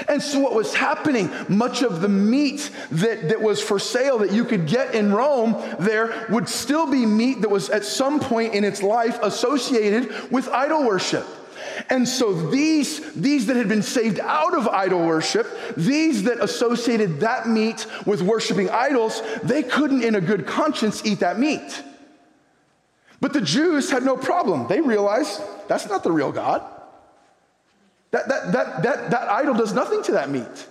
And 0.09 0.23
so, 0.23 0.41
what 0.41 0.55
was 0.55 0.75
happening, 0.75 1.31
much 1.49 1.83
of 1.83 2.01
the 2.01 2.09
meat 2.09 2.71
that, 2.91 3.29
that 3.29 3.41
was 3.41 3.63
for 3.63 3.79
sale 3.79 4.19
that 4.19 4.33
you 4.33 4.45
could 4.45 4.67
get 4.67 4.95
in 4.95 5.13
Rome 5.13 5.63
there 5.79 6.27
would 6.31 6.49
still 6.49 6.91
be 6.91 7.07
meat 7.07 7.41
that 7.43 7.49
was 7.49 7.71
at 7.71 7.85
some 7.85 8.21
point 8.21 8.55
in 8.55 8.65
its 8.65 8.83
life 8.83 9.19
associated 9.23 10.31
with 10.31 10.49
idol 10.49 10.87
worship. 10.87 11.27
And 11.91 12.09
so 12.09 12.33
these, 12.33 13.13
these 13.13 13.47
that 13.47 13.57
had 13.57 13.69
been 13.69 13.83
saved 13.83 14.21
out 14.21 14.55
of 14.55 14.67
idol 14.69 15.07
worship, 15.07 15.47
these 15.77 16.25
that 16.25 16.43
associated 16.43 17.21
that 17.21 17.49
meat 17.49 17.87
with 18.07 18.23
worshiping 18.23 18.71
idols, 18.71 19.23
they 19.43 19.63
couldn't 19.63 20.03
in 20.03 20.15
a 20.15 20.21
good 20.21 20.47
conscience 20.47 21.05
eat 21.05 21.21
that 21.21 21.39
meat. 21.39 21.83
But 23.21 23.33
the 23.33 23.41
Jews 23.41 23.91
had 23.91 24.05
no 24.05 24.17
problem. 24.17 24.69
They 24.69 24.81
realized 24.81 25.41
that's 25.69 25.87
not 25.89 26.03
the 26.03 26.13
real 26.13 26.33
God. 26.33 26.63
That, 28.13 28.29
that, 28.29 28.53
that, 28.53 28.83
that, 28.83 29.11
that 29.11 29.29
idol 29.31 29.55
does 29.55 29.73
nothing 29.73 30.03
to 30.05 30.13
that 30.13 30.31
meat. 30.31 30.69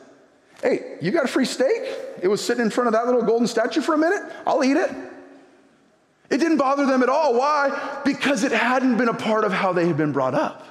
Hey, 0.62 0.98
you 1.02 1.12
got 1.12 1.26
a 1.26 1.28
free 1.28 1.46
steak? 1.46 1.84
It 2.22 2.28
was 2.28 2.44
sitting 2.44 2.64
in 2.64 2.72
front 2.72 2.88
of 2.88 2.94
that 2.94 3.06
little 3.06 3.22
golden 3.22 3.48
statue 3.48 3.82
for 3.82 3.94
a 3.94 3.98
minute? 3.98 4.22
I'll 4.48 4.64
eat 4.64 4.78
it. 4.78 4.90
It 6.30 6.38
didn't 6.38 6.58
bother 6.58 6.86
them 6.86 7.04
at 7.04 7.10
all. 7.10 7.38
Why? 7.38 8.02
Because 8.04 8.44
it 8.44 8.52
hadn't 8.52 8.98
been 8.98 9.10
a 9.10 9.14
part 9.14 9.44
of 9.44 9.52
how 9.52 9.74
they 9.74 9.88
had 9.88 9.98
been 9.98 10.12
brought 10.12 10.34
up. 10.34 10.64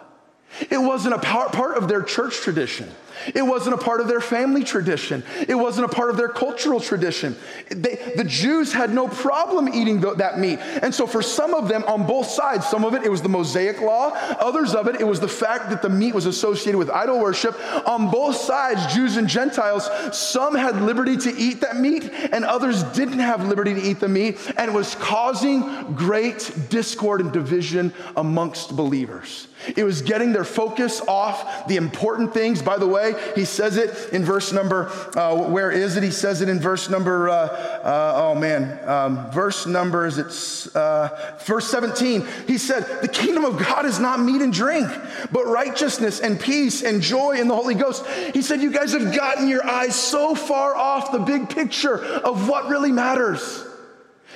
It 0.70 0.78
wasn't 0.78 1.14
a 1.14 1.18
part 1.18 1.76
of 1.76 1.88
their 1.88 2.02
church 2.02 2.36
tradition. 2.38 2.90
It 3.34 3.42
wasn't 3.42 3.74
a 3.74 3.78
part 3.78 4.00
of 4.00 4.08
their 4.08 4.20
family 4.20 4.64
tradition. 4.64 5.22
It 5.48 5.54
wasn't 5.54 5.90
a 5.90 5.94
part 5.94 6.10
of 6.10 6.16
their 6.16 6.28
cultural 6.28 6.80
tradition. 6.80 7.36
They, 7.70 8.12
the 8.16 8.24
Jews 8.24 8.72
had 8.72 8.92
no 8.92 9.08
problem 9.08 9.68
eating 9.68 10.00
the, 10.00 10.14
that 10.14 10.38
meat. 10.38 10.58
And 10.58 10.94
so, 10.94 11.06
for 11.06 11.22
some 11.22 11.54
of 11.54 11.68
them 11.68 11.84
on 11.84 12.06
both 12.06 12.26
sides, 12.26 12.66
some 12.66 12.84
of 12.84 12.94
it, 12.94 13.02
it 13.02 13.10
was 13.10 13.22
the 13.22 13.28
Mosaic 13.28 13.80
law. 13.80 14.10
Others 14.40 14.74
of 14.74 14.88
it, 14.88 15.00
it 15.00 15.04
was 15.04 15.20
the 15.20 15.28
fact 15.28 15.70
that 15.70 15.82
the 15.82 15.88
meat 15.88 16.14
was 16.14 16.26
associated 16.26 16.78
with 16.78 16.90
idol 16.90 17.20
worship. 17.20 17.58
On 17.88 18.10
both 18.10 18.36
sides, 18.36 18.92
Jews 18.92 19.16
and 19.16 19.28
Gentiles, 19.28 19.88
some 20.16 20.54
had 20.54 20.82
liberty 20.82 21.16
to 21.16 21.36
eat 21.36 21.60
that 21.60 21.76
meat, 21.76 22.10
and 22.32 22.44
others 22.44 22.82
didn't 22.82 23.20
have 23.20 23.46
liberty 23.46 23.74
to 23.74 23.82
eat 23.82 24.00
the 24.00 24.08
meat. 24.08 24.38
And 24.56 24.70
it 24.70 24.74
was 24.74 24.94
causing 24.96 25.94
great 25.94 26.52
discord 26.68 27.20
and 27.20 27.32
division 27.32 27.92
amongst 28.16 28.76
believers. 28.76 29.48
It 29.76 29.84
was 29.84 30.02
getting 30.02 30.32
their 30.32 30.44
focus 30.44 31.00
off 31.06 31.68
the 31.68 31.76
important 31.76 32.34
things. 32.34 32.62
By 32.62 32.78
the 32.78 32.86
way. 32.86 33.14
He 33.34 33.44
says 33.44 33.76
it 33.76 34.12
in 34.12 34.24
verse 34.24 34.52
number, 34.52 34.90
uh, 35.16 35.34
where 35.48 35.70
is 35.70 35.96
it? 35.96 36.02
He 36.02 36.10
says 36.10 36.40
it 36.40 36.48
in 36.48 36.60
verse 36.60 36.88
number, 36.88 37.28
uh, 37.28 37.34
uh, 37.34 38.12
oh 38.16 38.34
man, 38.34 38.78
um, 38.88 39.30
verse 39.30 39.66
number, 39.66 40.06
is 40.06 40.18
it 40.18 40.76
uh, 40.76 41.08
verse 41.40 41.68
17? 41.70 42.26
He 42.46 42.58
said, 42.58 43.02
The 43.02 43.08
kingdom 43.08 43.44
of 43.44 43.58
God 43.58 43.86
is 43.86 43.98
not 43.98 44.20
meat 44.20 44.42
and 44.42 44.52
drink, 44.52 44.88
but 45.32 45.46
righteousness 45.46 46.20
and 46.20 46.40
peace 46.40 46.82
and 46.82 47.02
joy 47.02 47.32
in 47.32 47.48
the 47.48 47.56
Holy 47.56 47.74
Ghost. 47.74 48.06
He 48.32 48.42
said, 48.42 48.60
You 48.60 48.70
guys 48.70 48.92
have 48.92 49.14
gotten 49.14 49.48
your 49.48 49.64
eyes 49.64 49.94
so 49.94 50.34
far 50.34 50.74
off 50.74 51.12
the 51.12 51.20
big 51.20 51.48
picture 51.50 51.98
of 51.98 52.48
what 52.48 52.68
really 52.68 52.92
matters. 52.92 53.63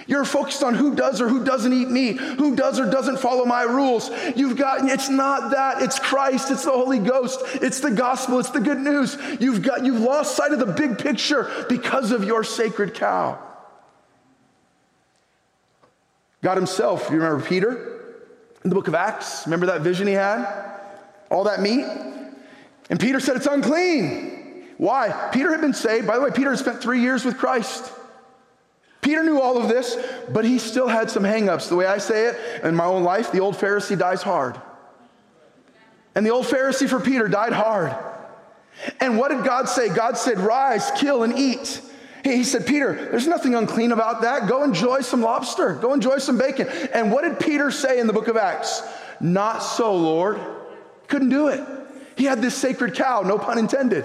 You're 0.09 0.25
focused 0.25 0.63
on 0.63 0.75
who 0.75 0.95
does 0.95 1.21
or 1.21 1.29
who 1.29 1.45
doesn't 1.45 1.71
eat 1.71 1.91
meat, 1.91 2.19
who 2.19 2.57
does 2.57 2.81
or 2.81 2.91
doesn't 2.91 3.19
follow 3.19 3.45
my 3.45 3.63
rules. 3.63 4.11
You've 4.35 4.57
got 4.57 4.89
it's 4.89 5.11
not 5.11 5.51
that, 5.51 5.83
it's 5.83 5.99
Christ, 5.99 6.51
it's 6.51 6.65
the 6.65 6.71
Holy 6.71 6.99
Ghost, 6.99 7.41
it's 7.57 7.81
the 7.81 7.91
gospel, 7.91 8.39
it's 8.39 8.49
the 8.49 8.61
good 8.61 8.79
news. 8.79 9.19
You've 9.39 9.61
got 9.63 9.85
you've 9.85 10.01
lost 10.01 10.35
sight 10.35 10.53
of 10.53 10.61
the 10.61 10.67
big 10.67 10.99
picture 10.99 11.67
because 11.69 12.11
of 12.11 12.25
your 12.25 12.43
sacred 12.43 12.95
cow. 12.95 13.39
God 16.43 16.57
himself, 16.57 17.11
you 17.11 17.17
remember 17.17 17.45
Peter 17.45 18.17
in 18.65 18.71
the 18.71 18.75
book 18.75 18.89
of 18.89 18.95
Acts? 18.95 19.47
Remember 19.47 19.67
that 19.67 19.83
vision 19.83 20.07
he 20.07 20.15
had? 20.15 20.81
All 21.31 21.45
that 21.45 21.61
meat? 21.61 21.85
And 22.89 22.99
Peter 22.99 23.21
said 23.21 23.37
it's 23.37 23.47
unclean. 23.47 24.69
Why? 24.79 25.29
Peter 25.35 25.51
had 25.51 25.61
been 25.61 25.75
saved. 25.75 26.07
By 26.07 26.17
the 26.17 26.23
way, 26.23 26.31
Peter 26.31 26.49
had 26.49 26.59
spent 26.59 26.81
three 26.81 27.03
years 27.03 27.27
with 27.27 27.37
Christ. 27.37 27.93
Peter 29.09 29.25
knew 29.25 29.41
all 29.41 29.57
of 29.57 29.71
this, 29.71 29.97
but 30.29 30.45
he 30.45 30.59
still 30.59 30.87
had 30.87 31.11
some 31.11 31.23
hangups. 31.23 31.71
The 31.71 31.77
way 31.77 31.87
I 31.87 31.97
say 31.97 32.27
it 32.27 32.63
in 32.63 32.77
my 32.77 32.85
own 32.85 33.05
life, 33.05 33.33
the 33.33 33.41
old 33.41 33.55
Pharisee 33.55 33.99
dies 33.99 34.21
hard. 34.21 34.61
And 36.15 36.27
the 36.27 36.31
old 36.31 36.45
Pharisee 36.45 36.87
for 36.87 37.01
Peter 37.01 37.27
died 37.27 37.55
hard. 37.55 37.97
And 39.01 39.17
what 39.17 39.31
did 39.31 39.47
God 39.47 39.67
say? 39.67 39.89
God 39.89 40.19
said, 40.19 40.39
Rise, 40.39 40.91
kill, 40.99 41.23
and 41.23 41.39
eat. 41.39 41.81
He 42.23 42.45
said, 42.45 42.67
Peter, 42.67 42.93
there's 43.11 43.27
nothing 43.27 43.55
unclean 43.55 43.93
about 43.93 44.21
that. 44.21 44.47
Go 44.47 44.63
enjoy 44.63 45.01
some 45.01 45.23
lobster. 45.23 45.73
Go 45.73 45.95
enjoy 45.95 46.19
some 46.19 46.37
bacon. 46.37 46.69
And 46.93 47.11
what 47.11 47.25
did 47.25 47.41
Peter 47.41 47.71
say 47.71 48.01
in 48.01 48.09
the 48.09 48.13
book 48.13 48.29
of 48.29 48.37
Acts? 48.37 48.83
Not 49.21 49.61
so, 49.61 49.97
Lord. 49.97 50.39
Couldn't 51.07 51.31
do 51.31 51.49
it. 51.49 51.67
He 52.15 52.25
had 52.25 52.43
this 52.43 52.55
sacred 52.55 52.95
cow, 52.95 53.23
no 53.23 53.39
pun 53.39 53.57
intended. 53.57 54.05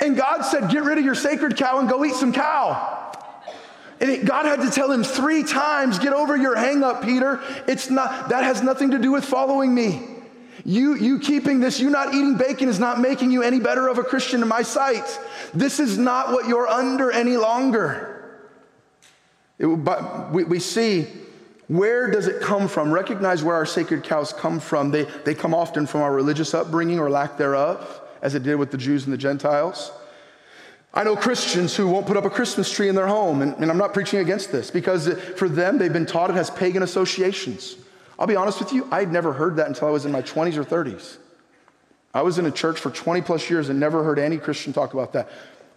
And 0.00 0.16
God 0.16 0.40
said, 0.40 0.70
Get 0.70 0.84
rid 0.84 0.96
of 0.96 1.04
your 1.04 1.14
sacred 1.14 1.58
cow 1.58 1.80
and 1.80 1.86
go 1.86 2.02
eat 2.02 2.14
some 2.14 2.32
cow. 2.32 3.02
And 4.04 4.12
it, 4.12 4.26
God 4.26 4.44
had 4.44 4.60
to 4.60 4.70
tell 4.70 4.92
him 4.92 5.02
three 5.02 5.42
times, 5.42 5.98
get 5.98 6.12
over 6.12 6.36
your 6.36 6.54
hang 6.54 6.84
up, 6.84 7.02
Peter. 7.02 7.40
It's 7.66 7.88
not, 7.88 8.28
that 8.28 8.44
has 8.44 8.62
nothing 8.62 8.90
to 8.90 8.98
do 8.98 9.10
with 9.10 9.24
following 9.24 9.74
me. 9.74 9.98
You, 10.62 10.94
you 10.94 11.18
keeping 11.18 11.58
this, 11.58 11.80
you 11.80 11.88
not 11.88 12.08
eating 12.08 12.36
bacon 12.36 12.68
is 12.68 12.78
not 12.78 13.00
making 13.00 13.30
you 13.30 13.42
any 13.42 13.60
better 13.60 13.88
of 13.88 13.96
a 13.96 14.02
Christian 14.02 14.42
in 14.42 14.48
my 14.48 14.60
sight. 14.60 15.18
This 15.54 15.80
is 15.80 15.96
not 15.96 16.32
what 16.32 16.46
you're 16.48 16.68
under 16.68 17.10
any 17.12 17.38
longer. 17.38 18.42
It, 19.58 19.68
but 19.68 20.30
we, 20.32 20.44
we 20.44 20.58
see 20.58 21.06
where 21.68 22.10
does 22.10 22.26
it 22.26 22.42
come 22.42 22.68
from? 22.68 22.92
Recognize 22.92 23.42
where 23.42 23.54
our 23.56 23.64
sacred 23.64 24.04
cows 24.04 24.34
come 24.34 24.60
from. 24.60 24.90
They, 24.90 25.04
they 25.24 25.34
come 25.34 25.54
often 25.54 25.86
from 25.86 26.02
our 26.02 26.12
religious 26.12 26.52
upbringing 26.52 26.98
or 26.98 27.08
lack 27.08 27.38
thereof, 27.38 28.02
as 28.20 28.34
it 28.34 28.42
did 28.42 28.56
with 28.56 28.70
the 28.70 28.76
Jews 28.76 29.04
and 29.04 29.14
the 29.14 29.18
Gentiles. 29.18 29.92
I 30.96 31.02
know 31.02 31.16
Christians 31.16 31.74
who 31.74 31.88
won't 31.88 32.06
put 32.06 32.16
up 32.16 32.24
a 32.24 32.30
Christmas 32.30 32.70
tree 32.70 32.88
in 32.88 32.94
their 32.94 33.08
home, 33.08 33.42
and, 33.42 33.54
and 33.56 33.68
I'm 33.68 33.76
not 33.76 33.92
preaching 33.92 34.20
against 34.20 34.52
this 34.52 34.70
because 34.70 35.08
for 35.36 35.48
them, 35.48 35.76
they've 35.76 35.92
been 35.92 36.06
taught 36.06 36.30
it 36.30 36.34
has 36.34 36.50
pagan 36.50 36.84
associations. 36.84 37.76
I'll 38.16 38.28
be 38.28 38.36
honest 38.36 38.60
with 38.60 38.72
you, 38.72 38.86
I'd 38.92 39.10
never 39.10 39.32
heard 39.32 39.56
that 39.56 39.66
until 39.66 39.88
I 39.88 39.90
was 39.90 40.06
in 40.06 40.12
my 40.12 40.22
20s 40.22 40.56
or 40.56 40.64
30s. 40.64 41.16
I 42.14 42.22
was 42.22 42.38
in 42.38 42.46
a 42.46 42.50
church 42.52 42.78
for 42.78 42.90
20 42.90 43.22
plus 43.22 43.50
years 43.50 43.68
and 43.70 43.80
never 43.80 44.04
heard 44.04 44.20
any 44.20 44.38
Christian 44.38 44.72
talk 44.72 44.94
about 44.94 45.14
that. 45.14 45.28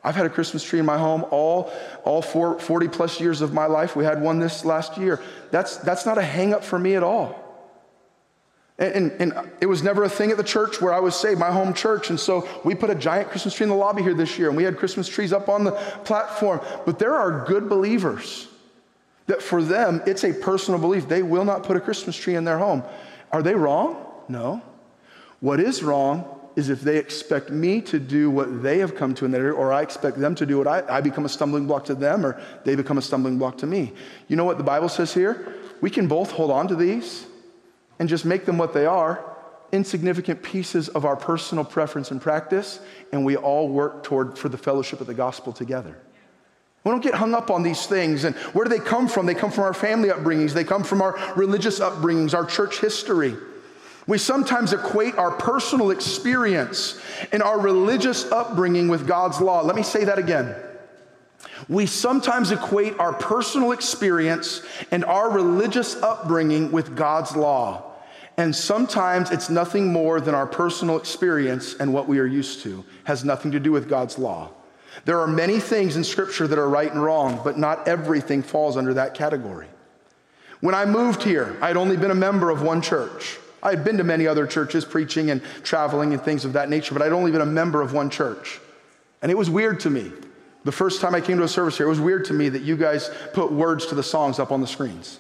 I've 0.03 0.15
had 0.15 0.28
a 0.28 0.30
Christmas 0.30 0.63
tree 0.63 0.78
in 0.78 0.86
my 0.86 0.99
home 0.99 1.26
all, 1.32 1.74
all 2.03 2.22
four, 2.22 2.59
40 2.59 2.88
plus 2.89 3.20
years 3.20 3.41
of 3.41 3.53
my 3.53 3.65
life. 3.65 3.95
We 3.95 4.05
had 4.05 4.22
one 4.22 4.38
this 4.38 4.63
last 4.63 4.97
year. 4.97 5.20
That's, 5.49 5.78
that's 5.78 6.05
not 6.05 6.20
a 6.20 6.22
hang 6.22 6.53
up 6.53 6.63
for 6.63 6.78
me 6.78 6.95
at 6.95 7.01
all. 7.01 7.47
And, 8.80 8.93
and, 8.93 9.34
and, 9.34 9.51
it 9.59 9.65
was 9.65 9.82
never 9.82 10.03
a 10.03 10.09
thing 10.09 10.30
at 10.30 10.38
the 10.38 10.43
church 10.43 10.82
where 10.82 10.93
I 10.93 10.99
was 10.99 11.15
saved, 11.15 11.39
my 11.39 11.51
home 11.51 11.73
church. 11.73 12.11
And 12.11 12.19
so 12.19 12.47
we 12.63 12.75
put 12.75 12.91
a 12.91 12.95
giant 12.95 13.30
Christmas 13.30 13.55
tree 13.55 13.63
in 13.63 13.69
the 13.69 13.75
lobby 13.75 14.03
here 14.03 14.13
this 14.13 14.38
year, 14.38 14.49
and 14.49 14.57
we 14.57 14.63
had 14.63 14.78
Christmas 14.78 15.07
trees 15.07 15.34
up 15.34 15.49
on 15.49 15.63
the 15.63 15.71
platform. 15.71 16.61
But 16.86 16.99
there 16.99 17.15
are 17.15 17.45
good 17.45 17.69
believers 17.69 18.47
that 19.25 19.41
for 19.41 19.63
them, 19.63 20.01
it's 20.05 20.23
a 20.23 20.32
personal 20.32 20.80
belief. 20.80 21.07
They 21.07 21.23
will 21.23 21.43
not 21.43 21.63
put 21.63 21.75
a 21.75 21.80
Christmas 21.80 22.15
tree 22.15 22.36
in 22.36 22.43
their 22.43 22.59
home. 22.59 22.84
Are 23.32 23.41
they 23.41 23.55
wrong? 23.55 24.05
No. 24.30 24.61
What 25.39 25.59
is 25.59 25.82
wrong 25.84 26.34
is 26.55 26.69
if 26.69 26.82
they 26.82 26.97
expect 26.97 27.49
me 27.51 27.82
to 27.82 27.99
do 27.99 28.30
what 28.32 28.63
they 28.63 28.80
have 28.80 28.95
come 28.95 29.13
to 29.13 29.25
in 29.25 29.32
their 29.32 29.53
or 29.53 29.71
I 29.71 29.82
expect 29.84 30.17
them 30.17 30.34
to 30.36 30.45
do 30.45 30.57
what 30.57 30.67
I, 30.67 30.84
I 30.89 31.01
become 31.01 31.25
a 31.25 31.30
stumbling 31.30 31.67
block 31.67 31.86
to 31.86 31.95
them, 31.95 32.25
or 32.25 32.41
they 32.63 32.75
become 32.75 32.97
a 32.97 33.01
stumbling 33.01 33.38
block 33.38 33.57
to 33.59 33.67
me. 33.67 33.93
You 34.28 34.36
know 34.36 34.45
what 34.45 34.57
the 34.57 34.63
Bible 34.63 34.89
says 34.89 35.13
here? 35.13 35.53
We 35.82 35.89
can 35.91 36.07
both 36.07 36.32
hold 36.32 36.49
on 36.49 36.67
to 36.69 36.75
these 36.75 37.28
and 38.00 38.08
just 38.08 38.26
make 38.26 38.45
them 38.45 38.58
what 38.58 38.74
they 38.74 38.86
are 38.86 39.38
insignificant 39.72 40.41
pieces 40.41 40.88
of 40.89 41.06
our 41.06 41.16
personal 41.16 41.64
preference 41.64 42.12
and 42.12 42.22
practice, 42.22 42.80
and 43.12 43.26
we 43.26 43.36
all 43.36 43.70
work 43.70 44.04
toward 44.04 44.38
for 44.38 44.50
the 44.50 44.58
fellowship 44.58 45.02
of 45.02 45.08
the 45.08 45.14
gospel 45.14 45.52
together. 45.52 45.98
We 46.84 46.91
don't 46.91 47.04
get 47.04 47.16
hung 47.16 47.34
up 47.34 47.52
on 47.52 47.64
these 47.64 47.86
things. 47.86 48.24
And 48.24 48.34
where 48.54 48.64
do 48.64 48.70
they 48.70 48.80
come 48.80 49.10
from? 49.10 49.26
They 49.26 49.36
come 49.36 49.52
from 49.52 49.66
our 49.66 49.74
family 49.74 50.10
upbringings, 50.10 50.54
they 50.54 50.64
come 50.64 50.84
from 50.84 51.02
our 51.02 51.18
religious 51.36 51.80
upbringings, 51.80 52.34
our 52.34 52.45
church 52.45 52.80
history. 52.80 53.36
We 54.08 54.18
sometimes 54.18 54.72
equate 54.72 55.18
our 55.18 55.32
personal 55.32 55.91
experience 55.91 56.98
and 57.34 57.43
our 57.43 57.60
religious 57.60 58.32
upbringing 58.32 58.88
with 58.88 59.06
God's 59.06 59.41
law. 59.41 59.62
Let 59.62 59.76
me 59.76 59.84
say 59.84 60.06
that 60.06 60.18
again. 60.18 60.56
We 61.68 61.86
sometimes 61.86 62.51
equate 62.51 62.99
our 62.99 63.14
personal 63.14 63.72
experience 63.72 64.62
and 64.91 65.03
our 65.05 65.30
religious 65.30 65.95
upbringing 66.01 66.72
with 66.72 66.95
God's 66.95 67.36
law. 67.36 67.84
And 68.38 68.55
sometimes 68.55 69.32
it's 69.32 69.49
nothing 69.49 69.91
more 69.91 70.22
than 70.22 70.36
our 70.36 70.45
personal 70.45 70.97
experience 70.97 71.76
and 71.76 71.91
what 71.91 72.08
we 72.08 72.20
are 72.20 72.26
used 72.26 72.62
to, 72.64 72.86
has 73.05 73.26
nothing 73.26 73.51
to 73.51 73.60
do 73.60 73.72
with 73.72 73.89
God's 73.89 74.20
law. 74.20 74.51
There 75.05 75.20
are 75.20 75.28
many 75.28 75.60
things 75.60 75.95
in 75.95 76.03
Scripture 76.03 76.47
that 76.47 76.60
are 76.60 76.70
right 76.70 76.91
and 76.91 77.03
wrong, 77.03 77.41
but 77.43 77.58
not 77.58 77.88
everything 77.88 78.43
falls 78.43 78.78
under 78.78 78.93
that 78.93 79.16
category. 79.16 79.68
When 80.60 80.76
I 80.76 80.86
moved 80.86 81.24
here, 81.24 81.58
I 81.62 81.68
had 81.68 81.78
only 81.78 81.97
been 81.97 82.12
a 82.12 82.16
member 82.16 82.49
of 82.49 82.62
one 82.62 82.82
church. 82.82 83.38
I 83.62 83.72
had 83.72 83.84
been 83.84 83.97
to 83.97 84.03
many 84.03 84.28
other 84.28 84.47
churches 84.47 84.86
preaching 84.86 85.32
and 85.32 85.41
traveling 85.64 86.14
and 86.14 86.22
things 86.22 86.45
of 86.45 86.53
that 86.53 86.70
nature, 86.70 86.93
but 86.93 87.01
I'd 87.01 87.12
only 87.12 87.32
been 87.32 87.41
a 87.41 87.45
member 87.45 87.82
of 87.82 87.93
one 87.93 88.10
church. 88.10 88.60
And 89.22 89.32
it 89.32 89.38
was 89.38 89.49
weird 89.49 89.80
to 89.82 89.89
me. 89.89 90.12
The 90.64 90.72
first 90.72 91.01
time 91.01 91.16
I 91.16 91.22
came 91.22 91.38
to 91.38 91.43
a 91.43 91.47
service 91.47 91.78
here, 91.78 91.86
it 91.86 91.89
was 91.89 91.99
weird 91.99 92.26
to 92.26 92.34
me 92.34 92.49
that 92.49 92.62
you 92.62 92.76
guys 92.76 93.10
put 93.34 93.51
words 93.51 93.86
to 93.88 93.95
the 93.95 94.03
songs 94.03 94.39
up 94.39 94.51
on 94.51 94.62
the 94.62 94.68
screens. 94.68 95.20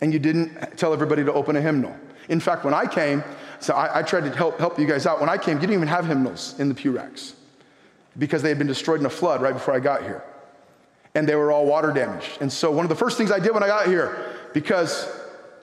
And 0.00 0.12
you 0.12 0.18
didn't 0.18 0.78
tell 0.78 0.92
everybody 0.92 1.24
to 1.24 1.32
open 1.32 1.56
a 1.56 1.60
hymnal. 1.60 1.94
In 2.28 2.40
fact, 2.40 2.64
when 2.64 2.74
I 2.74 2.86
came, 2.86 3.22
so 3.60 3.74
I, 3.74 4.00
I, 4.00 4.02
tried 4.02 4.24
to 4.24 4.30
help, 4.30 4.58
help 4.58 4.78
you 4.78 4.86
guys 4.86 5.06
out. 5.06 5.20
When 5.20 5.28
I 5.28 5.38
came, 5.38 5.56
you 5.56 5.60
didn't 5.60 5.74
even 5.74 5.88
have 5.88 6.06
hymnals 6.06 6.58
in 6.58 6.68
the 6.68 6.74
pew 6.74 6.92
racks 6.92 7.34
because 8.18 8.42
they 8.42 8.48
had 8.48 8.58
been 8.58 8.66
destroyed 8.66 9.00
in 9.00 9.06
a 9.06 9.10
flood 9.10 9.40
right 9.40 9.54
before 9.54 9.74
I 9.74 9.80
got 9.80 10.02
here. 10.02 10.22
And 11.14 11.28
they 11.28 11.34
were 11.34 11.50
all 11.50 11.66
water 11.66 11.92
damaged. 11.92 12.38
And 12.40 12.52
so 12.52 12.70
one 12.70 12.84
of 12.84 12.88
the 12.88 12.96
first 12.96 13.16
things 13.16 13.30
I 13.30 13.38
did 13.38 13.52
when 13.52 13.62
I 13.62 13.68
got 13.68 13.86
here, 13.86 14.34
because 14.52 15.08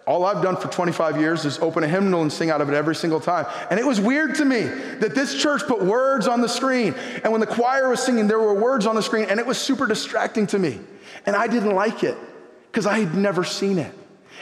all 0.05 0.25
I've 0.25 0.43
done 0.43 0.57
for 0.57 0.67
25 0.67 1.19
years 1.19 1.45
is 1.45 1.59
open 1.59 1.83
a 1.83 1.87
hymnal 1.87 2.21
and 2.21 2.31
sing 2.31 2.49
out 2.49 2.59
of 2.59 2.69
it 2.69 2.75
every 2.75 2.95
single 2.95 3.21
time. 3.21 3.45
And 3.69 3.79
it 3.79 3.85
was 3.85 4.01
weird 4.01 4.35
to 4.35 4.45
me 4.45 4.61
that 4.61 5.15
this 5.15 5.41
church 5.41 5.65
put 5.65 5.81
words 5.81 6.27
on 6.27 6.41
the 6.41 6.49
screen. 6.49 6.93
And 7.23 7.31
when 7.31 7.39
the 7.39 7.47
choir 7.47 7.87
was 7.89 8.03
singing, 8.03 8.27
there 8.27 8.39
were 8.39 8.53
words 8.53 8.85
on 8.85 8.95
the 8.95 9.01
screen, 9.01 9.25
and 9.29 9.39
it 9.39 9.45
was 9.45 9.57
super 9.57 9.87
distracting 9.87 10.45
to 10.47 10.59
me. 10.59 10.79
And 11.25 11.35
I 11.35 11.47
didn't 11.47 11.73
like 11.73 12.03
it 12.03 12.17
because 12.71 12.85
I 12.85 12.99
had 12.99 13.15
never 13.15 13.45
seen 13.45 13.79
it. 13.79 13.93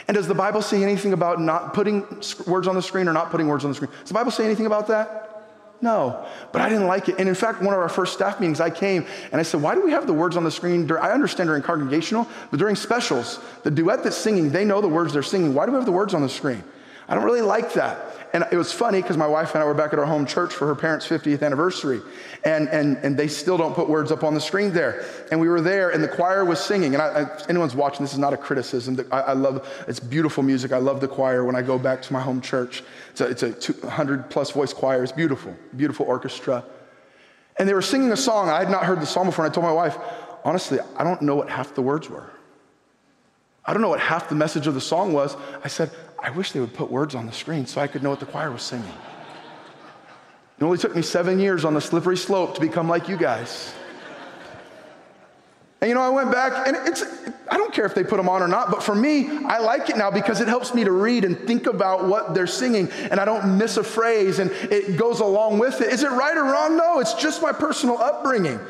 And 0.08 0.16
does 0.16 0.26
the 0.26 0.34
Bible 0.34 0.62
say 0.62 0.82
anything 0.82 1.12
about 1.12 1.40
not 1.40 1.74
putting 1.74 2.00
words 2.46 2.66
on 2.66 2.74
the 2.74 2.82
screen 2.82 3.06
or 3.06 3.12
not 3.12 3.30
putting 3.30 3.46
words 3.46 3.64
on 3.64 3.70
the 3.70 3.74
screen? 3.76 3.90
Does 4.00 4.08
the 4.08 4.14
Bible 4.14 4.32
say 4.32 4.44
anything 4.44 4.66
about 4.66 4.88
that? 4.88 5.31
No, 5.82 6.24
but 6.52 6.62
I 6.62 6.68
didn't 6.68 6.86
like 6.86 7.08
it. 7.08 7.16
And 7.18 7.28
in 7.28 7.34
fact, 7.34 7.60
one 7.60 7.74
of 7.74 7.80
our 7.80 7.88
first 7.88 8.14
staff 8.14 8.38
meetings, 8.38 8.60
I 8.60 8.70
came 8.70 9.04
and 9.32 9.40
I 9.40 9.42
said, 9.42 9.60
Why 9.60 9.74
do 9.74 9.82
we 9.82 9.90
have 9.90 10.06
the 10.06 10.12
words 10.12 10.36
on 10.36 10.44
the 10.44 10.50
screen? 10.50 10.90
I 10.92 11.10
understand 11.10 11.48
during 11.48 11.62
congregational, 11.62 12.28
but 12.52 12.60
during 12.60 12.76
specials, 12.76 13.40
the 13.64 13.70
duet 13.70 14.04
that's 14.04 14.16
singing, 14.16 14.50
they 14.50 14.64
know 14.64 14.80
the 14.80 14.88
words 14.88 15.12
they're 15.12 15.24
singing. 15.24 15.54
Why 15.54 15.66
do 15.66 15.72
we 15.72 15.76
have 15.76 15.84
the 15.84 15.92
words 15.92 16.14
on 16.14 16.22
the 16.22 16.28
screen? 16.28 16.62
I 17.08 17.16
don't 17.16 17.24
really 17.24 17.42
like 17.42 17.74
that. 17.74 18.11
And 18.34 18.46
it 18.50 18.56
was 18.56 18.72
funny 18.72 19.02
because 19.02 19.18
my 19.18 19.26
wife 19.26 19.54
and 19.54 19.62
I 19.62 19.66
were 19.66 19.74
back 19.74 19.92
at 19.92 19.98
our 19.98 20.06
home 20.06 20.24
church 20.24 20.54
for 20.54 20.66
her 20.66 20.74
parents' 20.74 21.06
50th 21.06 21.42
anniversary. 21.42 22.00
And, 22.44 22.66
and, 22.70 22.96
and 22.98 23.14
they 23.14 23.28
still 23.28 23.58
don't 23.58 23.74
put 23.74 23.90
words 23.90 24.10
up 24.10 24.24
on 24.24 24.32
the 24.32 24.40
screen 24.40 24.72
there. 24.72 25.04
And 25.30 25.38
we 25.38 25.48
were 25.48 25.60
there, 25.60 25.90
and 25.90 26.02
the 26.02 26.08
choir 26.08 26.42
was 26.44 26.58
singing. 26.58 26.94
And 26.94 27.02
I, 27.02 27.22
I, 27.22 27.42
anyone's 27.50 27.74
watching, 27.74 28.02
this 28.02 28.14
is 28.14 28.18
not 28.18 28.32
a 28.32 28.38
criticism. 28.38 28.98
I, 29.12 29.20
I, 29.20 29.32
love, 29.34 29.68
it's 29.86 30.00
beautiful 30.00 30.42
music. 30.42 30.72
I 30.72 30.78
love 30.78 31.02
the 31.02 31.08
choir 31.08 31.44
when 31.44 31.54
I 31.54 31.60
go 31.60 31.78
back 31.78 32.00
to 32.02 32.12
my 32.12 32.22
home 32.22 32.40
church. 32.40 32.82
It's 33.10 33.20
a, 33.20 33.26
it's 33.26 33.42
a 33.42 33.52
200 33.52 34.30
plus 34.30 34.50
voice 34.50 34.72
choir. 34.72 35.02
It's 35.02 35.12
beautiful, 35.12 35.54
beautiful 35.76 36.06
orchestra. 36.06 36.64
And 37.58 37.68
they 37.68 37.74
were 37.74 37.82
singing 37.82 38.12
a 38.12 38.16
song. 38.16 38.48
I 38.48 38.60
had 38.60 38.70
not 38.70 38.84
heard 38.84 39.02
the 39.02 39.06
song 39.06 39.26
before. 39.26 39.44
And 39.44 39.52
I 39.52 39.54
told 39.54 39.66
my 39.66 39.72
wife, 39.72 39.98
honestly, 40.42 40.78
I 40.96 41.04
don't 41.04 41.20
know 41.20 41.36
what 41.36 41.50
half 41.50 41.74
the 41.74 41.82
words 41.82 42.08
were. 42.08 42.30
I 43.64 43.72
don't 43.72 43.82
know 43.82 43.90
what 43.90 44.00
half 44.00 44.28
the 44.28 44.34
message 44.34 44.66
of 44.66 44.74
the 44.74 44.80
song 44.80 45.12
was. 45.12 45.36
I 45.62 45.68
said, 45.68 45.90
I 46.22 46.30
wish 46.30 46.52
they 46.52 46.60
would 46.60 46.72
put 46.72 46.90
words 46.90 47.14
on 47.16 47.26
the 47.26 47.32
screen 47.32 47.66
so 47.66 47.80
I 47.80 47.88
could 47.88 48.02
know 48.02 48.10
what 48.10 48.20
the 48.20 48.26
choir 48.26 48.50
was 48.50 48.62
singing. 48.62 48.94
It 50.58 50.64
only 50.64 50.78
took 50.78 50.94
me 50.94 51.02
seven 51.02 51.40
years 51.40 51.64
on 51.64 51.74
the 51.74 51.80
slippery 51.80 52.16
slope 52.16 52.54
to 52.54 52.60
become 52.60 52.88
like 52.88 53.08
you 53.08 53.16
guys. 53.16 53.74
And 55.80 55.88
you 55.88 55.96
know, 55.96 56.00
I 56.00 56.10
went 56.10 56.30
back, 56.30 56.68
and 56.68 56.76
it's, 56.86 57.02
I 57.50 57.56
don't 57.56 57.74
care 57.74 57.84
if 57.84 57.96
they 57.96 58.04
put 58.04 58.18
them 58.18 58.28
on 58.28 58.40
or 58.40 58.46
not, 58.46 58.70
but 58.70 58.84
for 58.84 58.94
me, 58.94 59.28
I 59.46 59.58
like 59.58 59.90
it 59.90 59.96
now 59.96 60.12
because 60.12 60.40
it 60.40 60.46
helps 60.46 60.72
me 60.72 60.84
to 60.84 60.92
read 60.92 61.24
and 61.24 61.36
think 61.36 61.66
about 61.66 62.06
what 62.06 62.34
they're 62.34 62.46
singing, 62.46 62.88
and 63.10 63.18
I 63.18 63.24
don't 63.24 63.58
miss 63.58 63.76
a 63.76 63.82
phrase, 63.82 64.38
and 64.38 64.52
it 64.52 64.96
goes 64.96 65.18
along 65.18 65.58
with 65.58 65.80
it. 65.80 65.92
Is 65.92 66.04
it 66.04 66.10
right 66.12 66.36
or 66.36 66.44
wrong? 66.44 66.76
No, 66.76 67.00
it's 67.00 67.14
just 67.14 67.42
my 67.42 67.50
personal 67.50 67.98
upbringing. 67.98 68.60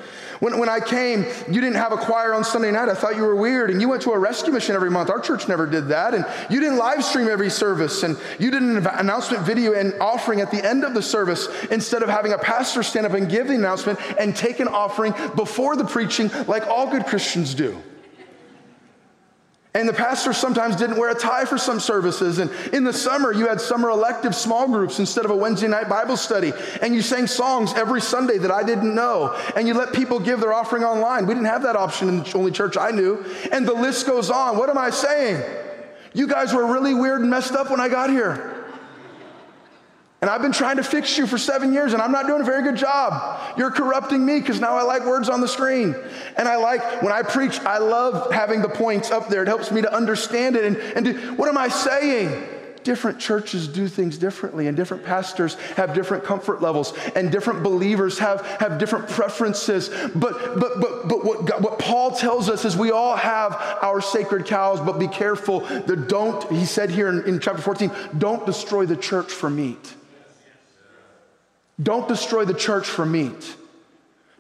When, 0.43 0.59
when 0.59 0.69
I 0.69 0.81
came, 0.81 1.25
you 1.47 1.61
didn't 1.61 1.77
have 1.77 1.93
a 1.93 1.97
choir 1.97 2.35
on 2.35 2.43
Sunday 2.43 2.73
night. 2.73 2.89
I 2.89 2.95
thought 2.95 3.15
you 3.15 3.23
were 3.23 3.37
weird. 3.37 3.71
And 3.71 3.81
you 3.81 3.89
went 3.89 4.03
to 4.03 4.11
a 4.11 4.19
rescue 4.19 4.53
mission 4.53 4.75
every 4.75 4.91
month. 4.91 5.09
Our 5.09 5.21
church 5.21 5.47
never 5.47 5.69
did 5.69 5.87
that. 5.87 6.15
And 6.15 6.27
you 6.51 6.59
didn't 6.59 6.79
live 6.79 7.05
stream 7.05 7.29
every 7.29 7.49
service. 7.49 8.03
And 8.03 8.19
you 8.41 8.51
did 8.51 8.61
an 8.61 8.85
announcement 8.85 9.45
video 9.45 9.75
and 9.75 9.95
offering 10.01 10.41
at 10.41 10.51
the 10.51 10.61
end 10.69 10.83
of 10.83 10.95
the 10.95 11.03
service 11.03 11.47
instead 11.71 12.03
of 12.03 12.09
having 12.09 12.33
a 12.33 12.39
pastor 12.39 12.83
stand 12.83 13.07
up 13.07 13.13
and 13.13 13.31
give 13.31 13.47
the 13.47 13.55
announcement 13.55 14.01
and 14.19 14.35
take 14.35 14.59
an 14.59 14.67
offering 14.67 15.15
before 15.37 15.77
the 15.77 15.85
preaching 15.85 16.29
like 16.49 16.67
all 16.67 16.91
good 16.91 17.07
Christians 17.07 17.55
do. 17.55 17.81
And 19.75 19.89
the 19.89 19.95
pastor 19.95 20.35
sometimes 20.35 20.77
didn't 20.77 20.99
wear 20.99 21.11
a 21.11 21.15
tie 21.15 21.47
for 21.47 21.57
some 21.57 21.81
services. 21.81 22.39
And 22.39 22.51
in 22.75 22.85
the 22.85 22.93
summer, 22.93 23.33
you 23.33 23.49
had 23.49 23.59
summer 23.59 23.89
elective 23.89 24.35
small 24.35 24.67
groups 24.67 24.99
instead 24.99 25.25
of 25.25 25.31
a 25.31 25.37
Wednesday 25.37 25.67
night 25.67 25.89
Bible 25.89 26.19
study. 26.19 26.53
And 26.83 26.95
you 26.95 27.01
sang 27.01 27.27
songs 27.27 27.73
every 27.73 28.03
Sunday 28.03 28.37
that 28.39 28.51
I 28.51 28.65
didn't 28.65 28.95
know. 28.95 29.35
And 29.57 29.67
you 29.67 29.73
let 29.73 29.95
people 29.95 30.21
give 30.21 30.41
their 30.41 30.53
offering 30.53 30.85
online. 30.85 31.27
We 31.27 31.33
didn't 31.33 31.47
have 31.47 31.63
that 31.63 31.77
option 31.77 32.11
in 32.11 32.23
the 32.23 32.33
only 32.37 32.53
church 32.53 32.77
I 32.77 32.91
knew. 32.91 33.25
And 33.51 33.67
the 33.67 33.73
list 33.73 34.07
goes 34.07 34.29
on. 34.29 34.59
What 34.59 34.69
am 34.69 34.77
I 34.77 34.91
saying? 34.91 35.43
You 36.13 36.27
guys 36.27 36.53
were 36.53 36.67
really 36.67 36.93
weird 36.93 37.23
and 37.23 37.31
messed 37.31 37.53
up 37.53 37.71
when 37.71 37.81
I 37.81 37.89
got 37.89 38.11
here. 38.11 38.52
And 40.23 40.31
I've 40.31 40.41
been 40.41 40.53
trying 40.53 40.77
to 40.77 40.85
fix 40.85 41.19
you 41.19 41.27
for 41.27 41.37
seven 41.37 41.73
years, 41.73 41.95
and 41.95 42.01
I'm 42.01 42.13
not 42.13 42.29
doing 42.29 42.43
a 42.43 42.45
very 42.45 42.63
good 42.63 42.77
job. 42.77 43.59
You're 43.59 43.73
corrupting 43.73 44.25
me 44.25 44.39
because 44.39 44.61
now 44.61 44.77
I 44.77 44.83
like 44.83 45.05
words 45.05 45.29
on 45.29 45.41
the 45.41 45.49
screen. 45.49 45.97
And 46.37 46.47
I 46.47 46.55
like, 46.57 47.03
when 47.03 47.13
I 47.13 47.23
preach, 47.23 47.59
I 47.59 47.79
love 47.79 48.33
having 48.33 48.63
the 48.63 48.69
points 48.69 49.11
up 49.11 49.29
there. 49.29 49.43
It 49.43 49.49
helps 49.49 49.73
me 49.73 49.83
to 49.83 49.93
understand 49.93 50.55
it. 50.55 50.65
And, 50.65 50.77
and 50.77 51.05
do, 51.05 51.35
what 51.35 51.49
am 51.49 51.59
I 51.59 51.67
saying? 51.67 52.47
Different 52.85 53.19
churches 53.19 53.67
do 53.67 53.89
things 53.89 54.17
differently, 54.17 54.69
and 54.69 54.77
different 54.77 55.05
pastors 55.05 55.55
have 55.77 55.93
different 55.93 56.23
comfort 56.23 56.63
levels, 56.63 56.97
and 57.17 57.33
different 57.33 57.65
believers 57.65 58.21
have, 58.21 58.47
have 58.61 58.79
different 58.79 59.09
preferences. 59.09 59.89
But, 60.15 60.61
but, 60.61 60.81
but, 60.81 61.09
but 61.09 61.25
what, 61.25 61.47
God, 61.47 61.65
what 61.65 61.81
Paul 61.81 62.13
tells 62.13 62.49
us 62.49 62.65
is 62.65 62.77
we 62.77 62.93
all 62.93 63.17
have 63.17 63.55
our 63.83 64.01
sacred 64.01 64.47
cows, 64.47 64.81
but 64.81 65.01
be 65.01 65.09
careful 65.09 65.61
that 65.61 66.09
don't, 66.09 66.49
he 66.53 66.65
said 66.65 66.91
here 66.91 67.09
in, 67.09 67.25
in 67.25 67.41
chapter 67.41 67.61
14, 67.61 67.91
don't 68.19 68.47
destroy 68.47 68.87
the 68.87 68.97
church 68.97 69.33
for 69.33 69.51
meat. 69.51 69.97
Don't 71.81 72.09
destroy 72.09 72.45
the 72.45 72.55
church 72.55 72.87
for 72.87 73.07
meat. 73.07 73.57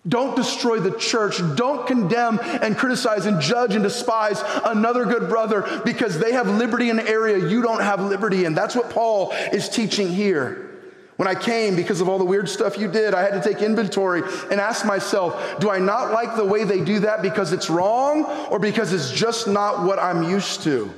Don't 0.06 0.34
destroy 0.34 0.80
the 0.80 0.96
church. 0.98 1.40
Don't 1.54 1.86
condemn 1.86 2.40
and 2.40 2.76
criticize 2.76 3.26
and 3.26 3.40
judge 3.40 3.74
and 3.74 3.84
despise 3.84 4.42
another 4.64 5.04
good 5.04 5.28
brother 5.28 5.82
because 5.84 6.18
they 6.18 6.32
have 6.32 6.48
liberty 6.48 6.90
in 6.90 6.98
an 6.98 7.06
area 7.06 7.38
you 7.48 7.62
don't 7.62 7.82
have 7.82 8.00
liberty 8.00 8.44
in. 8.44 8.54
That's 8.54 8.74
what 8.74 8.90
Paul 8.90 9.30
is 9.52 9.68
teaching 9.68 10.08
here. 10.08 10.70
When 11.16 11.28
I 11.28 11.36
came, 11.36 11.76
because 11.76 12.00
of 12.00 12.08
all 12.08 12.18
the 12.18 12.24
weird 12.24 12.48
stuff 12.48 12.78
you 12.78 12.88
did, 12.88 13.14
I 13.14 13.22
had 13.22 13.40
to 13.40 13.48
take 13.48 13.62
inventory 13.62 14.22
and 14.50 14.60
ask 14.60 14.84
myself, 14.84 15.60
do 15.60 15.70
I 15.70 15.78
not 15.78 16.10
like 16.10 16.34
the 16.34 16.44
way 16.44 16.64
they 16.64 16.80
do 16.80 17.00
that 17.00 17.22
because 17.22 17.52
it's 17.52 17.70
wrong 17.70 18.24
or 18.50 18.58
because 18.58 18.92
it's 18.92 19.10
just 19.12 19.46
not 19.46 19.84
what 19.84 20.00
I'm 20.00 20.24
used 20.24 20.62
to? 20.64 20.92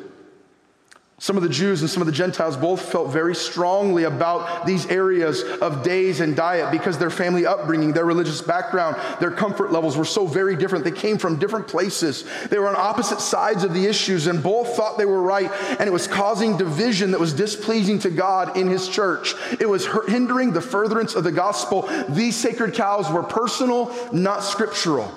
Some 1.19 1.37
of 1.37 1.45
the 1.45 1.49
Jews 1.49 1.81
and 1.81 1.89
some 1.89 2.03
of 2.03 2.07
the 2.07 2.13
Gentiles 2.13 2.57
both 2.57 2.91
felt 2.91 3.13
very 3.13 3.37
strongly 3.37 4.03
about 4.03 4.67
these 4.67 4.85
areas 4.87 5.43
of 5.45 5.85
days 5.85 6.19
and 6.19 6.35
diet 6.35 6.73
because 6.73 6.99
their 6.99 7.09
family 7.09 7.47
upbringing, 7.47 7.93
their 7.93 8.05
religious 8.05 8.43
background, 8.43 8.97
their 9.21 9.31
comfort 9.31 9.71
levels 9.71 9.97
were 9.97 10.05
so 10.05 10.27
very 10.27 10.57
different. 10.57 10.85
They 10.85 10.91
came 10.91 11.17
from 11.17 11.39
different 11.39 11.69
places. 11.69 12.25
They 12.51 12.59
were 12.59 12.67
on 12.67 12.75
opposite 12.77 13.21
sides 13.21 13.63
of 13.63 13.73
the 13.73 13.87
issues 13.87 14.27
and 14.27 14.43
both 14.43 14.75
thought 14.75 14.99
they 14.99 15.05
were 15.05 15.23
right, 15.23 15.51
and 15.79 15.89
it 15.89 15.93
was 15.93 16.09
causing 16.09 16.57
division 16.57 17.13
that 17.13 17.21
was 17.21 17.33
displeasing 17.33 18.01
to 18.01 18.11
God 18.11 18.57
in 18.57 18.67
His 18.67 18.89
church. 18.89 19.35
It 19.61 19.69
was 19.69 19.87
hindering 20.09 20.53
the 20.53 20.61
furtherance 20.61 21.15
of 21.15 21.23
the 21.23 21.33
gospel. 21.33 21.89
These 22.09 22.35
sacred 22.35 22.75
cows 22.75 23.09
were 23.09 23.23
personal, 23.23 23.95
not 24.13 24.43
scriptural. 24.43 25.13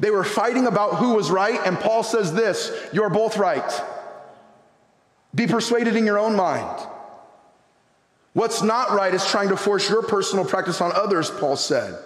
They 0.00 0.10
were 0.10 0.24
fighting 0.24 0.66
about 0.66 0.96
who 0.96 1.14
was 1.14 1.30
right, 1.30 1.60
and 1.64 1.78
Paul 1.78 2.02
says 2.02 2.34
this 2.34 2.72
You're 2.92 3.10
both 3.10 3.36
right. 3.38 3.82
Be 5.36 5.46
persuaded 5.46 5.94
in 5.96 6.06
your 6.06 6.18
own 6.18 6.34
mind. 6.34 6.88
What's 8.32 8.62
not 8.62 8.90
right 8.90 9.14
is 9.14 9.24
trying 9.24 9.50
to 9.50 9.56
force 9.56 9.88
your 9.88 10.02
personal 10.02 10.44
practice 10.44 10.80
on 10.80 10.92
others, 10.92 11.30
Paul 11.30 11.56
said. 11.56 11.98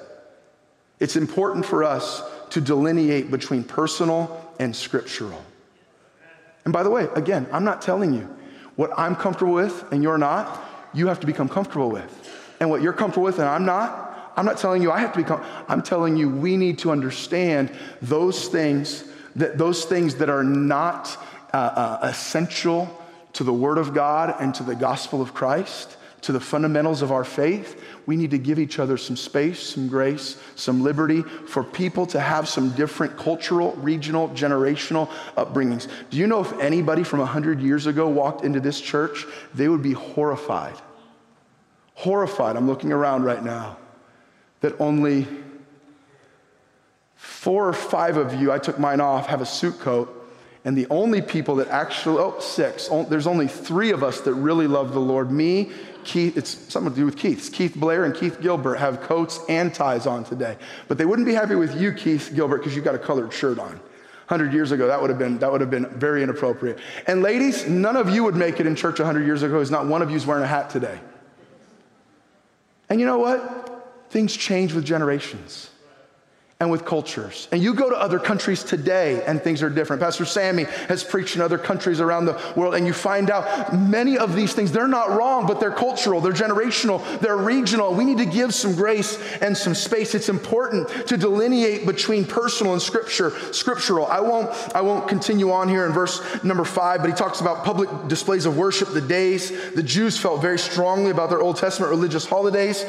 It's 0.98 1.16
important 1.16 1.64
for 1.64 1.82
us 1.82 2.22
to 2.50 2.60
delineate 2.60 3.30
between 3.30 3.64
personal 3.64 4.54
and 4.58 4.74
scriptural. 4.74 5.42
And 6.64 6.72
by 6.72 6.82
the 6.82 6.90
way, 6.90 7.08
again, 7.14 7.46
I'm 7.52 7.64
not 7.64 7.80
telling 7.80 8.12
you 8.12 8.28
what 8.76 8.90
I'm 8.98 9.16
comfortable 9.16 9.54
with 9.54 9.84
and 9.92 10.02
you're 10.02 10.18
not, 10.18 10.62
you 10.92 11.06
have 11.06 11.20
to 11.20 11.26
become 11.26 11.48
comfortable 11.48 11.88
with. 11.88 12.28
And 12.58 12.68
what 12.68 12.82
you're 12.82 12.92
comfortable 12.92 13.24
with 13.24 13.38
and 13.38 13.48
I'm 13.48 13.64
not, 13.64 14.32
I'm 14.36 14.44
not 14.44 14.58
telling 14.58 14.82
you 14.82 14.90
I 14.90 14.98
have 15.00 15.12
to 15.12 15.18
become, 15.18 15.42
I'm 15.68 15.82
telling 15.82 16.16
you 16.16 16.28
we 16.28 16.56
need 16.56 16.78
to 16.80 16.90
understand 16.90 17.70
those 18.02 18.48
things 18.48 19.04
that 19.36 19.56
those 19.58 19.84
things 19.84 20.16
that 20.16 20.28
are 20.28 20.42
not 20.42 21.16
uh, 21.52 21.56
uh, 21.56 21.98
essential 22.02 22.99
to 23.34 23.44
the 23.44 23.52
Word 23.52 23.78
of 23.78 23.94
God 23.94 24.34
and 24.40 24.54
to 24.54 24.62
the 24.62 24.74
gospel 24.74 25.22
of 25.22 25.34
Christ, 25.34 25.96
to 26.22 26.32
the 26.32 26.40
fundamentals 26.40 27.02
of 27.02 27.12
our 27.12 27.24
faith, 27.24 27.82
we 28.06 28.16
need 28.16 28.30
to 28.32 28.38
give 28.38 28.58
each 28.58 28.78
other 28.78 28.96
some 28.96 29.16
space, 29.16 29.60
some 29.60 29.88
grace, 29.88 30.36
some 30.54 30.82
liberty 30.82 31.22
for 31.22 31.64
people 31.64 32.06
to 32.06 32.20
have 32.20 32.48
some 32.48 32.70
different 32.72 33.16
cultural, 33.16 33.72
regional, 33.76 34.28
generational 34.30 35.08
upbringings. 35.36 35.88
Do 36.10 36.18
you 36.18 36.26
know 36.26 36.40
if 36.40 36.52
anybody 36.58 37.04
from 37.04 37.20
100 37.20 37.60
years 37.60 37.86
ago 37.86 38.08
walked 38.08 38.44
into 38.44 38.60
this 38.60 38.80
church, 38.80 39.24
they 39.54 39.68
would 39.68 39.82
be 39.82 39.92
horrified? 39.92 40.76
Horrified. 41.94 42.56
I'm 42.56 42.66
looking 42.66 42.92
around 42.92 43.24
right 43.24 43.42
now 43.42 43.78
that 44.60 44.78
only 44.78 45.26
four 47.14 47.68
or 47.68 47.72
five 47.72 48.16
of 48.16 48.34
you, 48.34 48.52
I 48.52 48.58
took 48.58 48.78
mine 48.78 49.00
off, 49.00 49.26
have 49.26 49.40
a 49.40 49.46
suit 49.46 49.78
coat 49.80 50.19
and 50.64 50.76
the 50.76 50.86
only 50.90 51.22
people 51.22 51.56
that 51.56 51.68
actually, 51.68 52.18
oh, 52.18 52.38
six, 52.38 52.88
there's 53.08 53.26
only 53.26 53.48
three 53.48 53.92
of 53.92 54.02
us 54.02 54.20
that 54.22 54.34
really 54.34 54.66
love 54.66 54.92
the 54.92 55.00
Lord. 55.00 55.30
Me, 55.30 55.72
Keith, 56.04 56.36
it's 56.36 56.50
something 56.72 56.92
to 56.92 56.98
do 56.98 57.06
with 57.06 57.16
Keith. 57.16 57.38
It's 57.38 57.48
Keith 57.48 57.74
Blair 57.74 58.04
and 58.04 58.14
Keith 58.14 58.40
Gilbert 58.42 58.76
have 58.76 59.00
coats 59.00 59.40
and 59.48 59.72
ties 59.72 60.06
on 60.06 60.24
today. 60.24 60.56
But 60.86 60.98
they 60.98 61.06
wouldn't 61.06 61.26
be 61.26 61.32
happy 61.32 61.54
with 61.54 61.80
you, 61.80 61.92
Keith 61.92 62.32
Gilbert, 62.34 62.58
because 62.58 62.76
you've 62.76 62.84
got 62.84 62.94
a 62.94 62.98
colored 62.98 63.32
shirt 63.32 63.58
on. 63.58 63.80
100 64.28 64.52
years 64.52 64.70
ago, 64.70 64.86
that 64.86 65.00
would 65.00 65.10
have 65.10 65.18
been, 65.18 65.38
that 65.38 65.50
would 65.50 65.60
have 65.60 65.70
been 65.70 65.88
very 65.98 66.22
inappropriate. 66.22 66.78
And 67.06 67.22
ladies, 67.22 67.66
none 67.66 67.96
of 67.96 68.10
you 68.10 68.22
would 68.22 68.36
make 68.36 68.60
it 68.60 68.66
in 68.66 68.76
church 68.76 68.98
100 68.98 69.24
years 69.24 69.42
ago 69.42 69.54
because 69.54 69.70
not 69.70 69.86
one 69.86 70.02
of 70.02 70.10
you 70.10 70.16
is 70.16 70.26
wearing 70.26 70.44
a 70.44 70.46
hat 70.46 70.70
today. 70.70 71.00
And 72.88 73.00
you 73.00 73.06
know 73.06 73.18
what? 73.18 74.06
Things 74.10 74.36
change 74.36 74.72
with 74.72 74.84
generations 74.84 75.69
and 76.60 76.70
with 76.70 76.84
cultures. 76.84 77.48
And 77.52 77.62
you 77.62 77.72
go 77.72 77.88
to 77.88 77.96
other 77.96 78.18
countries 78.18 78.62
today 78.62 79.24
and 79.24 79.42
things 79.42 79.62
are 79.62 79.70
different. 79.70 80.02
Pastor 80.02 80.26
Sammy 80.26 80.64
has 80.88 81.02
preached 81.02 81.34
in 81.34 81.40
other 81.40 81.56
countries 81.56 82.02
around 82.02 82.26
the 82.26 82.38
world 82.54 82.74
and 82.74 82.86
you 82.86 82.92
find 82.92 83.30
out 83.30 83.74
many 83.74 84.18
of 84.18 84.36
these 84.36 84.52
things, 84.52 84.70
they're 84.70 84.86
not 84.86 85.10
wrong, 85.16 85.46
but 85.46 85.58
they're 85.58 85.70
cultural, 85.70 86.20
they're 86.20 86.34
generational, 86.34 87.02
they're 87.20 87.38
regional. 87.38 87.94
We 87.94 88.04
need 88.04 88.18
to 88.18 88.26
give 88.26 88.52
some 88.52 88.74
grace 88.74 89.18
and 89.40 89.56
some 89.56 89.74
space. 89.74 90.14
It's 90.14 90.28
important 90.28 90.90
to 91.06 91.16
delineate 91.16 91.86
between 91.86 92.26
personal 92.26 92.74
and 92.74 92.82
scripture, 92.82 93.32
scriptural. 93.52 94.04
I 94.06 94.20
won't, 94.20 94.50
I 94.76 94.82
won't 94.82 95.08
continue 95.08 95.52
on 95.52 95.66
here 95.66 95.86
in 95.86 95.92
verse 95.92 96.20
number 96.44 96.64
five, 96.64 97.00
but 97.00 97.08
he 97.08 97.16
talks 97.16 97.40
about 97.40 97.64
public 97.64 97.88
displays 98.06 98.44
of 98.44 98.58
worship, 98.58 98.92
the 98.92 99.00
days. 99.00 99.50
The 99.72 99.82
Jews 99.82 100.18
felt 100.18 100.42
very 100.42 100.58
strongly 100.58 101.10
about 101.10 101.30
their 101.30 101.40
Old 101.40 101.56
Testament 101.56 101.88
religious 101.88 102.26
holidays. 102.26 102.84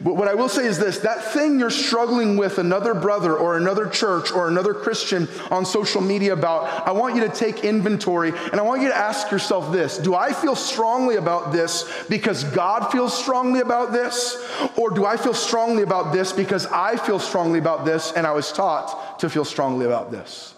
But 0.00 0.16
what 0.16 0.26
I 0.26 0.34
will 0.34 0.48
say 0.48 0.66
is 0.66 0.78
this 0.78 0.98
that 0.98 1.32
thing 1.32 1.60
you're 1.60 1.70
struggling 1.70 2.36
with 2.36 2.58
another 2.58 2.94
brother 2.94 3.36
or 3.36 3.56
another 3.56 3.86
church 3.86 4.32
or 4.32 4.48
another 4.48 4.74
Christian 4.74 5.28
on 5.50 5.64
social 5.64 6.00
media 6.00 6.32
about, 6.32 6.86
I 6.86 6.92
want 6.92 7.14
you 7.14 7.22
to 7.22 7.28
take 7.28 7.64
inventory 7.64 8.30
and 8.30 8.54
I 8.54 8.62
want 8.62 8.82
you 8.82 8.88
to 8.88 8.96
ask 8.96 9.30
yourself 9.30 9.72
this 9.72 9.98
Do 9.98 10.14
I 10.14 10.32
feel 10.32 10.56
strongly 10.56 11.16
about 11.16 11.52
this 11.52 12.04
because 12.08 12.44
God 12.44 12.90
feels 12.90 13.16
strongly 13.16 13.60
about 13.60 13.92
this? 13.92 14.44
Or 14.76 14.90
do 14.90 15.04
I 15.04 15.16
feel 15.16 15.34
strongly 15.34 15.82
about 15.82 16.12
this 16.12 16.32
because 16.32 16.66
I 16.66 16.96
feel 16.96 17.18
strongly 17.18 17.58
about 17.58 17.84
this 17.84 18.12
and 18.12 18.26
I 18.26 18.32
was 18.32 18.50
taught 18.50 19.20
to 19.20 19.30
feel 19.30 19.44
strongly 19.44 19.86
about 19.86 20.10
this? 20.10 20.54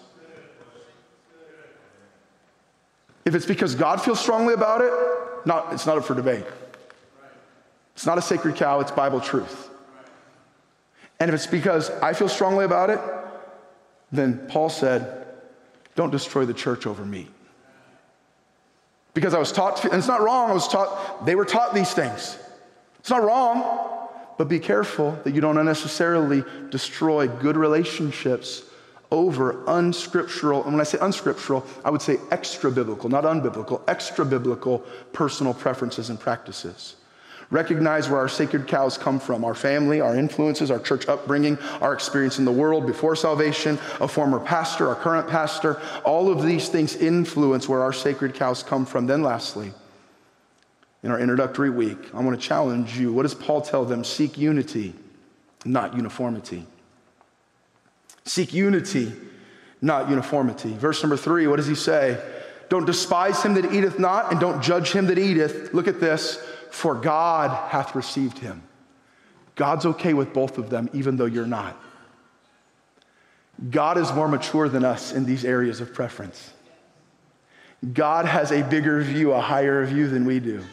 If 3.24 3.34
it's 3.34 3.46
because 3.46 3.74
God 3.74 4.02
feels 4.02 4.20
strongly 4.20 4.54
about 4.54 4.80
it, 4.82 4.92
not, 5.46 5.72
it's 5.72 5.86
not 5.86 5.98
up 5.98 6.04
for 6.04 6.14
debate. 6.14 6.44
It's 7.94 8.06
not 8.06 8.18
a 8.18 8.22
sacred 8.22 8.56
cow, 8.56 8.80
it's 8.80 8.90
Bible 8.90 9.20
truth. 9.20 9.70
And 11.20 11.28
if 11.28 11.34
it's 11.34 11.46
because 11.46 11.90
I 11.90 12.12
feel 12.12 12.28
strongly 12.28 12.64
about 12.64 12.90
it, 12.90 13.00
then 14.10 14.46
Paul 14.48 14.68
said, 14.68 15.26
Don't 15.94 16.10
destroy 16.10 16.44
the 16.44 16.54
church 16.54 16.86
over 16.86 17.04
me. 17.04 17.28
Because 19.14 19.32
I 19.32 19.38
was 19.38 19.52
taught, 19.52 19.84
and 19.84 19.94
it's 19.94 20.08
not 20.08 20.22
wrong, 20.22 20.50
I 20.50 20.54
was 20.54 20.66
taught, 20.66 21.24
they 21.24 21.36
were 21.36 21.44
taught 21.44 21.72
these 21.72 21.92
things. 21.92 22.36
It's 22.98 23.10
not 23.10 23.22
wrong. 23.22 23.90
but 24.36 24.48
be 24.48 24.58
careful 24.58 25.16
that 25.22 25.32
you 25.32 25.40
don't 25.40 25.58
unnecessarily 25.58 26.42
destroy 26.70 27.28
good 27.28 27.56
relationships 27.56 28.64
over 29.12 29.62
unscriptural, 29.68 30.64
and 30.64 30.72
when 30.72 30.80
I 30.80 30.84
say 30.84 30.98
unscriptural, 31.00 31.64
I 31.84 31.90
would 31.90 32.02
say 32.02 32.18
extra 32.32 32.72
biblical, 32.72 33.08
not 33.08 33.22
unbiblical, 33.22 33.80
extra 33.86 34.24
biblical 34.24 34.80
personal 35.12 35.54
preferences 35.54 36.10
and 36.10 36.18
practices. 36.18 36.96
Recognize 37.54 38.10
where 38.10 38.18
our 38.18 38.28
sacred 38.28 38.66
cows 38.66 38.98
come 38.98 39.20
from 39.20 39.44
our 39.44 39.54
family, 39.54 40.00
our 40.00 40.16
influences, 40.16 40.72
our 40.72 40.80
church 40.80 41.06
upbringing, 41.06 41.56
our 41.80 41.94
experience 41.94 42.40
in 42.40 42.44
the 42.44 42.50
world 42.50 42.84
before 42.84 43.14
salvation, 43.14 43.78
a 44.00 44.08
former 44.08 44.40
pastor, 44.40 44.88
our 44.88 44.96
current 44.96 45.28
pastor. 45.28 45.80
All 46.04 46.32
of 46.32 46.42
these 46.42 46.68
things 46.68 46.96
influence 46.96 47.68
where 47.68 47.80
our 47.80 47.92
sacred 47.92 48.34
cows 48.34 48.64
come 48.64 48.84
from. 48.84 49.06
Then, 49.06 49.22
lastly, 49.22 49.72
in 51.04 51.12
our 51.12 51.20
introductory 51.20 51.70
week, 51.70 52.12
I 52.12 52.22
want 52.22 52.40
to 52.40 52.44
challenge 52.44 52.98
you. 52.98 53.12
What 53.12 53.22
does 53.22 53.34
Paul 53.34 53.62
tell 53.62 53.84
them? 53.84 54.02
Seek 54.02 54.36
unity, 54.36 54.92
not 55.64 55.94
uniformity. 55.94 56.66
Seek 58.24 58.52
unity, 58.52 59.12
not 59.80 60.10
uniformity. 60.10 60.72
Verse 60.72 61.00
number 61.04 61.16
three, 61.16 61.46
what 61.46 61.58
does 61.58 61.68
he 61.68 61.76
say? 61.76 62.20
Don't 62.68 62.84
despise 62.84 63.40
him 63.44 63.54
that 63.54 63.72
eateth 63.72 64.00
not, 64.00 64.32
and 64.32 64.40
don't 64.40 64.60
judge 64.60 64.90
him 64.90 65.06
that 65.06 65.18
eateth. 65.20 65.72
Look 65.72 65.86
at 65.86 66.00
this 66.00 66.44
for 66.74 66.96
God 66.96 67.50
hath 67.70 67.94
received 67.94 68.38
him. 68.38 68.60
God's 69.54 69.86
okay 69.86 70.12
with 70.12 70.34
both 70.34 70.58
of 70.58 70.70
them, 70.70 70.90
even 70.92 71.16
though 71.16 71.24
you're 71.24 71.46
not. 71.46 71.80
God 73.70 73.96
is 73.96 74.12
more 74.12 74.26
mature 74.26 74.68
than 74.68 74.84
us 74.84 75.12
in 75.12 75.24
these 75.24 75.44
areas 75.44 75.80
of 75.80 75.94
preference. 75.94 76.52
God 77.92 78.26
has 78.26 78.50
a 78.50 78.62
bigger 78.62 79.00
view, 79.02 79.32
a 79.32 79.40
higher 79.40 79.86
view 79.86 80.08
than 80.08 80.24
we 80.24 80.40
do. 80.40 80.64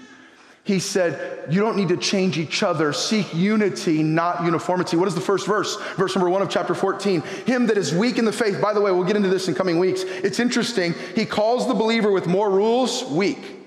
He 0.64 0.80
said, 0.80 1.54
You 1.54 1.62
don't 1.62 1.78
need 1.78 1.90
to 1.90 1.98
change 1.98 2.40
each 2.40 2.64
other. 2.64 2.94
Seek 2.94 3.32
unity, 3.36 4.02
not 4.02 4.44
uniformity. 4.44 4.98
What 4.98 5.08
is 5.08 5.14
the 5.14 5.22
first 5.22 5.46
verse? 5.46 5.80
Verse 5.98 6.16
number 6.16 6.32
one 6.32 6.42
of 6.42 6.50
chapter 6.50 6.74
14. 6.74 7.22
Him 7.46 7.68
that 7.68 7.78
is 7.78 7.94
weak 7.94 8.18
in 8.18 8.26
the 8.26 8.32
faith. 8.32 8.60
By 8.60 8.74
the 8.74 8.82
way, 8.82 8.92
we'll 8.92 9.04
get 9.04 9.16
into 9.16 9.30
this 9.30 9.48
in 9.48 9.54
coming 9.54 9.78
weeks. 9.78 10.02
It's 10.02 10.40
interesting. 10.40 10.96
He 11.14 11.26
calls 11.26 11.68
the 11.68 11.76
believer 11.76 12.12
with 12.12 12.26
more 12.26 12.50
rules 12.50 13.04
weak. 13.04 13.61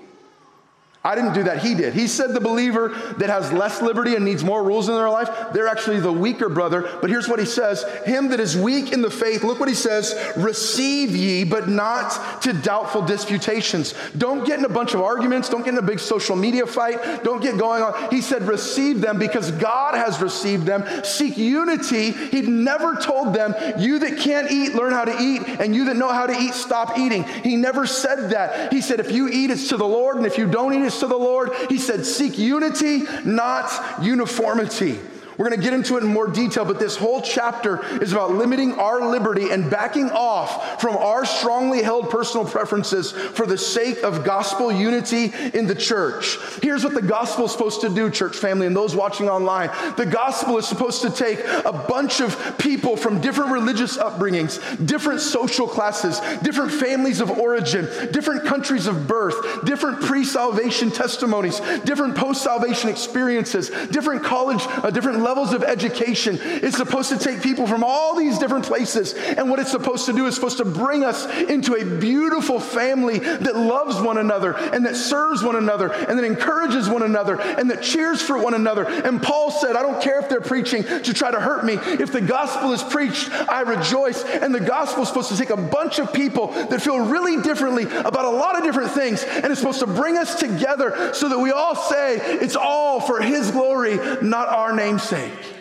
I 1.05 1.13
didn't 1.13 1.33
do 1.33 1.43
that, 1.43 1.59
he 1.59 1.75
did. 1.75 1.93
He 1.93 2.07
said 2.07 2.33
the 2.33 2.41
believer 2.41 2.89
that 3.19 3.29
has 3.29 3.53
less 3.53 3.79
liberty 3.79 4.15
and 4.15 4.25
needs 4.25 4.43
more 4.43 4.63
rules 4.63 4.89
in 4.89 4.95
their 4.95 5.09
life, 5.09 5.29
they're 5.53 5.67
actually 5.67 5.99
the 5.99 6.11
weaker 6.11 6.49
brother. 6.49 6.97
But 6.99 7.11
here's 7.11 7.27
what 7.27 7.37
he 7.37 7.45
says 7.45 7.83
Him 8.05 8.29
that 8.29 8.39
is 8.39 8.57
weak 8.57 8.91
in 8.91 9.03
the 9.03 9.11
faith, 9.11 9.43
look 9.43 9.59
what 9.59 9.69
he 9.69 9.75
says 9.75 10.15
receive 10.35 11.15
ye, 11.15 11.43
but 11.43 11.69
not 11.69 12.41
to 12.41 12.53
doubtful 12.53 13.03
disputations. 13.03 13.93
Don't 14.17 14.47
get 14.47 14.57
in 14.57 14.65
a 14.65 14.69
bunch 14.69 14.95
of 14.95 15.01
arguments, 15.01 15.47
don't 15.47 15.63
get 15.63 15.73
in 15.73 15.77
a 15.77 15.83
big 15.83 15.99
social 15.99 16.35
media 16.35 16.65
fight, 16.65 17.23
don't 17.23 17.41
get 17.41 17.59
going 17.59 17.83
on. 17.83 18.09
He 18.09 18.21
said 18.21 18.41
receive 18.47 18.99
them 18.99 19.19
because 19.19 19.51
God 19.51 19.93
has 19.93 20.19
received 20.19 20.65
them. 20.65 20.83
Seek 21.03 21.37
unity. 21.37 22.13
He'd 22.13 22.47
never 22.47 22.95
told 22.95 23.35
them, 23.35 23.53
you 23.77 23.99
that 23.99 24.17
can't 24.17 24.49
eat, 24.49 24.73
learn 24.73 24.91
how 24.91 25.05
to 25.05 25.15
eat, 25.21 25.43
and 25.59 25.75
you 25.75 25.85
that 25.85 25.97
know 25.97 26.11
how 26.11 26.25
to 26.25 26.33
eat, 26.33 26.55
stop 26.55 26.97
eating. 26.97 27.25
He 27.25 27.57
never 27.57 27.85
said 27.85 28.31
that. 28.31 28.73
He 28.73 28.81
said, 28.81 28.99
if 28.99 29.11
you 29.11 29.29
eat, 29.29 29.51
it's 29.51 29.67
to 29.67 29.77
the 29.77 29.85
Lord, 29.85 30.17
and 30.17 30.25
if 30.25 30.39
you 30.39 30.49
don't 30.49 30.73
eat, 30.73 30.81
it's 30.81 30.94
to 30.99 31.07
the 31.07 31.17
Lord. 31.17 31.51
He 31.69 31.77
said, 31.77 32.05
Seek 32.05 32.37
unity, 32.37 33.03
not 33.23 33.71
uniformity. 34.01 34.99
We're 35.37 35.49
going 35.49 35.59
to 35.59 35.63
get 35.63 35.73
into 35.73 35.97
it 35.97 36.03
in 36.03 36.09
more 36.09 36.27
detail, 36.27 36.65
but 36.65 36.79
this 36.79 36.95
whole 36.95 37.21
chapter 37.21 37.85
is 38.01 38.11
about 38.11 38.31
limiting 38.31 38.73
our 38.73 39.09
liberty 39.09 39.51
and 39.51 39.69
backing 39.69 40.09
off 40.11 40.79
from 40.81 40.95
our 40.95 41.25
strongly 41.25 41.83
held 41.83 42.09
personal 42.09 42.45
preferences 42.45 43.11
for 43.11 43.45
the 43.45 43.57
sake 43.57 44.03
of 44.03 44.23
gospel 44.23 44.71
unity 44.71 45.33
in 45.53 45.67
the 45.67 45.75
church. 45.75 46.37
Here's 46.61 46.83
what 46.83 46.93
the 46.93 47.01
gospel 47.01 47.45
is 47.45 47.51
supposed 47.51 47.81
to 47.81 47.89
do, 47.89 48.09
church 48.09 48.37
family, 48.37 48.67
and 48.67 48.75
those 48.75 48.95
watching 48.95 49.29
online. 49.29 49.69
The 49.97 50.05
gospel 50.05 50.57
is 50.57 50.67
supposed 50.67 51.01
to 51.01 51.09
take 51.09 51.39
a 51.65 51.73
bunch 51.73 52.21
of 52.21 52.57
people 52.57 52.95
from 52.95 53.19
different 53.19 53.51
religious 53.51 53.97
upbringings, 53.97 54.85
different 54.85 55.19
social 55.19 55.67
classes, 55.67 56.19
different 56.43 56.71
families 56.71 57.19
of 57.19 57.29
origin, 57.31 57.85
different 58.11 58.45
countries 58.45 58.87
of 58.87 59.07
birth, 59.07 59.65
different 59.65 60.01
pre 60.01 60.23
salvation 60.23 60.91
testimonies, 60.91 61.59
different 61.83 62.15
post 62.15 62.41
salvation 62.41 62.89
experiences, 62.89 63.69
different 63.91 64.23
college, 64.23 64.63
uh, 64.67 64.89
different 64.89 65.24
levels 65.25 65.53
of 65.53 65.63
education. 65.63 66.37
It's 66.39 66.77
supposed 66.77 67.09
to 67.09 67.17
take 67.17 67.41
people 67.41 67.65
from 67.65 67.83
all 67.83 68.15
these 68.15 68.37
different 68.37 68.63
places. 68.63 69.15
And 69.15 69.49
what 69.49 69.59
it's 69.59 69.71
supposed 69.71 70.05
to 70.05 70.13
do 70.13 70.27
is 70.27 70.35
supposed 70.35 70.59
to 70.59 70.65
bring 70.65 71.03
us 71.03 71.25
into 71.25 71.73
a 71.73 71.83
beautiful 71.83 72.59
family 72.59 73.17
that 73.17 73.55
loves 73.55 73.99
one 73.99 74.19
another 74.19 74.53
and 74.53 74.85
that 74.85 74.95
serves 74.95 75.43
one 75.43 75.55
another 75.55 75.91
and 75.91 76.17
that 76.19 76.23
encourages 76.23 76.87
one 76.87 77.01
another 77.01 77.41
and 77.41 77.71
that 77.71 77.81
cheers 77.81 78.21
for 78.21 78.37
one 78.37 78.53
another. 78.53 78.85
And 78.85 79.21
Paul 79.21 79.49
said, 79.49 79.75
I 79.75 79.81
don't 79.81 80.01
care 80.01 80.19
if 80.19 80.29
they're 80.29 80.41
preaching 80.41 80.83
to 80.83 81.13
try 81.13 81.31
to 81.31 81.39
hurt 81.39 81.65
me. 81.65 81.73
If 81.73 82.11
the 82.11 82.21
gospel 82.21 82.71
is 82.71 82.83
preached, 82.83 83.31
I 83.31 83.61
rejoice. 83.61 84.23
And 84.23 84.53
the 84.53 84.59
gospel 84.59 85.01
is 85.03 85.09
supposed 85.09 85.29
to 85.29 85.37
take 85.37 85.49
a 85.49 85.57
bunch 85.57 85.97
of 85.97 86.13
people 86.13 86.51
that 86.69 86.81
feel 86.81 86.99
really 86.99 87.41
differently 87.41 87.85
about 87.85 88.25
a 88.25 88.29
lot 88.29 88.57
of 88.57 88.63
different 88.63 88.91
things 88.91 89.23
and 89.23 89.45
it's 89.45 89.59
supposed 89.59 89.79
to 89.79 89.87
bring 89.87 90.17
us 90.17 90.39
together 90.39 91.13
so 91.13 91.29
that 91.29 91.39
we 91.39 91.49
all 91.49 91.75
say 91.75 92.17
it's 92.17 92.55
all 92.55 92.99
for 92.99 93.21
his 93.21 93.49
glory, 93.49 93.95
not 94.21 94.47
our 94.49 94.75
namesake 94.75 95.14
sake. 95.15 95.53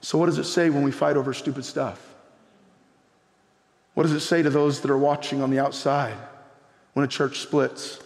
So, 0.00 0.18
what 0.18 0.26
does 0.26 0.38
it 0.38 0.44
say 0.44 0.70
when 0.70 0.82
we 0.82 0.92
fight 0.92 1.16
over 1.16 1.34
stupid 1.34 1.64
stuff? 1.64 2.14
What 3.94 4.04
does 4.04 4.12
it 4.12 4.20
say 4.20 4.42
to 4.42 4.50
those 4.50 4.80
that 4.80 4.90
are 4.90 4.98
watching 4.98 5.42
on 5.42 5.50
the 5.50 5.58
outside 5.58 6.16
when 6.92 7.04
a 7.04 7.08
church 7.08 7.40
splits 7.40 7.98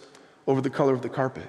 over 0.47 0.59
the 0.59 0.69
color 0.69 0.93
of 0.93 1.01
the 1.01 1.09
carpet? 1.09 1.47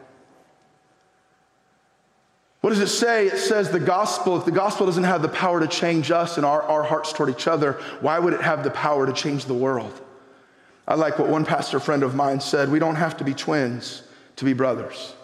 What 2.61 2.71
does 2.71 2.81
it 2.81 2.89
say? 2.89 3.27
It 3.27 3.39
says 3.39 3.71
the 3.71 3.81
gospel, 3.81 4.39
if 4.39 4.45
the 4.45 4.51
gospel 4.51 4.87
doesn't 4.87 5.05
have 5.05 5.23
the 5.23 5.29
power 5.29 5.61
to 5.61 5.67
change 5.67 6.11
us 6.11 6.37
and 6.37 6.47
our, 6.47 6.63
our 6.63 6.83
hearts 6.83 7.13
toward 7.13 7.31
each 7.31 7.47
other, 7.47 7.73
why 8.01 8.19
would 8.19 8.33
it 8.33 8.41
have 8.41 8.65
the 8.65 8.71
power 8.71 9.07
to 9.07 9.13
change 9.13 9.45
the 9.45 9.55
world? 9.55 10.01
I 10.87 10.95
like 10.95 11.19
what 11.19 11.29
one 11.29 11.45
pastor 11.45 11.81
friend 11.81 12.03
of 12.03 12.15
mine 12.15 12.41
said 12.41 12.71
we 12.71 12.79
don't 12.79 12.97
have 12.97 13.17
to 13.19 13.25
be 13.25 13.35
twins 13.35 14.03
to 14.37 14.45
be 14.45 14.53
brothers. 14.53 15.15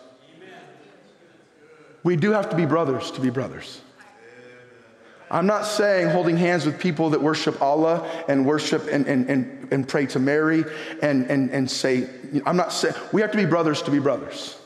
We 2.02 2.16
do 2.16 2.32
have 2.32 2.50
to 2.50 2.56
be 2.56 2.66
brothers 2.66 3.10
to 3.12 3.20
be 3.20 3.30
brothers. 3.30 3.80
I'm 5.30 5.46
not 5.46 5.64
saying 5.64 6.08
holding 6.08 6.36
hands 6.36 6.66
with 6.66 6.80
people 6.80 7.10
that 7.10 7.22
worship 7.22 7.62
Allah 7.62 8.08
and 8.28 8.44
worship 8.44 8.88
and, 8.90 9.06
and, 9.06 9.30
and, 9.30 9.68
and 9.72 9.88
pray 9.88 10.06
to 10.06 10.18
Mary 10.18 10.64
and, 11.02 11.30
and, 11.30 11.50
and 11.50 11.70
say, 11.70 12.08
I'm 12.44 12.56
not 12.56 12.72
saying, 12.72 12.96
we 13.12 13.20
have 13.20 13.30
to 13.30 13.36
be 13.36 13.44
brothers 13.44 13.82
to 13.82 13.92
be 13.92 14.00
brothers. 14.00 14.58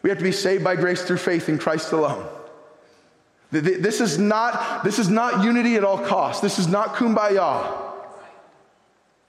We 0.00 0.08
have 0.08 0.18
to 0.18 0.24
be 0.24 0.32
saved 0.32 0.64
by 0.64 0.76
grace 0.76 1.02
through 1.02 1.18
faith 1.18 1.50
in 1.50 1.58
Christ 1.58 1.92
alone. 1.92 2.26
This 3.50 4.00
is 4.00 4.18
not, 4.18 4.84
this 4.84 4.98
is 4.98 5.08
not 5.08 5.44
unity 5.44 5.76
at 5.76 5.84
all 5.84 5.98
costs. 5.98 6.40
This 6.40 6.58
is 6.58 6.66
not 6.66 6.94
kumbaya. 6.94 7.87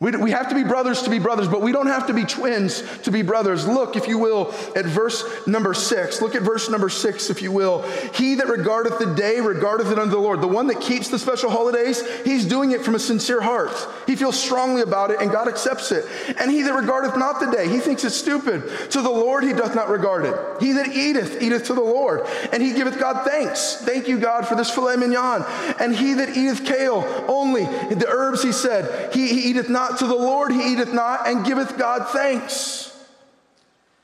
We, 0.01 0.11
we 0.11 0.31
have 0.31 0.47
to 0.47 0.55
be 0.55 0.63
brothers 0.63 1.01
to 1.01 1.09
be 1.09 1.19
brothers, 1.19 1.49
but 1.49 1.61
we 1.61 1.73
don't 1.73 1.87
have 1.87 2.07
to 2.07 2.13
be 2.13 2.23
twins 2.23 2.83
to 2.99 3.11
be 3.11 3.21
brothers. 3.21 3.67
Look, 3.67 3.97
if 3.97 4.07
you 4.07 4.17
will, 4.17 4.53
at 4.73 4.85
verse 4.85 5.25
number 5.45 5.73
six. 5.73 6.21
Look 6.21 6.35
at 6.35 6.41
verse 6.41 6.69
number 6.69 6.87
six, 6.87 7.29
if 7.29 7.41
you 7.41 7.51
will. 7.51 7.81
He 8.13 8.35
that 8.35 8.47
regardeth 8.47 8.97
the 8.97 9.13
day 9.13 9.41
regardeth 9.41 9.91
it 9.91 9.99
unto 9.99 10.11
the 10.11 10.17
Lord. 10.17 10.39
The 10.39 10.47
one 10.47 10.67
that 10.67 10.79
keeps 10.79 11.09
the 11.09 11.19
special 11.19 11.49
holidays, 11.49 12.01
he's 12.23 12.45
doing 12.45 12.71
it 12.71 12.81
from 12.81 12.95
a 12.95 12.99
sincere 12.99 13.41
heart. 13.41 13.75
He 14.07 14.15
feels 14.15 14.41
strongly 14.41 14.83
about 14.83 15.11
it, 15.11 15.19
and 15.19 15.31
God 15.31 15.49
accepts 15.49 15.91
it. 15.91 16.05
And 16.39 16.49
he 16.49 16.61
that 16.61 16.73
regardeth 16.73 17.17
not 17.17 17.41
the 17.41 17.51
day, 17.51 17.67
he 17.67 17.79
thinks 17.79 18.05
it's 18.05 18.15
stupid. 18.15 18.69
To 18.91 19.01
the 19.01 19.09
Lord 19.09 19.43
he 19.43 19.51
doth 19.51 19.75
not 19.75 19.89
regard 19.89 20.23
it. 20.23 20.61
He 20.61 20.71
that 20.73 20.87
eateth, 20.87 21.41
eateth 21.41 21.65
to 21.65 21.73
the 21.73 21.81
Lord. 21.81 22.25
And 22.53 22.63
he 22.63 22.71
giveth 22.71 22.97
God 23.01 23.25
thanks. 23.25 23.75
Thank 23.75 24.07
you, 24.07 24.17
God, 24.17 24.47
for 24.47 24.55
this 24.55 24.71
filet 24.71 24.95
mignon. 24.95 25.43
And 25.77 25.93
he 25.93 26.13
that 26.13 26.37
eateth 26.37 26.63
kale 26.63 27.03
only, 27.27 27.65
the 27.65 28.07
herbs, 28.07 28.41
he 28.41 28.53
said, 28.53 29.13
he, 29.13 29.27
he 29.27 29.49
eateth 29.49 29.69
not 29.69 29.88
to 29.97 30.07
the 30.07 30.15
Lord 30.15 30.51
he 30.51 30.73
eateth 30.73 30.93
not, 30.93 31.27
and 31.27 31.45
giveth 31.45 31.77
God 31.77 32.07
thanks. 32.09 32.95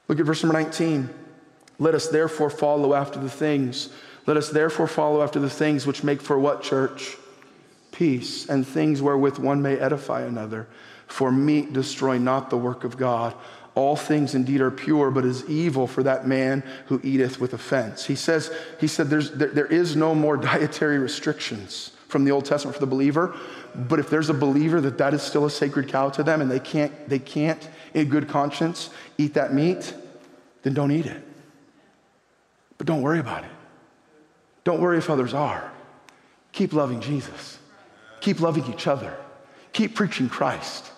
Look 0.08 0.20
at 0.20 0.26
verse 0.26 0.44
number 0.44 0.60
19. 0.60 1.10
Let 1.80 1.96
us 1.96 2.08
therefore 2.08 2.50
follow 2.50 2.94
after 2.94 3.20
the 3.20 3.30
things. 3.30 3.90
Let 4.26 4.38
us 4.38 4.50
therefore 4.50 4.88
follow 4.88 5.22
after 5.22 5.40
the 5.40 5.50
things 5.50 5.86
which 5.86 6.04
make 6.04 6.22
for 6.22 6.40
what, 6.40 6.64
church? 6.64 7.18
Peace, 7.92 8.50
and 8.50 8.66
things 8.66 9.02
wherewith 9.02 9.38
one 9.38 9.62
may 9.62 9.78
edify 9.78 10.22
another. 10.22 10.68
For 11.08 11.32
meat 11.32 11.74
destroy 11.74 12.18
not 12.18 12.50
the 12.50 12.58
work 12.58 12.84
of 12.84 12.98
God. 12.98 13.34
All 13.76 13.96
things 13.96 14.36
indeed 14.36 14.62
are 14.62 14.72
pure, 14.72 15.12
but 15.12 15.26
is 15.26 15.48
evil 15.50 15.86
for 15.86 16.02
that 16.04 16.26
man 16.26 16.64
who 16.88 17.00
eateth 17.04 17.40
with 17.40 17.54
offense. 17.54 18.06
He 18.06 18.16
says, 18.16 18.52
he 18.80 18.88
said, 18.88 19.10
There's, 19.10 19.32
there, 19.32 19.50
there 19.50 19.66
is 19.66 19.96
no 19.96 20.16
more 20.16 20.38
dietary 20.52 20.98
restrictions 20.98 21.92
from 22.16 22.24
the 22.24 22.32
Old 22.32 22.46
Testament 22.46 22.74
for 22.74 22.80
the 22.80 22.90
believer. 22.90 23.36
But 23.76 24.00
if 24.00 24.10
there's 24.10 24.30
a 24.30 24.34
believer 24.34 24.80
that 24.80 24.98
that 25.00 25.14
is 25.14 25.22
still 25.22 25.44
a 25.44 25.50
sacred 25.50 25.90
cow 25.90 26.12
to 26.12 26.24
them 26.24 26.40
and 26.40 26.50
they 26.50 26.62
can't, 26.62 27.10
they 27.10 27.20
can't 27.20 27.68
in 27.94 28.08
good 28.08 28.30
conscience 28.30 28.90
eat 29.18 29.34
that 29.34 29.54
meat, 29.54 29.94
then 30.64 30.74
don't 30.74 30.92
eat 30.92 31.08
it. 31.08 31.22
But 32.78 32.88
don't 32.88 33.02
worry 33.02 33.20
about 33.20 33.44
it. 33.44 33.50
Don't 34.64 34.80
worry 34.80 34.98
if 34.98 35.10
others 35.10 35.34
are. 35.34 35.70
Keep 36.54 36.72
loving 36.72 37.02
Jesus. 37.02 37.60
Keep 38.22 38.40
loving 38.40 38.64
each 38.74 38.88
other. 38.88 39.14
Keep 39.74 39.94
preaching 39.94 40.30
Christ. 40.30 40.90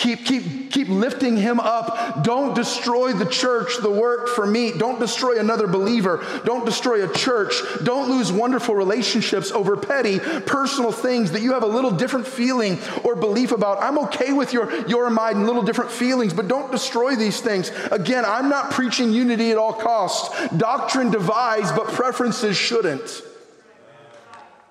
Keep, 0.00 0.24
keep, 0.24 0.70
keep 0.70 0.88
lifting 0.88 1.36
him 1.36 1.60
up. 1.60 2.24
Don't 2.24 2.54
destroy 2.54 3.12
the 3.12 3.26
church, 3.26 3.76
the 3.82 3.90
work 3.90 4.28
for 4.28 4.46
me. 4.46 4.72
Don't 4.72 4.98
destroy 4.98 5.38
another 5.38 5.66
believer. 5.66 6.24
Don't 6.46 6.64
destroy 6.64 7.06
a 7.06 7.12
church. 7.12 7.52
Don't 7.84 8.08
lose 8.08 8.32
wonderful 8.32 8.74
relationships 8.74 9.52
over 9.52 9.76
petty 9.76 10.18
personal 10.18 10.90
things 10.90 11.32
that 11.32 11.42
you 11.42 11.52
have 11.52 11.64
a 11.64 11.66
little 11.66 11.90
different 11.90 12.26
feeling 12.26 12.78
or 13.04 13.14
belief 13.14 13.52
about. 13.52 13.82
I'm 13.82 13.98
okay 13.98 14.32
with 14.32 14.54
your, 14.54 14.74
your 14.88 15.10
mind 15.10 15.36
and 15.36 15.46
little 15.46 15.62
different 15.62 15.90
feelings, 15.90 16.32
but 16.32 16.48
don't 16.48 16.72
destroy 16.72 17.14
these 17.14 17.42
things. 17.42 17.70
Again, 17.90 18.24
I'm 18.24 18.48
not 18.48 18.70
preaching 18.70 19.12
unity 19.12 19.50
at 19.50 19.58
all 19.58 19.74
costs. 19.74 20.48
Doctrine 20.56 21.10
divides, 21.10 21.72
but 21.72 21.88
preferences 21.88 22.56
shouldn't. 22.56 23.20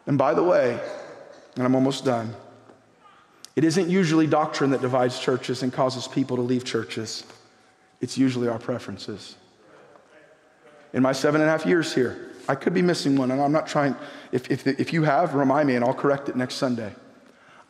And 0.07 0.17
by 0.17 0.33
the 0.33 0.43
way, 0.43 0.79
and 1.55 1.63
I'm 1.63 1.75
almost 1.75 2.03
done. 2.03 2.33
It 3.55 3.63
isn't 3.63 3.89
usually 3.89 4.27
doctrine 4.27 4.69
that 4.71 4.81
divides 4.81 5.19
churches 5.19 5.63
and 5.63 5.73
causes 5.73 6.07
people 6.07 6.37
to 6.37 6.41
leave 6.41 6.63
churches, 6.63 7.23
it's 8.01 8.17
usually 8.17 8.47
our 8.47 8.59
preferences. 8.59 9.35
In 10.93 11.03
my 11.03 11.11
seven 11.11 11.41
and 11.41 11.49
a 11.49 11.51
half 11.51 11.65
years 11.65 11.93
here, 11.93 12.29
I 12.47 12.55
could 12.55 12.73
be 12.73 12.81
missing 12.81 13.15
one, 13.15 13.29
and 13.29 13.41
I'm 13.41 13.51
not 13.51 13.67
trying. 13.67 13.95
If, 14.31 14.49
if, 14.49 14.65
if 14.65 14.93
you 14.93 15.03
have, 15.03 15.35
remind 15.35 15.67
me, 15.67 15.75
and 15.75 15.85
I'll 15.85 15.93
correct 15.93 16.29
it 16.29 16.35
next 16.35 16.55
Sunday. 16.55 16.95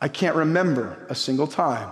I 0.00 0.08
can't 0.08 0.36
remember 0.36 1.04
a 1.10 1.14
single 1.14 1.46
time 1.46 1.90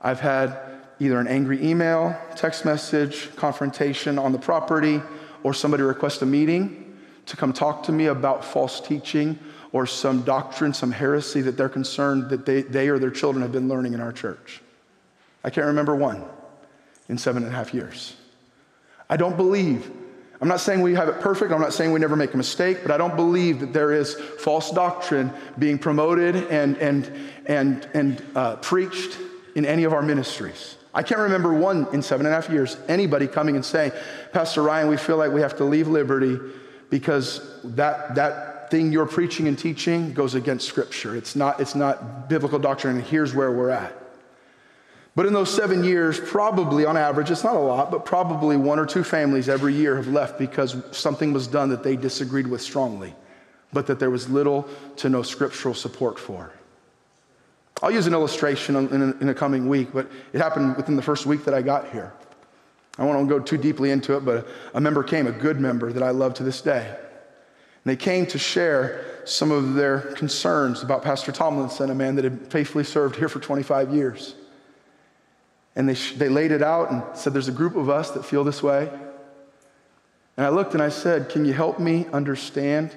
I've 0.00 0.20
had 0.20 0.58
either 0.98 1.18
an 1.18 1.28
angry 1.28 1.64
email, 1.64 2.18
text 2.36 2.64
message, 2.64 3.34
confrontation 3.36 4.18
on 4.18 4.32
the 4.32 4.38
property, 4.38 5.02
or 5.42 5.54
somebody 5.54 5.82
request 5.82 6.22
a 6.22 6.26
meeting 6.26 6.98
to 7.26 7.36
come 7.36 7.52
talk 7.52 7.82
to 7.84 7.92
me 7.92 8.06
about 8.06 8.44
false 8.44 8.80
teaching 8.80 9.38
or 9.72 9.86
some 9.86 10.22
doctrine, 10.22 10.74
some 10.74 10.90
heresy 10.90 11.40
that 11.42 11.56
they're 11.56 11.68
concerned 11.68 12.30
that 12.30 12.44
they, 12.44 12.62
they 12.62 12.88
or 12.88 12.98
their 12.98 13.10
children 13.10 13.42
have 13.42 13.52
been 13.52 13.68
learning 13.68 13.94
in 13.94 14.00
our 14.00 14.12
church. 14.12 14.60
I 15.44 15.50
can't 15.50 15.66
remember 15.66 15.94
one 15.94 16.24
in 17.08 17.18
seven 17.18 17.44
and 17.44 17.52
a 17.52 17.56
half 17.56 17.72
years. 17.72 18.16
I 19.08 19.16
don't 19.16 19.36
believe, 19.36 19.90
I'm 20.40 20.48
not 20.48 20.60
saying 20.60 20.80
we 20.80 20.94
have 20.94 21.08
it 21.08 21.20
perfect, 21.20 21.52
I'm 21.52 21.60
not 21.60 21.72
saying 21.72 21.92
we 21.92 22.00
never 22.00 22.16
make 22.16 22.34
a 22.34 22.36
mistake, 22.36 22.78
but 22.82 22.90
I 22.90 22.96
don't 22.96 23.16
believe 23.16 23.60
that 23.60 23.72
there 23.72 23.92
is 23.92 24.14
false 24.14 24.70
doctrine 24.70 25.32
being 25.58 25.78
promoted 25.78 26.36
and, 26.48 26.76
and, 26.78 27.10
and, 27.46 27.88
and 27.94 28.22
uh, 28.34 28.56
preached 28.56 29.18
in 29.54 29.64
any 29.64 29.84
of 29.84 29.92
our 29.92 30.02
ministries. 30.02 30.76
I 30.92 31.02
can't 31.04 31.20
remember 31.20 31.54
one 31.54 31.86
in 31.92 32.02
seven 32.02 32.26
and 32.26 32.32
a 32.32 32.40
half 32.40 32.50
years, 32.50 32.76
anybody 32.88 33.28
coming 33.28 33.54
and 33.54 33.64
saying, 33.64 33.92
Pastor 34.32 34.62
Ryan, 34.62 34.88
we 34.88 34.96
feel 34.96 35.16
like 35.16 35.30
we 35.30 35.40
have 35.40 35.56
to 35.58 35.64
leave 35.64 35.86
Liberty 35.86 36.38
because 36.90 37.60
that, 37.62 38.16
that 38.16 38.49
thing 38.70 38.92
you're 38.92 39.06
preaching 39.06 39.48
and 39.48 39.58
teaching 39.58 40.12
goes 40.12 40.34
against 40.34 40.66
Scripture. 40.66 41.16
It's 41.16 41.34
not, 41.34 41.60
it's 41.60 41.74
not 41.74 42.28
biblical 42.28 42.58
doctrine, 42.58 42.96
and 42.96 43.04
here's 43.04 43.34
where 43.34 43.50
we're 43.50 43.70
at. 43.70 43.96
But 45.16 45.26
in 45.26 45.32
those 45.32 45.52
seven 45.52 45.82
years, 45.82 46.20
probably 46.20 46.86
on 46.86 46.96
average, 46.96 47.30
it's 47.30 47.42
not 47.42 47.56
a 47.56 47.60
lot, 47.60 47.90
but 47.90 48.04
probably 48.04 48.56
one 48.56 48.78
or 48.78 48.86
two 48.86 49.02
families 49.02 49.48
every 49.48 49.74
year 49.74 49.96
have 49.96 50.06
left 50.06 50.38
because 50.38 50.76
something 50.92 51.32
was 51.32 51.46
done 51.46 51.68
that 51.70 51.82
they 51.82 51.96
disagreed 51.96 52.46
with 52.46 52.62
strongly, 52.62 53.14
but 53.72 53.86
that 53.88 53.98
there 53.98 54.10
was 54.10 54.28
little 54.28 54.68
to 54.96 55.08
no 55.08 55.22
scriptural 55.22 55.74
support 55.74 56.18
for. 56.18 56.52
I'll 57.82 57.90
use 57.90 58.06
an 58.06 58.12
illustration 58.12 58.76
in 58.76 59.02
a, 59.02 59.10
in 59.20 59.28
a 59.30 59.34
coming 59.34 59.68
week, 59.68 59.88
but 59.92 60.08
it 60.32 60.40
happened 60.40 60.76
within 60.76 60.96
the 60.96 61.02
first 61.02 61.26
week 61.26 61.44
that 61.44 61.54
I 61.54 61.62
got 61.62 61.90
here. 61.90 62.12
I 62.98 63.04
won't 63.04 63.28
go 63.28 63.40
too 63.40 63.56
deeply 63.56 63.90
into 63.90 64.16
it, 64.16 64.24
but 64.24 64.46
a 64.74 64.80
member 64.80 65.02
came, 65.02 65.26
a 65.26 65.32
good 65.32 65.58
member 65.58 65.92
that 65.92 66.02
I 66.02 66.10
love 66.10 66.34
to 66.34 66.42
this 66.42 66.60
day. 66.60 66.96
And 67.84 67.90
they 67.90 67.96
came 67.96 68.26
to 68.26 68.38
share 68.38 69.04
some 69.24 69.50
of 69.50 69.74
their 69.74 70.00
concerns 70.00 70.82
about 70.82 71.02
Pastor 71.02 71.32
Tomlinson, 71.32 71.90
a 71.90 71.94
man 71.94 72.16
that 72.16 72.24
had 72.24 72.50
faithfully 72.50 72.84
served 72.84 73.16
here 73.16 73.28
for 73.28 73.40
25 73.40 73.94
years. 73.94 74.34
And 75.76 75.88
they, 75.88 75.94
they 76.16 76.28
laid 76.28 76.50
it 76.50 76.62
out 76.62 76.90
and 76.90 77.02
said, 77.16 77.32
There's 77.32 77.48
a 77.48 77.52
group 77.52 77.76
of 77.76 77.88
us 77.88 78.10
that 78.10 78.24
feel 78.24 78.44
this 78.44 78.62
way. 78.62 78.90
And 80.36 80.46
I 80.46 80.48
looked 80.48 80.74
and 80.74 80.82
I 80.82 80.88
said, 80.88 81.28
Can 81.28 81.44
you 81.44 81.52
help 81.52 81.78
me 81.78 82.06
understand 82.12 82.96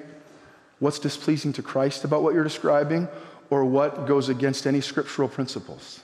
what's 0.80 1.00
displeasing 1.00 1.54
to 1.54 1.62
Christ 1.62 2.04
about 2.04 2.24
what 2.24 2.34
you're 2.34 2.44
describing 2.44 3.08
or 3.50 3.64
what 3.64 4.08
goes 4.08 4.30
against 4.30 4.66
any 4.66 4.82
scriptural 4.82 5.30
principles? 5.30 6.02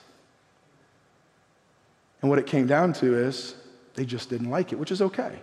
And 2.22 2.30
what 2.30 2.38
it 2.38 2.46
came 2.46 2.66
down 2.66 2.92
to 2.94 3.16
is 3.16 3.54
they 3.94 4.04
just 4.04 4.30
didn't 4.30 4.50
like 4.50 4.72
it, 4.72 4.78
which 4.78 4.92
is 4.92 5.02
okay. 5.02 5.38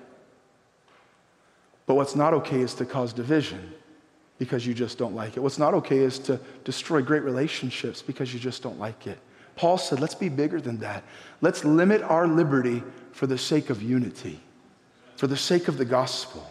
But 1.88 1.96
what's 1.96 2.16
not 2.16 2.34
okay 2.36 2.60
is 2.60 2.76
to 2.76 2.86
cause 2.86 3.14
division 3.14 3.74
because 4.38 4.68
you 4.68 4.76
just 4.76 5.00
don't 5.00 5.16
like 5.16 5.36
it. 5.36 5.40
What's 5.40 5.58
not 5.58 5.74
okay 5.74 5.98
is 5.98 6.20
to 6.20 6.40
destroy 6.64 7.02
great 7.02 7.24
relationships 7.24 8.04
because 8.04 8.32
you 8.34 8.40
just 8.40 8.62
don't 8.62 8.78
like 8.78 9.08
it. 9.08 9.18
Paul 9.56 9.80
said, 9.80 10.00
let's 10.00 10.14
be 10.14 10.30
bigger 10.30 10.62
than 10.62 10.78
that. 10.80 11.04
Let's 11.42 11.66
limit 11.66 12.04
our 12.04 12.28
liberty 12.28 12.84
for 13.14 13.26
the 13.26 13.38
sake 13.38 13.72
of 13.72 13.82
unity, 13.82 14.40
for 15.16 15.26
the 15.26 15.38
sake 15.38 15.68
of 15.68 15.80
the 15.80 15.86
gospel. 15.86 16.48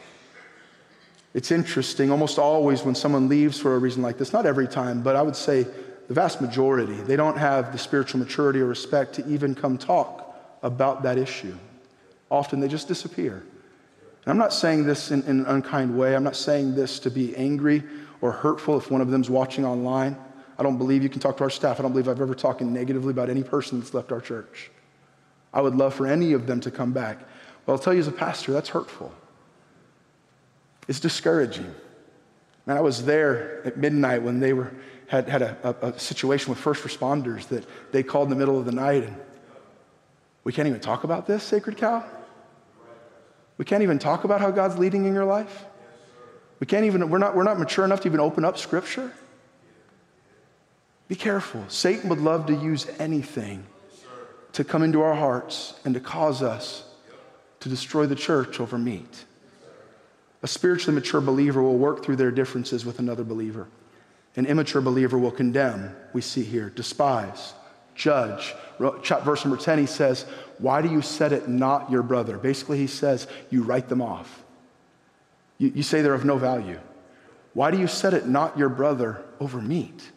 It's 1.33 1.53
interesting, 1.53 2.11
almost 2.11 2.39
always 2.39 2.83
when 2.83 2.97
someone 2.97 3.29
leaves 3.29 3.61
for 3.61 3.77
a 3.77 3.79
reason 3.79 4.03
like 4.03 4.19
this, 4.19 4.33
not 4.33 4.47
every 4.47 4.67
time, 4.67 5.03
but 5.03 5.15
I 5.15 5.23
would 5.23 5.37
say 5.37 5.65
the 6.09 6.15
vast 6.15 6.41
majority, 6.41 6.95
they 6.95 7.15
don't 7.15 7.37
have 7.37 7.73
the 7.73 7.79
spiritual 7.79 8.21
maturity 8.21 8.61
or 8.61 8.67
respect 8.67 9.15
to 9.17 9.27
even 9.29 9.55
come 9.55 9.77
talk 9.77 10.35
about 10.63 11.03
that 11.03 11.19
issue. 11.19 11.57
Often 12.31 12.61
they 12.61 12.69
just 12.69 12.89
disappear. 12.89 13.45
And 14.27 14.33
I'm 14.33 14.39
not 14.39 14.53
saying 14.53 14.85
this 14.85 15.13
in, 15.13 15.23
in, 15.23 15.41
an 15.41 15.47
unkind 15.47 15.97
way. 15.97 16.17
I'm 16.17 16.25
not 16.25 16.35
saying 16.35 16.75
this 16.75 16.99
to 17.01 17.11
be 17.11 17.35
angry 17.37 17.85
or 18.21 18.33
hurtful 18.33 18.77
if 18.77 18.91
one 18.91 19.01
of 19.01 19.09
them's 19.09 19.31
watching 19.31 19.65
online. 19.65 20.17
I 20.59 20.65
don't 20.65 20.79
believe 20.79 21.05
you 21.05 21.09
can 21.09 21.21
talk 21.21 21.37
to 21.37 21.45
our 21.45 21.51
staff. 21.51 21.79
I 21.79 21.83
don't 21.83 21.93
believe 21.93 22.09
I've 22.09 22.21
ever 22.21 22.35
talked 22.35 22.61
negatively 22.61 23.13
about 23.13 23.31
any 23.31 23.45
person 23.45 23.79
that's 23.79 23.95
left 23.95 24.11
our 24.11 24.21
church. 24.21 24.73
I 25.55 25.61
would 25.61 25.77
love 25.77 25.95
for 25.95 26.09
any 26.09 26.33
of 26.33 26.49
them 26.49 26.61
to 26.63 26.73
come 26.73 26.93
back. 26.93 27.21
But 27.65 27.73
I'll 27.73 27.79
tell 27.79 27.95
you 27.95 28.01
as 28.01 28.09
a 28.09 28.13
pastor, 28.13 28.53
that's 28.53 28.71
hurtful. 28.71 29.13
It's 30.89 30.99
discouraging. 30.99 31.73
And 32.67 32.77
I 32.77 32.81
was 32.81 33.05
there 33.05 33.65
at 33.65 33.77
midnight 33.77 34.23
when 34.23 34.41
they 34.41 34.53
were, 34.53 34.73
had, 35.07 35.29
had 35.29 35.43
a, 35.43 35.77
a, 35.83 35.87
a 35.89 35.99
situation 36.01 36.51
with 36.51 36.59
first 36.59 36.83
responders 36.83 37.47
that 37.49 37.65
they 37.93 38.03
called 38.03 38.27
in 38.27 38.31
the 38.31 38.37
middle 38.37 38.59
of 38.59 38.65
the 38.65 38.73
night. 38.73 39.05
And 39.05 39.17
we 40.43 40.53
can't 40.53 40.67
even 40.67 40.81
talk 40.81 41.05
about 41.05 41.29
this, 41.29 41.45
Sacred 41.45 41.77
Cow? 41.77 42.05
We 43.59 43.65
can't 43.65 43.83
even 43.83 43.99
talk 43.99 44.25
about 44.25 44.41
how 44.41 44.51
God's 44.51 44.79
leading 44.79 45.07
in 45.07 45.15
your 45.15 45.25
life. 45.25 45.65
We 46.61 46.67
can't 46.67 46.85
even, 46.85 47.09
we're 47.11 47.19
not, 47.19 47.37
we're 47.37 47.43
not 47.43 47.59
mature 47.59 47.85
enough 47.85 48.01
to 48.03 48.09
even 48.09 48.21
open 48.21 48.45
up 48.45 48.59
Scripture. 48.59 49.13
Be 51.09 51.15
careful. 51.15 51.65
Satan 51.69 52.09
would 52.09 52.21
love 52.21 52.47
to 52.47 52.55
use 52.55 52.87
anything 52.99 53.65
to 54.53 54.65
come 54.65 54.83
into 54.83 55.03
our 55.03 55.15
hearts 55.15 55.75
and 55.85 55.95
to 55.95 56.01
cause 56.01 56.43
us 56.43 56.85
to 57.61 57.69
destroy 57.69 58.07
the 58.07 58.17
church 58.17 58.59
over 58.61 58.79
meat. 58.79 59.25
A 60.43 60.49
spiritually 60.49 60.95
mature 60.95 61.21
believer 61.21 61.63
will 61.63 61.79
work 61.79 62.05
through 62.05 62.17
their 62.17 62.31
differences 62.31 62.85
with 62.85 62.99
another 62.99 63.25
believer. 63.25 63.69
An 64.37 64.47
immature 64.47 64.83
believer 64.83 65.19
will 65.19 65.31
condemn, 65.31 65.95
we 66.13 66.21
see 66.21 66.43
here, 66.43 66.71
despise, 66.71 67.55
judge. 67.95 68.55
Verse 68.79 69.45
number 69.45 69.61
10, 69.61 69.79
he 69.79 69.87
says, 69.87 70.27
Why 70.59 70.83
do 70.83 70.91
you 70.91 71.03
set 71.03 71.33
it 71.33 71.49
not 71.49 71.91
your 71.91 72.03
brother? 72.03 72.39
Basically, 72.39 72.79
he 72.79 72.87
says, 72.87 73.27
You 73.51 73.63
write 73.63 73.89
them 73.89 74.01
off. 74.01 74.43
You, 75.59 75.73
you 75.75 75.83
say 75.83 76.03
they're 76.03 76.15
of 76.15 76.25
no 76.25 76.39
value. 76.39 76.81
Why 77.55 77.71
do 77.71 77.79
you 77.79 77.87
set 77.87 78.15
it 78.15 78.27
not 78.27 78.59
your 78.59 78.69
brother 78.69 79.23
over 79.41 79.61
meat? 79.61 80.11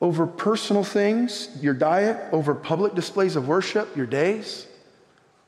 Over 0.00 0.26
personal 0.26 0.82
things, 0.82 1.48
your 1.60 1.74
diet, 1.74 2.20
over 2.32 2.54
public 2.54 2.94
displays 2.94 3.36
of 3.36 3.46
worship, 3.46 3.96
your 3.96 4.06
days? 4.06 4.66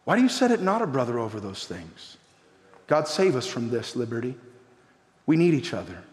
Why 0.05 0.17
do 0.17 0.23
you 0.23 0.29
set 0.29 0.51
it 0.53 0.61
not 0.61 0.83
a 0.83 0.87
brother 0.87 1.19
over 1.19 1.41
those 1.41 1.67
things? 1.67 2.19
God 2.87 3.09
save 3.09 3.35
us 3.35 3.47
from 3.47 3.71
this 3.71 3.97
liberty. 3.97 4.37
We 5.27 5.37
need 5.37 5.55
each 5.55 5.73
other. 5.75 6.05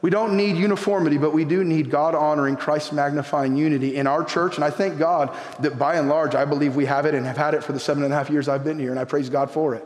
We 0.00 0.10
don't 0.10 0.36
need 0.36 0.56
uniformity, 0.56 1.18
but 1.18 1.32
we 1.32 1.44
do 1.44 1.64
need 1.64 1.90
God 1.90 2.14
honoring, 2.14 2.56
Christ 2.56 2.92
magnifying 2.92 3.56
unity 3.56 3.96
in 3.96 4.06
our 4.06 4.22
church. 4.22 4.54
And 4.54 4.64
I 4.64 4.70
thank 4.70 4.98
God 4.98 5.36
that 5.60 5.78
by 5.78 5.96
and 5.96 6.08
large, 6.08 6.36
I 6.36 6.44
believe 6.44 6.76
we 6.76 6.86
have 6.86 7.04
it 7.04 7.14
and 7.14 7.26
have 7.26 7.36
had 7.36 7.54
it 7.54 7.64
for 7.64 7.72
the 7.72 7.80
seven 7.80 8.04
and 8.04 8.12
a 8.12 8.16
half 8.16 8.30
years 8.30 8.48
I've 8.48 8.62
been 8.62 8.78
here, 8.78 8.90
and 8.90 9.00
I 9.00 9.04
praise 9.04 9.28
God 9.28 9.50
for 9.50 9.74
it. 9.74 9.84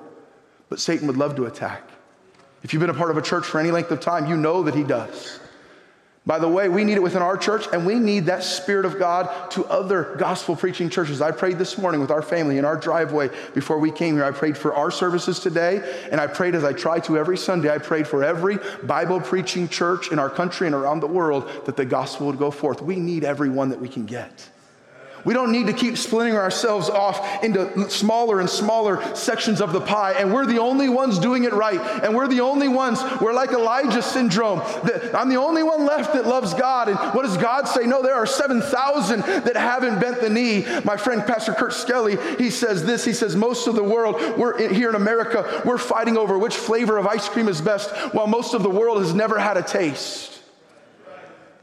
But 0.68 0.80
Satan 0.80 1.06
would 1.06 1.16
love 1.16 1.36
to 1.36 1.46
attack. 1.46 1.88
If 2.62 2.72
you've 2.72 2.80
been 2.80 2.90
a 2.90 2.94
part 2.94 3.10
of 3.10 3.16
a 3.16 3.22
church 3.22 3.44
for 3.44 3.58
any 3.58 3.70
length 3.70 3.90
of 3.90 4.00
time, 4.00 4.26
you 4.26 4.36
know 4.36 4.62
that 4.64 4.74
he 4.74 4.84
does. 4.84 5.40
By 6.24 6.38
the 6.38 6.48
way, 6.48 6.68
we 6.68 6.84
need 6.84 6.94
it 6.94 7.02
within 7.02 7.20
our 7.20 7.36
church, 7.36 7.66
and 7.72 7.84
we 7.84 7.96
need 7.96 8.26
that 8.26 8.44
Spirit 8.44 8.86
of 8.86 8.96
God 8.96 9.50
to 9.52 9.64
other 9.64 10.14
gospel 10.18 10.54
preaching 10.54 10.88
churches. 10.88 11.20
I 11.20 11.32
prayed 11.32 11.58
this 11.58 11.76
morning 11.76 12.00
with 12.00 12.12
our 12.12 12.22
family 12.22 12.58
in 12.58 12.64
our 12.64 12.76
driveway 12.76 13.28
before 13.54 13.80
we 13.80 13.90
came 13.90 14.14
here. 14.14 14.24
I 14.24 14.30
prayed 14.30 14.56
for 14.56 14.72
our 14.72 14.92
services 14.92 15.40
today, 15.40 15.82
and 16.12 16.20
I 16.20 16.28
prayed 16.28 16.54
as 16.54 16.62
I 16.62 16.74
try 16.74 17.00
to 17.00 17.18
every 17.18 17.36
Sunday. 17.36 17.74
I 17.74 17.78
prayed 17.78 18.06
for 18.06 18.22
every 18.22 18.58
Bible 18.84 19.20
preaching 19.20 19.68
church 19.68 20.12
in 20.12 20.20
our 20.20 20.30
country 20.30 20.68
and 20.68 20.76
around 20.76 21.00
the 21.00 21.08
world 21.08 21.50
that 21.64 21.76
the 21.76 21.84
gospel 21.84 22.28
would 22.28 22.38
go 22.38 22.52
forth. 22.52 22.80
We 22.80 22.94
need 22.94 23.24
everyone 23.24 23.70
that 23.70 23.80
we 23.80 23.88
can 23.88 24.06
get. 24.06 24.48
We 25.24 25.34
don't 25.34 25.52
need 25.52 25.66
to 25.68 25.72
keep 25.72 25.96
splitting 25.96 26.34
ourselves 26.34 26.88
off 26.88 27.44
into 27.44 27.88
smaller 27.90 28.40
and 28.40 28.50
smaller 28.50 29.14
sections 29.14 29.60
of 29.60 29.72
the 29.72 29.80
pie. 29.80 30.12
And 30.12 30.32
we're 30.32 30.46
the 30.46 30.58
only 30.58 30.88
ones 30.88 31.18
doing 31.18 31.44
it 31.44 31.52
right. 31.52 31.80
And 32.02 32.14
we're 32.14 32.28
the 32.28 32.40
only 32.40 32.68
ones, 32.68 33.00
we're 33.20 33.32
like 33.32 33.50
Elijah 33.50 34.02
syndrome. 34.02 34.58
That 34.58 35.14
I'm 35.14 35.28
the 35.28 35.36
only 35.36 35.62
one 35.62 35.86
left 35.86 36.14
that 36.14 36.26
loves 36.26 36.54
God. 36.54 36.88
And 36.88 36.98
what 37.14 37.22
does 37.22 37.36
God 37.36 37.68
say? 37.68 37.86
No, 37.86 38.02
there 38.02 38.14
are 38.14 38.26
7,000 38.26 39.20
that 39.20 39.56
haven't 39.56 40.00
bent 40.00 40.20
the 40.20 40.30
knee. 40.30 40.66
My 40.84 40.96
friend, 40.96 41.24
Pastor 41.24 41.54
Kurt 41.54 41.72
Skelly, 41.72 42.18
he 42.36 42.50
says 42.50 42.84
this. 42.84 43.04
He 43.04 43.12
says, 43.12 43.36
most 43.36 43.68
of 43.68 43.74
the 43.74 43.84
world, 43.84 44.16
we're 44.36 44.72
here 44.72 44.88
in 44.88 44.94
America, 44.94 45.62
we're 45.64 45.78
fighting 45.78 46.16
over 46.16 46.38
which 46.38 46.56
flavor 46.56 46.98
of 46.98 47.06
ice 47.06 47.28
cream 47.28 47.48
is 47.48 47.60
best, 47.60 47.90
while 48.14 48.26
most 48.26 48.54
of 48.54 48.62
the 48.62 48.70
world 48.70 48.98
has 48.98 49.14
never 49.14 49.38
had 49.38 49.56
a 49.56 49.62
taste. 49.62 50.41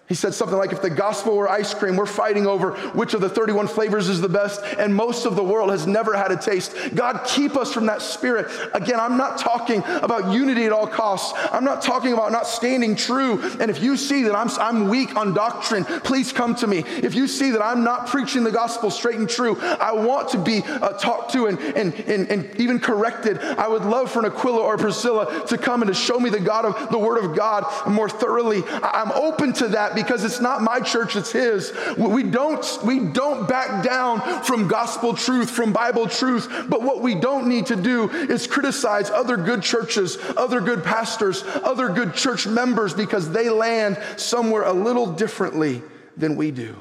He 0.09 0.15
said 0.15 0.33
something 0.33 0.57
like, 0.57 0.71
if 0.71 0.81
the 0.81 0.89
gospel 0.89 1.37
were 1.37 1.47
ice 1.47 1.71
cream, 1.75 1.95
we're 1.95 2.07
fighting 2.07 2.47
over 2.47 2.71
which 2.71 3.13
of 3.13 3.21
the 3.21 3.29
31 3.29 3.67
flavors 3.67 4.09
is 4.09 4.19
the 4.19 4.27
best, 4.27 4.59
and 4.79 4.93
most 4.93 5.27
of 5.27 5.35
the 5.35 5.43
world 5.43 5.69
has 5.69 5.85
never 5.85 6.17
had 6.17 6.31
a 6.31 6.35
taste. 6.35 6.75
God, 6.95 7.21
keep 7.27 7.55
us 7.55 7.71
from 7.71 7.85
that 7.85 8.01
spirit. 8.01 8.47
Again, 8.73 8.99
I'm 8.99 9.17
not 9.17 9.37
talking 9.37 9.83
about 9.85 10.33
unity 10.33 10.65
at 10.65 10.71
all 10.71 10.87
costs. 10.87 11.37
I'm 11.51 11.63
not 11.63 11.83
talking 11.83 12.11
about 12.11 12.31
not 12.31 12.47
standing 12.47 12.95
true. 12.95 13.39
And 13.59 13.69
if 13.69 13.83
you 13.83 13.95
see 13.95 14.23
that 14.23 14.35
I'm, 14.35 14.49
I'm 14.59 14.89
weak 14.89 15.15
on 15.15 15.35
doctrine, 15.35 15.85
please 15.85 16.33
come 16.33 16.55
to 16.55 16.65
me. 16.65 16.79
If 16.87 17.13
you 17.13 17.27
see 17.27 17.51
that 17.51 17.61
I'm 17.61 17.83
not 17.83 18.07
preaching 18.07 18.43
the 18.43 18.51
gospel 18.51 18.89
straight 18.89 19.19
and 19.19 19.29
true, 19.29 19.61
I 19.61 19.91
want 19.91 20.29
to 20.29 20.39
be 20.39 20.63
uh, 20.63 20.93
talked 20.93 21.33
to 21.33 21.45
and, 21.45 21.59
and, 21.59 21.93
and, 21.93 22.27
and 22.31 22.59
even 22.59 22.79
corrected. 22.79 23.37
I 23.37 23.67
would 23.67 23.85
love 23.85 24.09
for 24.09 24.25
an 24.25 24.25
Aquila 24.25 24.59
or 24.59 24.75
Priscilla 24.75 25.45
to 25.45 25.57
come 25.59 25.83
and 25.83 25.89
to 25.89 25.93
show 25.93 26.19
me 26.19 26.31
the 26.31 26.39
God 26.39 26.65
of 26.65 26.89
the 26.89 26.97
Word 26.97 27.23
of 27.23 27.35
God 27.35 27.63
more 27.87 28.09
thoroughly. 28.09 28.63
I'm 28.67 29.11
open 29.11 29.53
to 29.53 29.67
that 29.67 29.98
because 30.01 30.23
it's 30.23 30.39
not 30.39 30.61
my 30.61 30.79
church, 30.79 31.15
it's 31.15 31.31
his. 31.31 31.73
We 31.97 32.23
don't, 32.23 32.79
we 32.83 32.99
don't 32.99 33.47
back 33.47 33.83
down 33.83 34.43
from 34.43 34.67
gospel 34.67 35.13
truth, 35.13 35.49
from 35.49 35.73
Bible 35.73 36.07
truth. 36.07 36.65
But 36.69 36.81
what 36.81 37.01
we 37.01 37.15
don't 37.15 37.47
need 37.47 37.67
to 37.67 37.75
do 37.75 38.09
is 38.09 38.47
criticize 38.47 39.09
other 39.09 39.37
good 39.37 39.61
churches, 39.61 40.17
other 40.37 40.61
good 40.61 40.83
pastors, 40.83 41.43
other 41.63 41.89
good 41.89 42.13
church 42.13 42.47
members 42.47 42.93
because 42.93 43.31
they 43.31 43.49
land 43.49 43.99
somewhere 44.17 44.63
a 44.63 44.73
little 44.73 45.11
differently 45.11 45.81
than 46.17 46.35
we 46.35 46.51
do. 46.51 46.75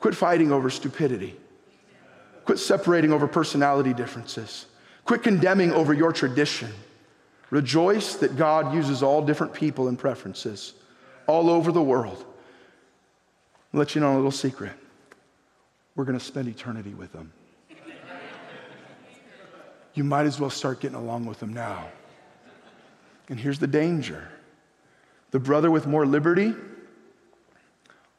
Quit 0.00 0.14
fighting 0.14 0.52
over 0.52 0.70
stupidity. 0.70 1.36
Quit 2.44 2.58
separating 2.58 3.12
over 3.12 3.26
personality 3.26 3.92
differences. 3.92 4.66
Quit 5.04 5.22
condemning 5.22 5.72
over 5.72 5.92
your 5.92 6.12
tradition. 6.12 6.72
Rejoice 7.50 8.14
that 8.16 8.36
God 8.36 8.74
uses 8.74 9.02
all 9.02 9.22
different 9.22 9.52
people 9.52 9.88
and 9.88 9.98
preferences 9.98 10.74
all 11.28 11.48
over 11.48 11.70
the 11.70 11.82
world. 11.82 12.24
I'll 13.72 13.78
let 13.78 13.94
you 13.94 14.00
know 14.00 14.14
a 14.14 14.16
little 14.16 14.32
secret. 14.32 14.72
We're 15.94 16.04
going 16.04 16.18
to 16.18 16.24
spend 16.24 16.48
eternity 16.48 16.94
with 16.94 17.12
them. 17.12 17.32
You 19.94 20.04
might 20.04 20.26
as 20.26 20.40
well 20.40 20.50
start 20.50 20.80
getting 20.80 20.96
along 20.96 21.26
with 21.26 21.38
them 21.38 21.52
now. 21.52 21.88
And 23.28 23.38
here's 23.38 23.58
the 23.58 23.66
danger 23.66 24.28
the 25.30 25.38
brother 25.38 25.70
with 25.70 25.86
more 25.86 26.06
liberty 26.06 26.54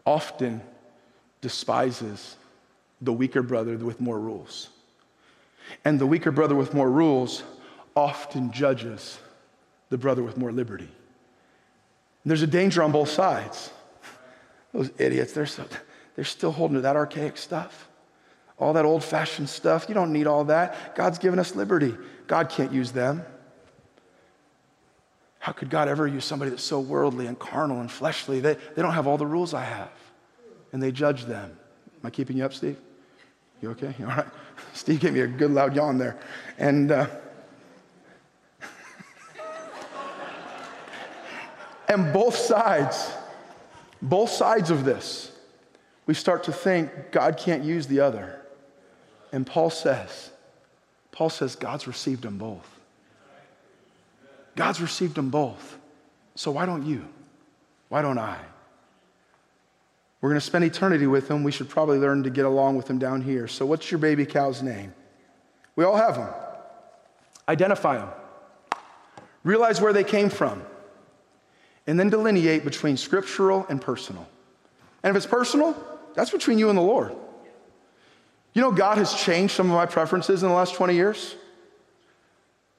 often 0.05 0.61
despises 1.41 2.35
the 3.01 3.13
weaker 3.13 3.41
brother 3.41 3.77
with 3.77 3.99
more 3.99 4.19
rules. 4.19 4.69
And 5.85 5.99
the 5.99 6.05
weaker 6.05 6.31
brother 6.31 6.55
with 6.55 6.73
more 6.73 6.89
rules 6.89 7.43
often 7.95 8.51
judges 8.51 9.19
the 9.89 9.97
brother 9.97 10.21
with 10.21 10.37
more 10.37 10.51
liberty. 10.51 10.89
There's 12.25 12.41
a 12.41 12.47
danger 12.47 12.83
on 12.83 12.91
both 12.91 13.09
sides. 13.09 13.71
Those 14.73 14.91
idiots, 14.97 15.33
they're, 15.33 15.45
so, 15.45 15.65
they're 16.15 16.25
still 16.25 16.51
holding 16.51 16.75
to 16.75 16.81
that 16.81 16.95
archaic 16.95 17.37
stuff. 17.37 17.89
All 18.57 18.73
that 18.73 18.85
old 18.85 19.03
fashioned 19.03 19.49
stuff. 19.49 19.85
You 19.87 19.95
don't 19.95 20.11
need 20.11 20.27
all 20.27 20.43
that. 20.45 20.95
God's 20.95 21.17
given 21.17 21.39
us 21.39 21.55
liberty. 21.55 21.95
God 22.27 22.49
can't 22.49 22.71
use 22.71 22.91
them. 22.91 23.23
How 25.39 25.53
could 25.53 25.69
God 25.69 25.87
ever 25.87 26.05
use 26.05 26.25
somebody 26.25 26.51
that's 26.51 26.63
so 26.63 26.79
worldly 26.81 27.25
and 27.25 27.39
carnal 27.39 27.79
and 27.79 27.89
fleshly? 27.89 28.41
They, 28.41 28.55
they 28.75 28.81
don't 28.81 28.93
have 28.93 29.07
all 29.07 29.17
the 29.17 29.25
rules 29.25 29.53
I 29.53 29.63
have. 29.63 29.91
And 30.73 30.83
they 30.83 30.91
judge 30.91 31.25
them. 31.25 31.57
Am 32.01 32.07
I 32.07 32.09
keeping 32.09 32.37
you 32.37 32.45
up, 32.45 32.53
Steve? 32.53 32.77
You 33.61 33.71
okay? 33.71 33.95
All 34.01 34.07
right. 34.07 34.27
Steve 34.73 34.99
gave 34.99 35.13
me 35.13 35.21
a 35.21 35.27
good 35.27 35.51
loud 35.51 35.75
yawn 35.75 35.97
there. 35.97 36.19
And 36.57 36.91
uh, 36.91 37.07
And 41.89 42.13
both 42.13 42.35
sides, 42.35 43.11
both 43.99 44.29
sides 44.29 44.69
of 44.69 44.85
this, 44.85 45.31
we 46.05 46.13
start 46.13 46.43
to 46.43 46.51
think 46.51 47.11
God 47.11 47.37
can't 47.37 47.63
use 47.63 47.87
the 47.87 47.99
other. 47.99 48.39
And 49.31 49.45
Paul 49.45 49.71
says, 49.71 50.29
Paul 51.11 51.29
says 51.29 51.55
God's 51.55 51.87
received 51.87 52.21
them 52.21 52.37
both. 52.37 52.79
God's 54.55 54.81
received 54.81 55.15
them 55.15 55.29
both. 55.29 55.77
So 56.35 56.51
why 56.51 56.65
don't 56.65 56.85
you? 56.85 57.05
Why 57.89 58.03
don't 58.03 58.19
I? 58.19 58.37
We're 60.21 60.29
going 60.29 60.39
to 60.39 60.45
spend 60.45 60.65
eternity 60.65 61.07
with 61.07 61.27
them. 61.27 61.43
We 61.43 61.51
should 61.51 61.69
probably 61.69 61.97
learn 61.97 62.23
to 62.23 62.29
get 62.29 62.45
along 62.45 62.75
with 62.75 62.85
them 62.85 62.99
down 62.99 63.21
here. 63.21 63.47
So, 63.47 63.65
what's 63.65 63.89
your 63.89 63.99
baby 63.99 64.25
cow's 64.25 64.61
name? 64.61 64.93
We 65.75 65.85
all 65.85 65.95
have 65.95 66.15
them. 66.15 66.29
Identify 67.47 67.97
them. 67.97 68.09
Realize 69.43 69.79
where 69.79 69.93
they 69.93 70.03
came 70.03 70.29
from 70.29 70.61
and 71.89 71.99
then 71.99 72.07
delineate 72.07 72.63
between 72.63 72.95
scriptural 72.95 73.65
and 73.67 73.81
personal. 73.81 74.27
And 75.01 75.09
if 75.09 75.17
it's 75.17 75.25
personal, 75.25 75.75
that's 76.13 76.29
between 76.29 76.59
you 76.59 76.69
and 76.69 76.77
the 76.77 76.83
Lord. 76.83 77.15
You 78.53 78.61
know, 78.61 78.71
God 78.71 78.99
has 78.99 79.11
changed 79.11 79.55
some 79.55 79.71
of 79.71 79.75
my 79.75 79.87
preferences 79.87 80.43
in 80.43 80.49
the 80.49 80.55
last 80.55 80.75
20 80.75 80.93
years. 80.93 81.35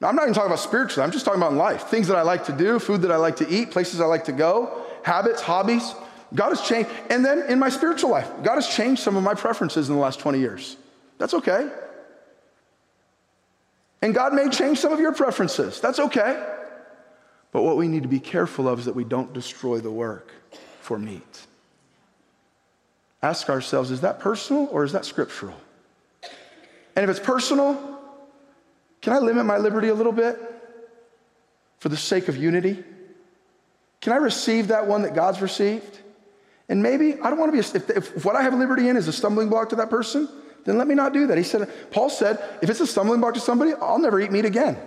Now, 0.00 0.08
I'm 0.08 0.14
not 0.14 0.22
even 0.22 0.34
talking 0.34 0.46
about 0.46 0.60
spiritually, 0.60 1.04
I'm 1.04 1.10
just 1.10 1.24
talking 1.24 1.40
about 1.40 1.54
life. 1.54 1.88
Things 1.88 2.06
that 2.06 2.16
I 2.16 2.22
like 2.22 2.44
to 2.44 2.52
do, 2.52 2.78
food 2.78 3.02
that 3.02 3.10
I 3.10 3.16
like 3.16 3.34
to 3.36 3.48
eat, 3.48 3.72
places 3.72 4.00
I 4.00 4.04
like 4.04 4.26
to 4.26 4.32
go, 4.32 4.86
habits, 5.02 5.42
hobbies. 5.42 5.92
God 6.32 6.50
has 6.50 6.60
changed. 6.60 6.88
And 7.10 7.24
then 7.24 7.42
in 7.48 7.58
my 7.58 7.68
spiritual 7.68 8.10
life, 8.10 8.30
God 8.44 8.54
has 8.54 8.68
changed 8.68 9.02
some 9.02 9.16
of 9.16 9.24
my 9.24 9.34
preferences 9.34 9.88
in 9.88 9.96
the 9.96 10.00
last 10.00 10.20
20 10.20 10.38
years. 10.38 10.76
That's 11.18 11.34
okay. 11.34 11.68
And 14.02 14.14
God 14.14 14.34
may 14.34 14.48
change 14.50 14.78
some 14.78 14.92
of 14.92 15.00
your 15.00 15.12
preferences. 15.12 15.80
That's 15.80 15.98
okay. 15.98 16.59
But 17.52 17.62
what 17.62 17.76
we 17.76 17.88
need 17.88 18.02
to 18.02 18.08
be 18.08 18.20
careful 18.20 18.68
of 18.68 18.78
is 18.78 18.84
that 18.84 18.94
we 18.94 19.04
don't 19.04 19.32
destroy 19.32 19.80
the 19.80 19.90
work 19.90 20.32
for 20.80 20.98
meat. 20.98 21.46
Ask 23.22 23.50
ourselves 23.50 23.90
is 23.90 24.00
that 24.00 24.20
personal 24.20 24.68
or 24.70 24.84
is 24.84 24.92
that 24.92 25.04
scriptural? 25.04 25.56
And 26.96 27.04
if 27.04 27.10
it's 27.10 27.24
personal, 27.24 27.98
can 29.00 29.12
I 29.12 29.18
limit 29.18 29.46
my 29.46 29.58
liberty 29.58 29.88
a 29.88 29.94
little 29.94 30.12
bit 30.12 30.38
for 31.78 31.88
the 31.88 31.96
sake 31.96 32.28
of 32.28 32.36
unity? 32.36 32.82
Can 34.00 34.12
I 34.12 34.16
receive 34.16 34.68
that 34.68 34.86
one 34.86 35.02
that 35.02 35.14
God's 35.14 35.42
received? 35.42 35.98
And 36.68 36.82
maybe 36.82 37.14
I 37.20 37.30
don't 37.30 37.38
want 37.38 37.52
to 37.52 37.60
be, 37.60 37.66
a, 37.66 37.82
if, 37.82 38.14
if 38.16 38.24
what 38.24 38.36
I 38.36 38.42
have 38.42 38.54
liberty 38.54 38.88
in 38.88 38.96
is 38.96 39.08
a 39.08 39.12
stumbling 39.12 39.48
block 39.48 39.70
to 39.70 39.76
that 39.76 39.90
person, 39.90 40.28
then 40.64 40.78
let 40.78 40.86
me 40.86 40.94
not 40.94 41.12
do 41.12 41.26
that. 41.26 41.36
He 41.36 41.44
said, 41.44 41.70
Paul 41.90 42.10
said, 42.10 42.42
if 42.62 42.70
it's 42.70 42.80
a 42.80 42.86
stumbling 42.86 43.20
block 43.20 43.34
to 43.34 43.40
somebody, 43.40 43.72
I'll 43.74 43.98
never 43.98 44.20
eat 44.20 44.30
meat 44.30 44.44
again. 44.44 44.78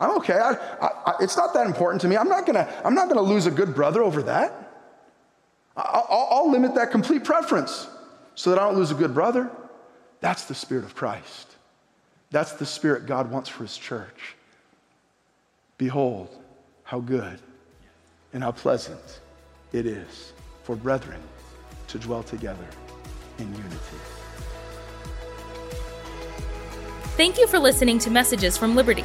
I'm 0.00 0.16
okay. 0.18 0.34
I, 0.34 0.52
I, 0.80 1.14
it's 1.20 1.36
not 1.36 1.52
that 1.54 1.66
important 1.66 2.00
to 2.02 2.08
me. 2.08 2.16
I'm 2.16 2.28
not 2.28 2.46
gonna, 2.46 2.72
I'm 2.84 2.94
not 2.94 3.08
gonna 3.08 3.22
lose 3.22 3.46
a 3.46 3.50
good 3.50 3.74
brother 3.74 4.02
over 4.02 4.22
that. 4.22 4.68
I'll, 5.76 6.28
I'll 6.30 6.50
limit 6.50 6.74
that 6.74 6.90
complete 6.90 7.24
preference 7.24 7.88
so 8.34 8.50
that 8.50 8.58
I 8.58 8.64
don't 8.64 8.76
lose 8.76 8.90
a 8.90 8.94
good 8.94 9.14
brother. 9.14 9.50
That's 10.20 10.44
the 10.44 10.54
spirit 10.54 10.84
of 10.84 10.94
Christ. 10.94 11.56
That's 12.30 12.52
the 12.52 12.66
spirit 12.66 13.06
God 13.06 13.30
wants 13.30 13.48
for 13.48 13.62
his 13.62 13.76
church. 13.76 14.36
Behold, 15.78 16.28
how 16.82 17.00
good 17.00 17.38
and 18.32 18.42
how 18.42 18.52
pleasant 18.52 19.20
it 19.72 19.86
is 19.86 20.32
for 20.62 20.76
brethren 20.76 21.20
to 21.88 21.98
dwell 21.98 22.22
together 22.22 22.66
in 23.38 23.48
unity. 23.54 23.76
Thank 27.16 27.38
you 27.38 27.46
for 27.46 27.58
listening 27.58 27.98
to 28.00 28.10
Messages 28.10 28.56
from 28.56 28.76
Liberty. 28.76 29.04